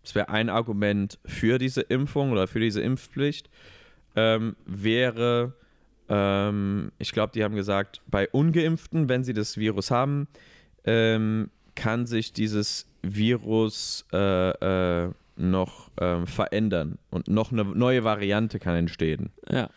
das 0.03 0.15
wäre 0.15 0.29
ein 0.29 0.49
Argument 0.49 1.19
für 1.25 1.57
diese 1.57 1.81
Impfung 1.81 2.31
oder 2.31 2.47
für 2.47 2.59
diese 2.59 2.81
Impfpflicht, 2.81 3.49
ähm, 4.15 4.55
wäre, 4.65 5.53
ähm, 6.07 6.91
ich 6.97 7.11
glaube, 7.11 7.33
die 7.33 7.43
haben 7.43 7.55
gesagt, 7.55 8.01
bei 8.07 8.29
Ungeimpften, 8.29 9.09
wenn 9.09 9.23
sie 9.23 9.33
das 9.33 9.57
Virus 9.57 9.91
haben, 9.91 10.27
ähm, 10.85 11.49
kann 11.75 12.05
sich 12.05 12.33
dieses 12.33 12.87
Virus 13.01 14.05
äh, 14.13 15.05
äh, 15.05 15.11
noch 15.37 15.89
ähm, 15.99 16.27
verändern 16.27 16.97
und 17.09 17.27
noch 17.27 17.51
eine 17.51 17.63
neue 17.63 18.03
Variante 18.03 18.59
kann 18.59 18.75
entstehen. 18.75 19.31
Ja. 19.49 19.69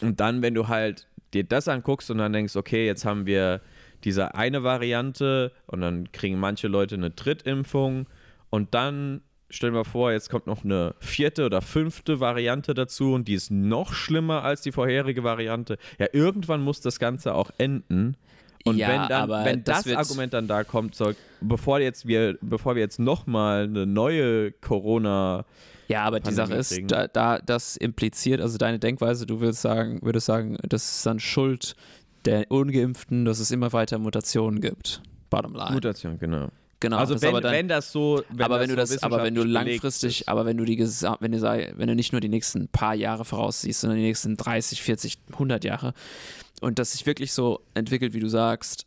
Und 0.00 0.20
dann, 0.20 0.42
wenn 0.42 0.54
du 0.54 0.68
halt 0.68 1.08
dir 1.34 1.44
das 1.44 1.68
anguckst 1.68 2.10
und 2.10 2.18
dann 2.18 2.32
denkst, 2.32 2.56
okay, 2.56 2.86
jetzt 2.86 3.04
haben 3.04 3.26
wir 3.26 3.60
diese 4.04 4.34
eine 4.34 4.62
Variante 4.62 5.52
und 5.66 5.80
dann 5.80 6.10
kriegen 6.12 6.38
manche 6.38 6.68
Leute 6.68 6.94
eine 6.94 7.10
Drittimpfung 7.10 8.06
und 8.50 8.74
dann 8.74 9.22
stell 9.50 9.70
dir 9.70 9.76
mal 9.76 9.84
vor, 9.84 10.12
jetzt 10.12 10.30
kommt 10.30 10.46
noch 10.46 10.64
eine 10.64 10.94
vierte 11.00 11.46
oder 11.46 11.62
fünfte 11.62 12.20
Variante 12.20 12.74
dazu 12.74 13.14
und 13.14 13.28
die 13.28 13.34
ist 13.34 13.50
noch 13.50 13.92
schlimmer 13.92 14.44
als 14.44 14.60
die 14.62 14.72
vorherige 14.72 15.24
Variante. 15.24 15.78
Ja, 15.98 16.06
irgendwann 16.12 16.62
muss 16.62 16.80
das 16.80 16.98
Ganze 16.98 17.34
auch 17.34 17.50
enden. 17.58 18.16
Und 18.68 18.78
Ja, 18.78 18.88
wenn 18.88 19.08
dann, 19.08 19.22
aber 19.30 19.44
wenn 19.44 19.64
das 19.64 19.84
das, 19.84 19.94
Argument 19.94 20.32
dann 20.32 20.46
da 20.46 20.64
kommt, 20.64 20.94
so, 20.94 21.12
bevor 21.40 21.80
jetzt 21.80 22.06
wir, 22.06 22.38
bevor 22.40 22.74
wir 22.74 22.82
jetzt 22.82 22.98
nochmal 22.98 23.64
eine 23.64 23.86
neue 23.86 24.52
Corona 24.52 25.44
Ja, 25.88 26.04
aber 26.04 26.20
die 26.20 26.32
Sache 26.32 26.54
ist, 26.54 26.72
kriegen. 26.72 26.88
da, 26.88 27.08
da 27.08 27.38
das 27.38 27.76
impliziert, 27.76 28.40
also 28.40 28.58
deine 28.58 28.78
Denkweise, 28.78 29.26
du 29.26 29.40
würdest 29.40 29.62
sagen, 29.62 30.00
würdest 30.02 30.26
sagen, 30.26 30.56
das 30.68 30.96
ist 30.96 31.06
dann 31.06 31.20
Schuld 31.20 31.74
der 32.24 32.50
Ungeimpften, 32.50 33.24
dass 33.24 33.38
es 33.38 33.50
immer 33.50 33.72
weiter 33.72 33.98
Mutationen 33.98 34.60
gibt. 34.60 35.02
Bottom 35.30 35.54
line. 35.54 35.72
Mutation, 35.72 36.18
genau. 36.18 36.48
Genau. 36.80 36.96
also 36.98 37.14
das 37.14 37.22
wenn, 37.22 37.30
aber 37.30 37.40
dann, 37.40 37.52
wenn 37.52 37.68
das 37.68 37.92
so, 37.92 38.22
wenn 38.30 38.42
aber 38.42 38.58
das 38.58 38.62
wenn 38.62 38.76
du 38.76 38.86
so 38.86 38.94
das, 38.94 39.02
aber 39.02 39.22
wenn 39.22 39.34
du 39.34 39.44
langfristig, 39.44 40.20
ist. 40.22 40.28
aber 40.28 40.46
wenn 40.46 40.56
du 40.56 40.64
die 40.64 40.78
wenn 40.78 41.32
du 41.32 41.38
sei- 41.38 41.72
wenn 41.76 41.88
du 41.88 41.94
nicht 41.94 42.12
nur 42.12 42.20
die 42.20 42.28
nächsten 42.28 42.68
paar 42.68 42.94
Jahre 42.94 43.24
voraussiehst, 43.24 43.80
sondern 43.80 43.98
die 43.98 44.04
nächsten 44.04 44.36
30, 44.36 44.82
40, 44.82 45.18
100 45.32 45.64
Jahre 45.64 45.94
und 46.60 46.78
das 46.78 46.92
sich 46.92 47.06
wirklich 47.06 47.32
so 47.32 47.60
entwickelt, 47.74 48.14
wie 48.14 48.20
du 48.20 48.28
sagst, 48.28 48.86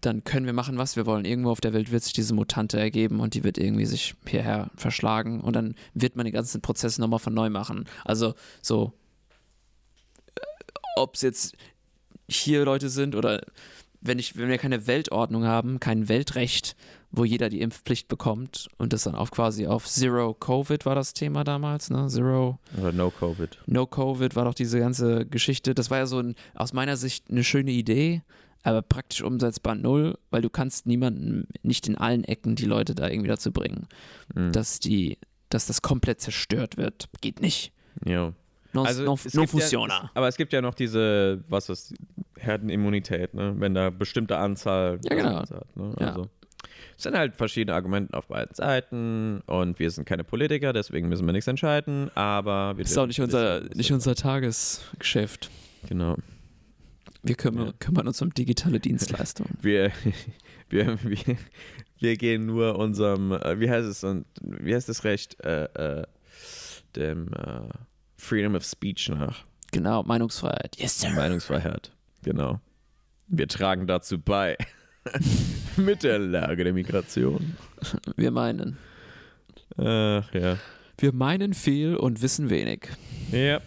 dann 0.00 0.24
können 0.24 0.46
wir 0.46 0.54
machen, 0.54 0.78
was 0.78 0.96
wir 0.96 1.04
wollen. 1.04 1.26
Irgendwo 1.26 1.50
auf 1.50 1.60
der 1.60 1.74
Welt 1.74 1.90
wird 1.92 2.02
sich 2.02 2.14
diese 2.14 2.32
Mutante 2.34 2.78
ergeben 2.80 3.20
und 3.20 3.34
die 3.34 3.44
wird 3.44 3.58
irgendwie 3.58 3.84
sich 3.84 4.14
hierher 4.26 4.70
verschlagen 4.74 5.40
und 5.40 5.54
dann 5.54 5.74
wird 5.92 6.16
man 6.16 6.24
den 6.24 6.32
ganzen 6.32 6.62
Prozess 6.62 6.96
nochmal 6.98 7.18
von 7.18 7.34
neu 7.34 7.50
machen. 7.50 7.84
Also 8.04 8.34
so, 8.62 8.94
ob 10.96 11.14
es 11.16 11.22
jetzt 11.22 11.54
hier 12.28 12.64
Leute 12.64 12.88
sind 12.88 13.14
oder 13.14 13.42
wenn, 14.00 14.18
ich, 14.18 14.36
wenn 14.36 14.48
wir 14.48 14.58
keine 14.58 14.86
Weltordnung 14.86 15.44
haben, 15.44 15.80
kein 15.80 16.08
Weltrecht, 16.08 16.76
wo 17.12 17.24
jeder 17.24 17.48
die 17.48 17.60
Impfpflicht 17.60 18.06
bekommt 18.08 18.68
und 18.78 18.92
das 18.92 19.02
dann 19.04 19.14
auf 19.14 19.30
quasi 19.30 19.66
auf 19.66 19.86
Zero 19.86 20.32
Covid 20.34 20.86
war 20.86 20.94
das 20.94 21.12
Thema 21.12 21.42
damals, 21.44 21.90
ne? 21.90 22.06
Zero 22.08 22.58
Oder 22.78 22.92
No 22.92 23.10
Covid. 23.10 23.58
No 23.66 23.86
Covid 23.86 24.36
war 24.36 24.44
doch 24.44 24.54
diese 24.54 24.78
ganze 24.78 25.26
Geschichte. 25.26 25.74
Das 25.74 25.90
war 25.90 25.98
ja 25.98 26.06
so 26.06 26.20
ein, 26.20 26.34
aus 26.54 26.72
meiner 26.72 26.96
Sicht 26.96 27.30
eine 27.30 27.42
schöne 27.42 27.72
Idee, 27.72 28.22
aber 28.62 28.82
praktisch 28.82 29.22
umsetzbar 29.22 29.74
null, 29.74 30.18
weil 30.30 30.42
du 30.42 30.50
kannst 30.50 30.86
niemanden, 30.86 31.48
nicht 31.62 31.88
in 31.88 31.96
allen 31.96 32.24
Ecken 32.24 32.54
die 32.54 32.66
Leute 32.66 32.94
da 32.94 33.08
irgendwie 33.08 33.28
dazu 33.28 33.50
bringen, 33.52 33.88
Mhm. 34.34 34.52
dass 34.52 34.78
die, 34.78 35.18
dass 35.48 35.66
das 35.66 35.82
komplett 35.82 36.20
zerstört 36.20 36.76
wird. 36.76 37.08
Geht 37.20 37.40
nicht. 37.40 37.72
Ja. 38.04 38.32
Non, 38.72 38.86
Also 38.86 39.02
es 39.24 39.34
non 39.34 39.46
gibt 39.46 39.72
ja- 39.72 40.10
aber 40.14 40.28
es 40.28 40.36
gibt 40.36 40.52
ja 40.52 40.60
noch 40.62 40.74
diese, 40.74 41.42
was 41.48 41.68
ist, 41.68 41.92
Herdenimmunität, 42.36 43.34
ne? 43.34 43.54
wenn 43.58 43.74
da 43.74 43.90
bestimmte 43.90 44.38
Anzahl 44.38 45.00
Ja, 45.04 45.16
genau. 45.16 45.34
hat. 45.40 45.50
Ne? 45.76 45.94
Ja. 45.98 46.16
Es 47.00 47.04
sind 47.04 47.16
halt 47.16 47.34
verschiedene 47.34 47.74
Argumente 47.74 48.12
auf 48.12 48.26
beiden 48.26 48.54
Seiten 48.54 49.40
und 49.46 49.78
wir 49.78 49.90
sind 49.90 50.04
keine 50.04 50.22
Politiker, 50.22 50.74
deswegen 50.74 51.08
müssen 51.08 51.24
wir 51.24 51.32
nichts 51.32 51.46
entscheiden, 51.46 52.10
aber 52.14 52.76
wir 52.76 52.84
Das 52.84 52.90
ist 52.92 52.98
auch 52.98 53.06
nicht 53.06 53.22
unser, 53.22 53.62
nicht 53.74 53.90
unser 53.90 54.14
Tagesgeschäft. 54.14 55.48
Genau. 55.88 56.18
Wir 57.22 57.36
kümmern, 57.36 57.68
Ja. 57.68 57.72
kümmern 57.78 58.06
uns 58.06 58.20
um 58.20 58.34
digitale 58.34 58.80
Dienstleistungen. 58.80 59.56
Wir, 59.62 59.92
wir, 60.68 60.98
wir, 61.02 61.36
wir 62.00 62.16
gehen 62.18 62.44
nur 62.44 62.76
unserem, 62.78 63.32
äh, 63.32 63.58
wie 63.58 63.70
heißt 63.70 63.88
es, 63.88 64.04
und 64.04 64.26
wie 64.42 64.74
heißt 64.74 64.90
das 64.90 65.02
Recht, 65.04 65.42
äh, 65.42 66.00
äh, 66.00 66.06
dem 66.96 67.28
äh, 67.32 67.62
Freedom 68.18 68.54
of 68.54 68.64
Speech 68.66 69.08
nach. 69.08 69.46
Genau, 69.72 70.02
Meinungsfreiheit. 70.02 70.76
Yes, 70.78 71.00
sir. 71.00 71.08
Meinungsfreiheit. 71.12 71.92
Genau. 72.24 72.60
Wir 73.26 73.48
tragen 73.48 73.86
dazu 73.86 74.18
bei. 74.20 74.58
Mit 75.76 76.02
der 76.02 76.18
Lage 76.18 76.64
der 76.64 76.72
Migration. 76.72 77.56
Wir 78.16 78.30
meinen. 78.30 78.76
Ach 79.76 80.32
ja. 80.34 80.58
Wir 80.98 81.12
meinen 81.12 81.54
viel 81.54 81.96
und 81.96 82.20
wissen 82.20 82.50
wenig. 82.50 82.88
Ja, 83.32 83.60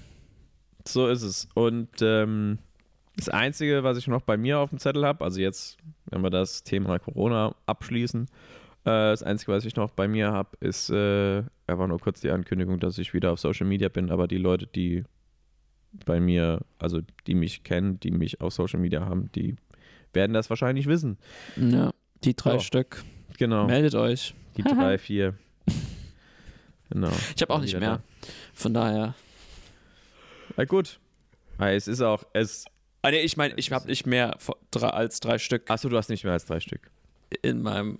so 0.87 1.07
ist 1.07 1.23
es. 1.23 1.47
Und 1.55 1.89
ähm, 2.01 2.59
das 3.15 3.29
Einzige, 3.29 3.83
was 3.83 3.97
ich 3.97 4.07
noch 4.07 4.21
bei 4.21 4.37
mir 4.37 4.59
auf 4.59 4.69
dem 4.69 4.79
Zettel 4.79 5.05
habe, 5.05 5.23
also 5.23 5.39
jetzt, 5.39 5.77
wenn 6.05 6.21
wir 6.21 6.29
das 6.29 6.63
Thema 6.63 6.99
Corona 6.99 7.55
abschließen, 7.65 8.23
äh, 8.23 8.27
das 8.85 9.23
Einzige, 9.23 9.51
was 9.51 9.65
ich 9.65 9.75
noch 9.75 9.91
bei 9.91 10.07
mir 10.07 10.31
habe, 10.31 10.49
ist 10.59 10.89
äh, 10.89 11.43
einfach 11.67 11.87
nur 11.87 11.99
kurz 11.99 12.21
die 12.21 12.31
Ankündigung, 12.31 12.79
dass 12.79 12.97
ich 12.97 13.13
wieder 13.13 13.31
auf 13.31 13.39
Social 13.39 13.67
Media 13.67 13.89
bin, 13.89 14.11
aber 14.11 14.27
die 14.27 14.37
Leute, 14.37 14.67
die 14.67 15.03
bei 16.05 16.19
mir, 16.19 16.61
also 16.79 17.01
die 17.27 17.35
mich 17.35 17.63
kennen, 17.63 17.99
die 17.99 18.11
mich 18.11 18.41
auf 18.41 18.53
Social 18.53 18.79
Media 18.79 19.05
haben, 19.05 19.31
die 19.33 19.55
werden 20.13 20.33
das 20.33 20.49
wahrscheinlich 20.49 20.87
wissen. 20.87 21.17
Ja, 21.55 21.91
die 22.23 22.35
drei 22.35 22.53
So. 22.53 22.59
Stück. 22.59 23.03
Genau. 23.37 23.65
Meldet 23.65 23.95
euch. 23.95 24.33
Die 24.57 24.63
drei, 24.63 24.97
vier. 24.99 25.33
Genau. 26.89 27.11
Ich 27.35 27.41
habe 27.41 27.53
auch 27.53 27.61
nicht 27.61 27.79
mehr. 27.79 28.01
Von 28.53 28.73
daher. 28.73 29.07
da. 29.07 29.15
Na 30.57 30.65
gut. 30.65 30.99
Ah, 31.57 31.69
Es 31.69 31.87
ist 31.87 32.01
auch, 32.01 32.23
es. 32.33 32.65
Ah, 33.01 33.11
nee, 33.11 33.19
ich 33.21 33.35
meine, 33.37 33.55
ich 33.55 33.71
habe 33.71 33.87
nicht 33.87 34.05
mehr 34.05 34.37
als 34.81 35.19
drei 35.19 35.37
Stück 35.37 35.69
Achso, 35.69 35.89
du 35.89 35.97
hast 35.97 36.09
nicht 36.09 36.23
mehr 36.23 36.33
als 36.33 36.45
drei 36.45 36.59
Stück. 36.59 36.89
in 37.41 37.61
meinem. 37.61 37.99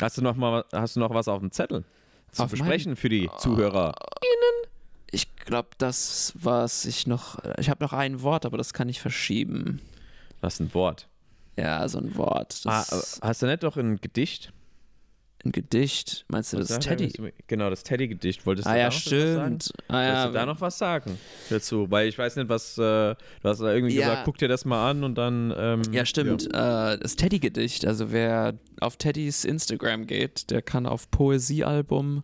Hast 0.00 0.16
du 0.16 0.22
noch 0.22 0.34
mal, 0.36 0.64
hast 0.72 0.96
du 0.96 1.00
noch 1.00 1.12
was 1.12 1.28
auf 1.28 1.40
dem 1.40 1.50
Zettel 1.52 1.84
zu 2.32 2.44
Auf 2.44 2.50
besprechen 2.50 2.96
für 2.96 3.10
die 3.10 3.28
Zuhörer? 3.38 3.94
Ich 5.10 5.34
glaube, 5.36 5.68
das, 5.78 6.32
was 6.36 6.86
ich 6.86 7.06
noch. 7.06 7.38
Ich 7.58 7.68
habe 7.68 7.84
noch 7.84 7.92
ein 7.92 8.22
Wort, 8.22 8.46
aber 8.46 8.56
das 8.56 8.72
kann 8.72 8.88
ich 8.88 9.00
verschieben. 9.00 9.80
Das 10.40 10.54
ist 10.54 10.60
ein 10.60 10.72
Wort. 10.74 11.08
Ja, 11.60 11.86
so 11.88 11.98
ein 11.98 12.16
Wort. 12.16 12.62
Ah, 12.64 12.84
hast 13.22 13.42
du 13.42 13.46
nicht 13.46 13.62
doch 13.62 13.76
ein 13.76 14.00
Gedicht? 14.00 14.52
ein 15.42 15.52
Gedicht. 15.52 16.26
Meinst 16.28 16.52
du 16.52 16.58
das 16.58 16.68
Sag- 16.68 16.80
Teddy? 16.82 17.32
Genau, 17.46 17.70
das 17.70 17.82
Teddy-Gedicht. 17.82 18.44
Wolltest 18.44 18.66
du 18.66 18.70
Ah 18.70 18.74
da 18.74 18.78
ja, 18.78 18.86
noch 18.88 18.92
was 18.94 19.04
sagen? 19.04 19.58
stimmt. 19.60 19.72
Ah, 19.88 19.94
Willst 20.02 20.12
ja, 20.14 20.26
du 20.26 20.32
da 20.34 20.44
noch 20.46 20.60
was 20.60 20.78
sagen 20.78 21.18
dazu? 21.48 21.90
Weil 21.90 22.08
ich 22.08 22.18
weiß 22.18 22.36
nicht, 22.36 22.50
was. 22.50 22.76
Äh, 22.76 22.82
du 22.82 23.16
hast 23.44 23.60
da 23.60 23.72
irgendwie 23.72 23.94
Ja. 23.94 24.08
gesagt, 24.10 24.24
guck 24.26 24.36
dir 24.36 24.48
das 24.48 24.66
mal 24.66 24.90
an 24.90 25.02
und 25.02 25.14
dann. 25.16 25.50
Ähm, 25.56 25.80
Ja, 25.92 26.04
stimmt. 26.04 26.46
Äh, 26.48 26.98
das 26.98 27.16
Teddy-Gedicht. 27.16 27.86
Also 27.86 28.12
wer 28.12 28.52
auf 28.80 28.98
Teddys 28.98 29.46
Instagram 29.46 30.06
geht, 30.06 30.50
der 30.50 30.60
kann 30.60 30.84
auf 30.84 31.10
Poesiealbum 31.10 32.22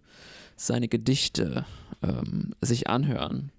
seine 0.56 0.86
Gedichte 0.88 1.64
ähm, 2.02 2.54
sich 2.60 2.88
anhören. 2.90 3.50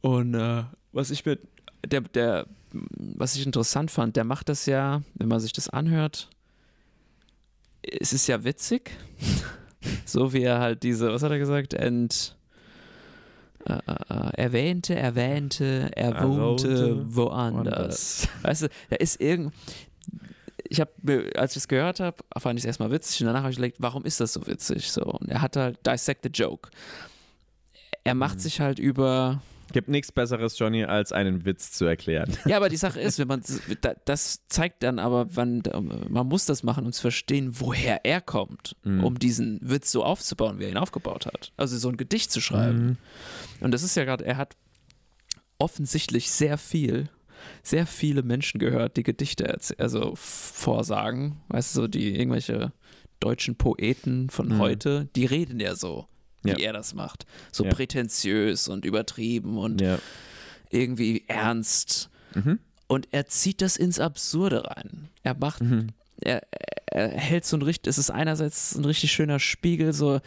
Und 0.00 0.32
äh, 0.34 0.62
was 0.92 1.10
ich 1.10 1.26
mit 1.26 1.40
der, 1.86 2.00
der, 2.00 2.46
was 2.72 3.36
ich 3.36 3.46
interessant 3.46 3.90
fand, 3.90 4.16
der 4.16 4.24
macht 4.24 4.48
das 4.48 4.66
ja, 4.66 5.02
wenn 5.14 5.28
man 5.28 5.40
sich 5.40 5.52
das 5.52 5.68
anhört, 5.68 6.28
es 7.82 8.12
ist 8.12 8.26
ja 8.26 8.44
witzig. 8.44 8.90
so 10.04 10.32
wie 10.32 10.42
er 10.42 10.60
halt 10.60 10.82
diese, 10.82 11.12
was 11.12 11.22
hat 11.22 11.30
er 11.30 11.38
gesagt? 11.38 11.74
Ent, 11.74 12.36
äh, 13.66 13.74
äh, 13.74 14.42
erwähnte, 14.42 14.94
erwähnte, 14.96 15.90
er 15.94 16.12
Er 16.14 16.28
wohnte 16.28 16.96
wohnte 16.96 17.16
woanders. 17.16 18.28
Weißt 18.42 18.62
du, 18.62 18.68
da 18.90 18.96
ist 18.96 19.20
irgend. 19.20 19.52
Ich 20.68 20.80
habe, 20.80 21.30
als 21.36 21.52
ich 21.52 21.58
es 21.58 21.68
gehört 21.68 22.00
habe, 22.00 22.16
fand 22.38 22.58
ich 22.58 22.64
es 22.64 22.66
erstmal 22.66 22.90
witzig 22.90 23.20
und 23.20 23.26
danach 23.26 23.42
habe 23.42 23.50
ich 23.50 23.58
überlegt, 23.58 23.76
warum 23.80 24.04
ist 24.04 24.20
das 24.20 24.32
so 24.32 24.46
witzig? 24.46 24.90
So, 24.90 25.02
und 25.02 25.28
er 25.28 25.42
hat 25.42 25.56
halt 25.56 25.86
Dissect 25.86 26.22
the 26.22 26.30
Joke. 26.30 26.70
Er 28.04 28.14
macht 28.14 28.40
sich 28.40 28.60
halt 28.60 28.78
über. 28.78 29.42
Gibt 29.72 29.88
nichts 29.88 30.12
Besseres, 30.12 30.58
Johnny, 30.58 30.84
als 30.84 31.12
einen 31.12 31.44
Witz 31.44 31.72
zu 31.72 31.84
erklären. 31.84 32.30
Ja, 32.46 32.56
aber 32.56 32.68
die 32.68 32.76
Sache 32.76 33.00
ist, 33.00 33.18
wenn 33.18 33.28
man 33.28 33.42
da- 33.80 33.94
das 34.04 34.46
zeigt 34.48 34.82
dann 34.82 34.98
aber, 34.98 35.34
wann 35.34 35.62
man 36.08 36.26
muss 36.26 36.44
das 36.46 36.62
machen, 36.62 36.84
um 36.86 36.92
zu 36.92 37.00
verstehen, 37.02 37.58
woher 37.60 38.04
er 38.04 38.20
kommt, 38.20 38.76
Mhm. 38.84 39.04
um 39.04 39.18
diesen 39.18 39.58
Witz 39.62 39.90
so 39.90 40.04
aufzubauen, 40.04 40.58
wie 40.58 40.64
er 40.64 40.70
ihn 40.70 40.76
aufgebaut 40.76 41.26
hat. 41.26 41.52
Also 41.56 41.76
so 41.78 41.88
ein 41.88 41.96
Gedicht 41.96 42.30
zu 42.30 42.40
schreiben. 42.40 42.86
Mhm. 42.86 42.96
Und 43.64 43.70
das 43.72 43.82
ist 43.82 43.96
ja 43.96 44.04
gerade, 44.04 44.24
er 44.24 44.36
hat 44.36 44.56
offensichtlich 45.58 46.30
sehr 46.30 46.58
viel, 46.58 47.08
sehr 47.62 47.86
viele 47.86 48.22
Menschen 48.22 48.58
gehört, 48.58 48.96
die 48.96 49.02
Gedichte 49.02 49.58
also 49.78 50.12
vorsagen. 50.16 51.40
Weißt 51.48 51.74
du, 51.76 51.80
so 51.82 51.88
die 51.88 52.14
irgendwelche 52.18 52.72
deutschen 53.20 53.56
Poeten 53.56 54.30
von 54.30 54.48
Mhm. 54.48 54.58
heute, 54.58 55.08
die 55.14 55.26
reden 55.26 55.60
ja 55.60 55.74
so, 55.76 56.06
wie 56.42 56.50
Ja. 56.50 56.56
er 56.58 56.72
das 56.72 56.94
macht. 56.94 57.26
So 57.50 57.64
Ja. 57.64 57.70
prätentiös 57.70 58.68
und 58.68 58.84
übertrieben 58.84 59.58
und 59.58 59.80
Ja. 59.80 59.98
irgendwie 60.70 61.24
ernst. 61.28 62.10
Mhm. 62.34 62.58
Und 62.88 63.08
er 63.12 63.26
zieht 63.26 63.62
das 63.62 63.76
ins 63.76 63.98
Absurde 64.00 64.64
rein. 64.66 65.08
Er 65.22 65.34
macht, 65.34 65.62
Mhm. 65.62 65.88
er, 66.20 66.42
er 66.86 67.08
hält 67.10 67.44
so 67.46 67.56
ein 67.56 67.62
richtig, 67.62 67.90
es 67.90 67.98
ist 67.98 68.10
einerseits 68.10 68.74
ein 68.74 68.84
richtig 68.84 69.12
schöner 69.12 69.38
Spiegel, 69.38 69.92
so, 69.92 70.20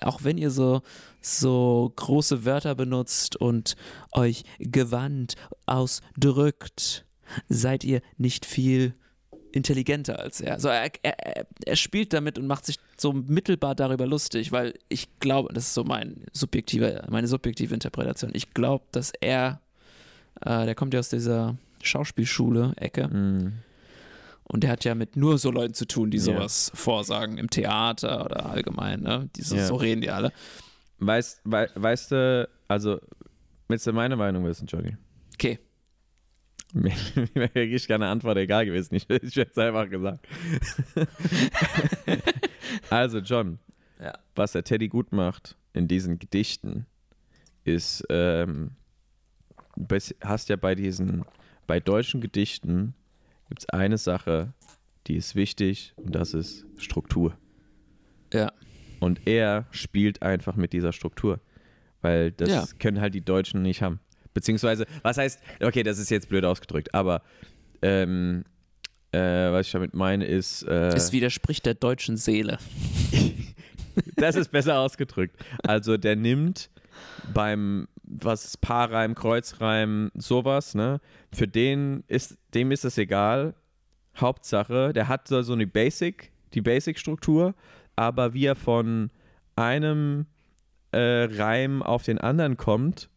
auch 0.00 0.22
wenn 0.24 0.38
ihr 0.38 0.50
so, 0.50 0.82
so 1.20 1.92
große 1.96 2.44
Wörter 2.44 2.74
benutzt 2.74 3.36
und 3.36 3.76
euch 4.12 4.44
gewandt 4.58 5.34
ausdrückt, 5.66 7.04
seid 7.48 7.84
ihr 7.84 8.00
nicht 8.18 8.46
viel 8.46 8.94
intelligenter 9.54 10.18
als 10.18 10.40
er. 10.40 10.54
Also 10.54 10.68
er, 10.68 10.90
er, 11.02 11.46
er 11.64 11.76
spielt 11.76 12.12
damit 12.12 12.38
und 12.38 12.46
macht 12.46 12.66
sich 12.66 12.78
so 12.96 13.12
mittelbar 13.12 13.74
darüber 13.74 14.06
lustig, 14.06 14.50
weil 14.52 14.74
ich 14.88 15.08
glaube, 15.20 15.52
das 15.54 15.64
ist 15.68 15.74
so 15.74 15.84
mein 15.84 16.24
subjektive, 16.32 17.04
meine 17.08 17.28
subjektive 17.28 17.72
Interpretation. 17.72 18.30
Ich 18.34 18.52
glaube, 18.52 18.84
dass 18.92 19.12
er, 19.20 19.60
äh, 20.40 20.64
der 20.64 20.74
kommt 20.74 20.92
ja 20.94 21.00
aus 21.00 21.08
dieser 21.08 21.56
Schauspielschule-Ecke 21.82 23.08
Mhm. 23.08 23.52
und 24.44 24.62
der 24.64 24.70
hat 24.70 24.84
ja 24.84 24.94
mit 24.94 25.16
nur 25.16 25.38
so 25.38 25.50
Leuten 25.50 25.74
zu 25.74 25.86
tun, 25.86 26.10
die 26.10 26.18
sowas 26.18 26.70
vorsagen 26.74 27.38
im 27.38 27.48
Theater 27.50 28.24
oder 28.24 28.46
allgemein, 28.46 29.00
ne? 29.00 29.28
Die 29.36 29.42
so, 29.42 29.56
Ja. 29.56 29.66
so 29.66 29.76
reden 29.76 30.00
die 30.00 30.10
alle. 30.10 30.32
Weißt, 30.98 31.40
wei 31.44 31.68
weißt 31.74 32.10
du, 32.12 32.48
also, 32.68 32.98
willst 33.68 33.86
du 33.86 33.92
meine 33.92 34.16
Meinung 34.16 34.44
wissen, 34.46 34.66
Johnny? 34.66 34.96
Okay. 35.34 35.58
Mir 36.74 36.92
wäre 37.34 37.54
wirklich 37.54 37.86
keine 37.88 38.08
Antwort 38.08 38.36
egal 38.36 38.66
gewesen. 38.66 38.94
Ich, 38.96 39.08
ich 39.08 39.36
hätte 39.36 39.50
es 39.52 39.58
einfach 39.58 39.88
gesagt. 39.88 40.26
also, 42.90 43.18
John, 43.18 43.58
Ja. 44.00 44.18
was 44.34 44.52
der 44.52 44.64
Teddy 44.64 44.88
gut 44.88 45.12
macht 45.12 45.56
in 45.72 45.88
diesen 45.88 46.18
Gedichten, 46.18 46.86
ist, 47.64 48.04
ähm, 48.10 48.72
hast 50.22 50.48
ja 50.48 50.56
bei 50.56 50.74
diesen, 50.74 51.24
bei 51.66 51.80
deutschen 51.80 52.20
Gedichten 52.20 52.94
gibt 53.48 53.60
es 53.62 53.68
eine 53.70 53.98
Sache, 53.98 54.52
die 55.06 55.16
ist 55.16 55.34
wichtig 55.34 55.92
und 55.96 56.14
das 56.14 56.34
ist 56.34 56.66
Struktur. 56.76 57.36
Ja. 58.32 58.52
Und 59.00 59.26
er 59.26 59.66
spielt 59.70 60.22
einfach 60.22 60.56
mit 60.56 60.72
dieser 60.72 60.92
Struktur. 60.92 61.40
Weil 62.00 62.32
das 62.32 62.48
Ja. 62.50 62.64
können 62.78 63.00
halt 63.00 63.14
die 63.14 63.24
Deutschen 63.24 63.62
nicht 63.62 63.80
haben. 63.82 64.00
Beziehungsweise, 64.34 64.86
was 65.02 65.16
heißt, 65.16 65.40
okay, 65.62 65.82
das 65.82 65.98
ist 65.98 66.10
jetzt 66.10 66.28
blöd 66.28 66.44
ausgedrückt, 66.44 66.92
aber 66.92 67.22
ähm, 67.82 68.44
äh, 69.12 69.52
was 69.52 69.66
ich 69.66 69.72
damit 69.72 69.94
meine 69.94 70.26
ist, 70.26 70.62
äh, 70.64 70.88
Es 70.88 71.12
widerspricht 71.12 71.64
der 71.66 71.74
deutschen 71.74 72.16
Seele. 72.16 72.58
das 74.16 74.34
ist 74.34 74.50
besser 74.50 74.78
ausgedrückt. 74.80 75.36
Also 75.62 75.96
der 75.96 76.16
nimmt 76.16 76.68
beim, 77.32 77.86
was 78.02 78.44
ist 78.44 78.60
Paarreim, 78.60 79.14
Kreuzreim, 79.14 80.10
sowas, 80.14 80.74
ne? 80.74 81.00
Für 81.32 81.46
den 81.46 82.02
ist, 82.08 82.36
dem 82.54 82.72
ist 82.72 82.84
es 82.84 82.98
egal. 82.98 83.54
Hauptsache, 84.16 84.92
der 84.92 85.08
hat 85.08 85.28
so 85.28 85.42
so 85.42 85.52
eine 85.52 85.66
Basic, 85.66 86.32
die 86.54 86.60
Basic-Struktur, 86.60 87.54
aber 87.96 88.34
wie 88.34 88.46
er 88.46 88.54
von 88.56 89.10
einem 89.56 90.26
äh, 90.92 91.24
Reim 91.30 91.82
auf 91.82 92.04
den 92.04 92.18
anderen 92.18 92.56
kommt, 92.56 93.08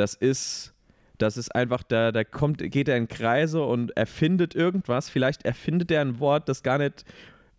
das 0.00 0.14
ist, 0.14 0.72
das 1.18 1.36
ist 1.36 1.54
einfach, 1.54 1.82
da, 1.82 2.10
da 2.10 2.24
kommt, 2.24 2.58
geht 2.58 2.88
er 2.88 2.96
in 2.96 3.06
Kreise 3.06 3.62
und 3.62 3.94
erfindet 3.96 4.54
irgendwas. 4.54 5.10
Vielleicht 5.10 5.44
erfindet 5.44 5.90
er 5.90 6.00
ein 6.00 6.18
Wort, 6.20 6.48
das 6.48 6.62
gar 6.62 6.78
nicht, 6.78 7.04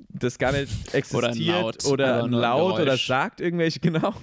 das 0.09 0.39
gar 0.39 0.51
nicht 0.51 0.71
existiert 0.93 1.13
Oder 1.13 1.27
ein 1.29 1.61
Laut, 1.61 1.85
oder 1.85 2.23
ein 2.23 2.31
Laut 2.31 2.79
oder 2.79 2.97
sagt 2.97 3.39
irgendwelche, 3.41 3.79
genau. 3.81 4.15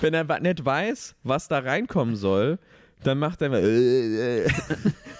Wenn 0.00 0.14
er 0.14 0.40
nicht 0.40 0.64
weiß, 0.64 1.16
was 1.24 1.48
da 1.48 1.58
reinkommen 1.58 2.14
soll, 2.14 2.60
dann 3.02 3.18
macht 3.18 3.42
er, 3.42 3.52
äh, 3.52 4.44
äh, 4.44 4.50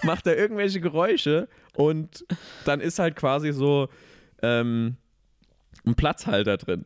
macht 0.05 0.29
er 0.29 0.39
irgendwelche 0.39 0.81
Geräusche 0.81 1.49
und 1.75 2.25
dann 2.65 2.81
ist 2.81 3.01
halt 3.01 3.17
quasi 3.17 3.53
so 3.53 3.89
ähm, 4.41 4.97
ein 5.85 5.97
Platzhalter 5.97 6.59
drin. 6.59 6.85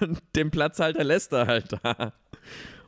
Und 0.00 0.22
den 0.34 0.50
Platzhalter 0.50 1.04
lässt 1.04 1.32
er 1.32 1.46
halt 1.46 1.66
da. 1.82 2.14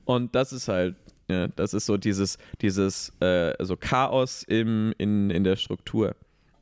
Und 0.07 0.35
das 0.35 0.53
ist 0.53 0.69
halt, 0.69 0.97
ja, 1.29 1.49
das 1.49 1.75
ist 1.75 1.87
so 1.87 1.97
dieses, 1.97 2.39
dieses 2.61 3.13
äh, 3.21 3.55
so 3.65 3.77
Chaos 3.77 4.43
im, 4.43 4.93
in, 4.99 5.31
in 5.31 5.45
der 5.45 5.57
Struktur, 5.57 6.15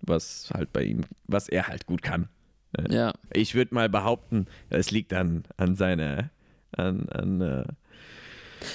was 0.02 0.50
halt 0.54 0.72
bei 0.72 0.84
ihm, 0.84 1.02
was 1.26 1.48
er 1.48 1.68
halt 1.68 1.86
gut 1.86 2.02
kann. 2.02 2.28
Ja. 2.88 3.12
Ich 3.32 3.54
würde 3.54 3.74
mal 3.74 3.88
behaupten, 3.88 4.46
es 4.70 4.90
liegt 4.90 5.12
an, 5.12 5.44
an 5.58 5.74
seiner, 5.76 6.30
an, 6.76 7.06
an, 7.10 7.40
äh, 7.42 7.64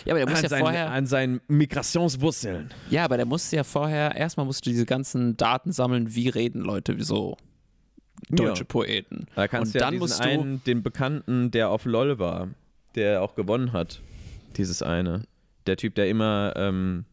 Ja, 0.06 0.14
aber 0.14 0.20
der 0.20 0.30
muss 0.30 0.38
an, 0.38 0.44
ja 0.44 0.50
seinen, 0.50 0.60
vorher. 0.62 0.92
an 0.92 1.06
seinen 1.08 1.42
Migrationswurzeln. 1.48 2.70
Ja, 2.92 3.06
aber 3.06 3.18
der 3.18 3.26
musste 3.26 3.56
ja 3.56 3.64
vorher, 3.64 4.16
erstmal 4.16 4.46
musst 4.46 4.66
du 4.66 4.70
diese 4.70 4.86
ganzen 4.86 5.36
Daten 5.38 5.72
sammeln, 5.72 6.14
wie 6.14 6.30
reden 6.30 6.62
Leute, 6.62 6.98
wie 7.00 7.04
so 7.04 7.38
deutsche 8.30 8.62
Ja. 8.64 8.68
Poeten. 8.68 9.26
Da 9.36 9.48
kannst 9.48 9.74
Und 9.74 9.82
ja 9.82 9.88
dann 9.90 9.98
musst 10.00 10.20
du- 10.20 10.24
einen, 10.24 10.64
den 10.66 10.84
Bekannten, 10.84 11.50
der 11.52 11.70
auf 11.70 11.86
LOL 11.86 12.20
war, 12.20 12.50
der 12.96 13.22
auch 13.24 13.34
gewonnen 13.36 13.74
hat. 13.74 14.02
Dieses 14.58 14.82
eine. 14.84 15.24
Der 15.68 15.78
Typ, 15.78 15.95
der 15.95 16.09
immer 16.09 16.53
ähm, 16.55 17.05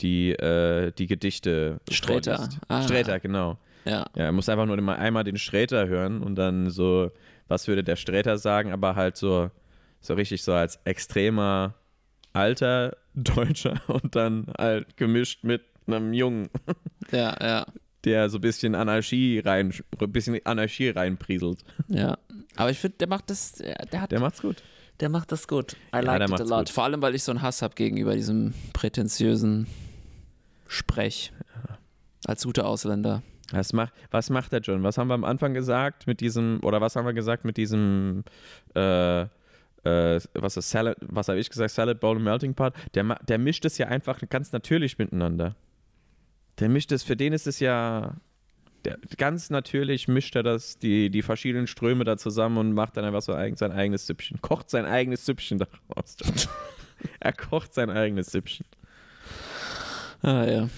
die, 0.00 0.32
äh, 0.32 0.92
die 0.92 1.06
Gedichte 1.06 1.80
Sträter. 1.90 2.48
Ah. 2.68 2.82
Sträter, 2.82 3.20
genau. 3.20 3.58
Ja. 3.84 4.04
Ja, 4.16 4.24
er 4.24 4.32
muss 4.32 4.48
einfach 4.48 4.66
nur 4.66 4.78
immer 4.78 4.96
einmal 4.98 5.24
den 5.24 5.36
Sträter 5.36 5.86
hören 5.86 6.22
und 6.22 6.36
dann 6.36 6.70
so, 6.70 7.10
was 7.48 7.68
würde 7.68 7.84
der 7.84 7.96
Sträter 7.96 8.38
sagen, 8.38 8.72
aber 8.72 8.96
halt 8.96 9.16
so, 9.16 9.50
so 10.00 10.14
richtig 10.14 10.42
so 10.42 10.52
als 10.54 10.80
extremer 10.84 11.74
alter 12.32 12.96
Deutscher 13.14 13.80
und 13.88 14.16
dann 14.16 14.46
halt 14.58 14.96
gemischt 14.96 15.44
mit 15.44 15.62
einem 15.86 16.12
Jungen, 16.14 16.48
Ja, 17.12 17.36
ja, 17.40 17.66
der 18.04 18.30
so 18.30 18.38
ein 18.38 18.40
bisschen 18.40 18.74
Anarchie 18.74 19.40
rein, 19.40 19.72
ein 20.00 20.12
bisschen 20.12 20.40
Anarchie 20.44 20.88
reinprieselt. 20.88 21.62
ja. 21.88 22.18
Aber 22.56 22.70
ich 22.70 22.78
finde, 22.78 22.98
der 22.98 23.08
macht 23.08 23.30
das, 23.30 23.52
der, 23.54 23.74
der 23.90 24.00
hat, 24.00 24.12
Der 24.12 24.20
macht's 24.20 24.40
gut. 24.40 24.62
Der 25.00 25.08
macht 25.08 25.32
das 25.32 25.48
gut. 25.48 25.72
I 25.94 26.04
Ja, 26.04 26.18
der 26.18 26.28
it 26.28 26.40
a 26.40 26.44
lot. 26.44 26.58
gut. 26.58 26.70
Vor 26.70 26.84
allem, 26.84 27.02
weil 27.02 27.14
ich 27.14 27.22
so 27.22 27.32
einen 27.32 27.42
Hass 27.42 27.62
habe 27.62 27.74
gegenüber 27.74 28.14
diesem 28.14 28.54
prätentiösen 28.72 29.66
Sprech. 30.66 31.32
Als 32.26 32.44
guter 32.44 32.66
Ausländer. 32.66 33.22
Was 33.50 33.72
macht, 33.72 33.92
was 34.10 34.30
macht 34.30 34.52
der 34.52 34.60
John? 34.60 34.82
Was 34.82 34.98
haben 34.98 35.08
wir 35.08 35.14
am 35.14 35.24
Anfang 35.24 35.52
gesagt 35.54 36.06
mit 36.06 36.20
diesem, 36.20 36.60
oder 36.62 36.80
was 36.80 36.96
haben 36.96 37.04
wir 37.04 37.12
gesagt 37.12 37.44
mit 37.44 37.56
diesem, 37.56 38.24
äh, 38.74 39.22
äh, 39.22 40.20
was 40.32 40.56
ist 40.56 40.70
Salad, 40.70 40.96
was 41.02 41.28
habe 41.28 41.38
ich 41.38 41.50
gesagt, 41.50 41.70
Salad 41.72 42.00
Bowl 42.00 42.16
und 42.16 42.24
Melting 42.24 42.54
Pot? 42.54 42.72
Der, 42.94 43.04
der 43.04 43.38
mischt 43.38 43.64
es 43.64 43.76
ja 43.78 43.88
einfach 43.88 44.20
ganz 44.30 44.52
natürlich 44.52 44.98
miteinander. 44.98 45.54
Der 46.58 46.68
mischt 46.68 46.90
es, 46.92 47.02
für 47.02 47.16
den 47.16 47.32
ist 47.32 47.46
es 47.46 47.60
ja, 47.60 48.14
der, 48.84 48.98
ganz 49.16 49.50
natürlich 49.50 50.08
mischt 50.08 50.36
er 50.36 50.42
das, 50.42 50.78
die, 50.78 51.10
die 51.10 51.22
verschiedenen 51.22 51.66
Ströme 51.66 52.04
da 52.04 52.16
zusammen 52.16 52.58
und 52.58 52.72
macht 52.72 52.96
dann 52.96 53.04
einfach 53.04 53.22
so 53.22 53.32
eigen, 53.34 53.56
sein 53.56 53.72
eigenes 53.72 54.06
Süppchen. 54.06 54.40
Kocht 54.42 54.70
sein 54.70 54.84
eigenes 54.86 55.24
Süppchen 55.26 55.58
daraus. 55.58 56.16
Er 57.20 57.32
kocht 57.34 57.74
sein 57.74 57.90
eigenes 57.90 58.28
Süppchen. 58.28 58.64
Ah, 60.22 60.44
ja. 60.44 60.68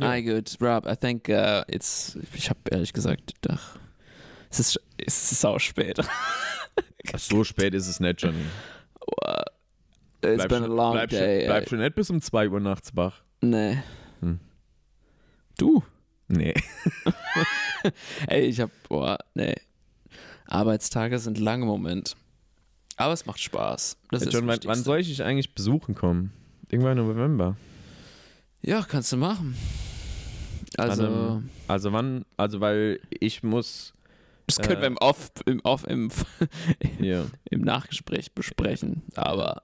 Ja. 0.00 0.10
Ah, 0.10 0.20
gut. 0.20 0.56
Rob, 0.60 0.86
I 0.86 0.96
think 0.96 1.28
uh, 1.28 1.62
it's, 1.68 2.18
ich 2.34 2.48
habe 2.50 2.58
ehrlich 2.70 2.92
gesagt, 2.92 3.34
ach, 3.48 3.76
es 4.50 4.58
ist, 4.58 4.80
es 4.96 5.30
ist 5.32 5.44
auch 5.44 5.60
spät. 5.60 5.98
So 7.16 7.44
spät 7.44 7.74
ist 7.74 7.86
es 7.88 8.00
nicht, 8.00 8.22
Johnny. 8.22 8.44
It's 10.24 10.36
Bleib 10.36 10.48
been 10.48 10.62
a 10.62 10.66
schon- 10.66 10.76
long 10.76 10.92
bleib 10.94 11.10
day. 11.10 11.40
Schon, 11.40 11.46
bleib 11.48 11.68
schon 11.68 11.78
nicht 11.78 11.94
bis 11.94 12.10
um 12.10 12.20
2 12.20 12.48
Uhr 12.48 12.60
nachts 12.60 12.96
wach. 12.96 13.22
Nee. 13.42 13.78
Hm. 14.20 14.40
Du? 15.58 15.82
Nee. 16.32 16.54
Ey, 18.26 18.42
ich 18.46 18.60
hab, 18.60 18.70
boah, 18.88 19.18
nee. 19.34 19.54
Arbeitstage 20.46 21.18
sind 21.18 21.38
lang 21.38 21.62
im 21.62 21.68
Moment. 21.68 22.16
Aber 22.96 23.12
es 23.12 23.26
macht 23.26 23.40
Spaß. 23.40 23.96
Das 24.10 24.24
John, 24.32 24.46
wann, 24.46 24.56
das 24.58 24.66
wann 24.66 24.82
soll 24.82 25.00
ich 25.00 25.08
dich 25.08 25.22
eigentlich 25.22 25.54
besuchen 25.54 25.94
kommen? 25.94 26.32
Irgendwann 26.70 26.98
im 26.98 27.06
November. 27.06 27.56
Ja, 28.62 28.82
kannst 28.82 29.12
du 29.12 29.16
machen. 29.16 29.56
Also, 30.76 31.06
einem- 31.06 31.50
Also 31.68 31.92
wann, 31.92 32.24
also 32.36 32.60
weil 32.60 33.00
ich 33.20 33.42
muss 33.42 33.92
das 34.46 34.58
können 34.58 34.80
wir 34.80 34.84
äh, 34.84 34.86
im 34.88 34.96
Off, 34.98 35.30
im, 35.46 35.60
Off 35.64 35.84
im, 35.86 36.10
hier, 36.98 37.26
im 37.50 37.60
Nachgespräch 37.60 38.32
besprechen. 38.32 39.02
Aber, 39.14 39.62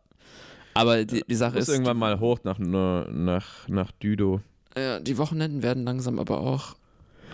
aber 0.75 1.05
die, 1.05 1.23
die 1.29 1.35
Sache 1.35 1.55
muss 1.57 1.63
ist, 1.69 1.75
irgendwann 1.75 1.97
mal 1.99 2.21
hoch 2.21 2.41
nach, 2.45 2.59
nach, 2.59 3.69
nach 3.69 3.91
Düdo. 3.93 4.41
Ja, 4.79 5.01
die 5.01 5.19
Wochenenden 5.19 5.63
werden 5.63 5.85
langsam 5.85 6.19
aber 6.19 6.41
auch 6.41 6.77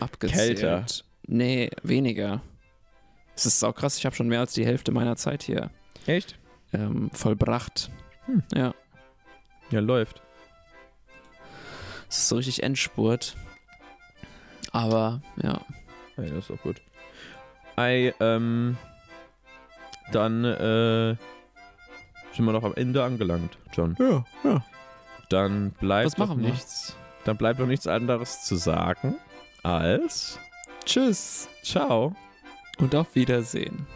abgezählt. 0.01 0.59
Kälter. 0.61 0.86
Nee, 1.26 1.70
weniger. 1.82 2.40
Es 3.36 3.47
ist 3.47 3.59
saukrass, 3.61 3.99
ich 3.99 4.07
habe 4.07 4.14
schon 4.14 4.28
mehr 4.28 4.40
als 4.40 4.53
die 4.53 4.64
Hälfte 4.64 4.92
meiner 4.92 5.16
Zeit 5.16 5.42
hier 5.42 5.70
Echt? 6.07 6.38
ähm, 6.72 7.11
vollbracht. 7.12 7.90
Hm. 8.26 8.42
Ja, 8.55 8.74
Ja, 9.70 9.80
läuft. 9.80 10.22
es 12.09 12.18
ist 12.18 12.28
so 12.28 12.36
richtig 12.36 12.62
Endspurt. 12.62 13.36
Aber, 14.72 15.20
ja. 15.42 15.61
Hey, 16.16 16.28
das 16.30 16.38
ist 16.38 16.51
doch 16.51 16.62
gut. 16.62 16.80
Ei, 17.76 18.14
ähm, 18.20 18.76
dann, 20.12 20.45
äh, 20.45 21.16
sind 22.34 22.45
wir 22.45 22.53
noch 22.53 22.64
am 22.64 22.74
Ende 22.74 23.03
angelangt, 23.03 23.59
John. 23.72 23.97
Ja, 23.99 24.24
ja. 24.45 24.64
Dann 25.30 25.70
bleibt 25.72 26.07
Was 26.07 26.18
machen 26.18 26.42
wir? 26.42 26.51
nichts, 26.51 26.97
dann 27.25 27.37
bleibt 27.37 27.61
doch 27.61 27.66
nichts 27.66 27.87
anderes 27.87 28.45
zu 28.45 28.57
sagen 28.57 29.16
als 29.62 30.39
Tschüss 30.85 31.49
Ciao. 31.62 32.14
und 32.79 32.95
auf 32.95 33.14
Wiedersehen. 33.14 33.87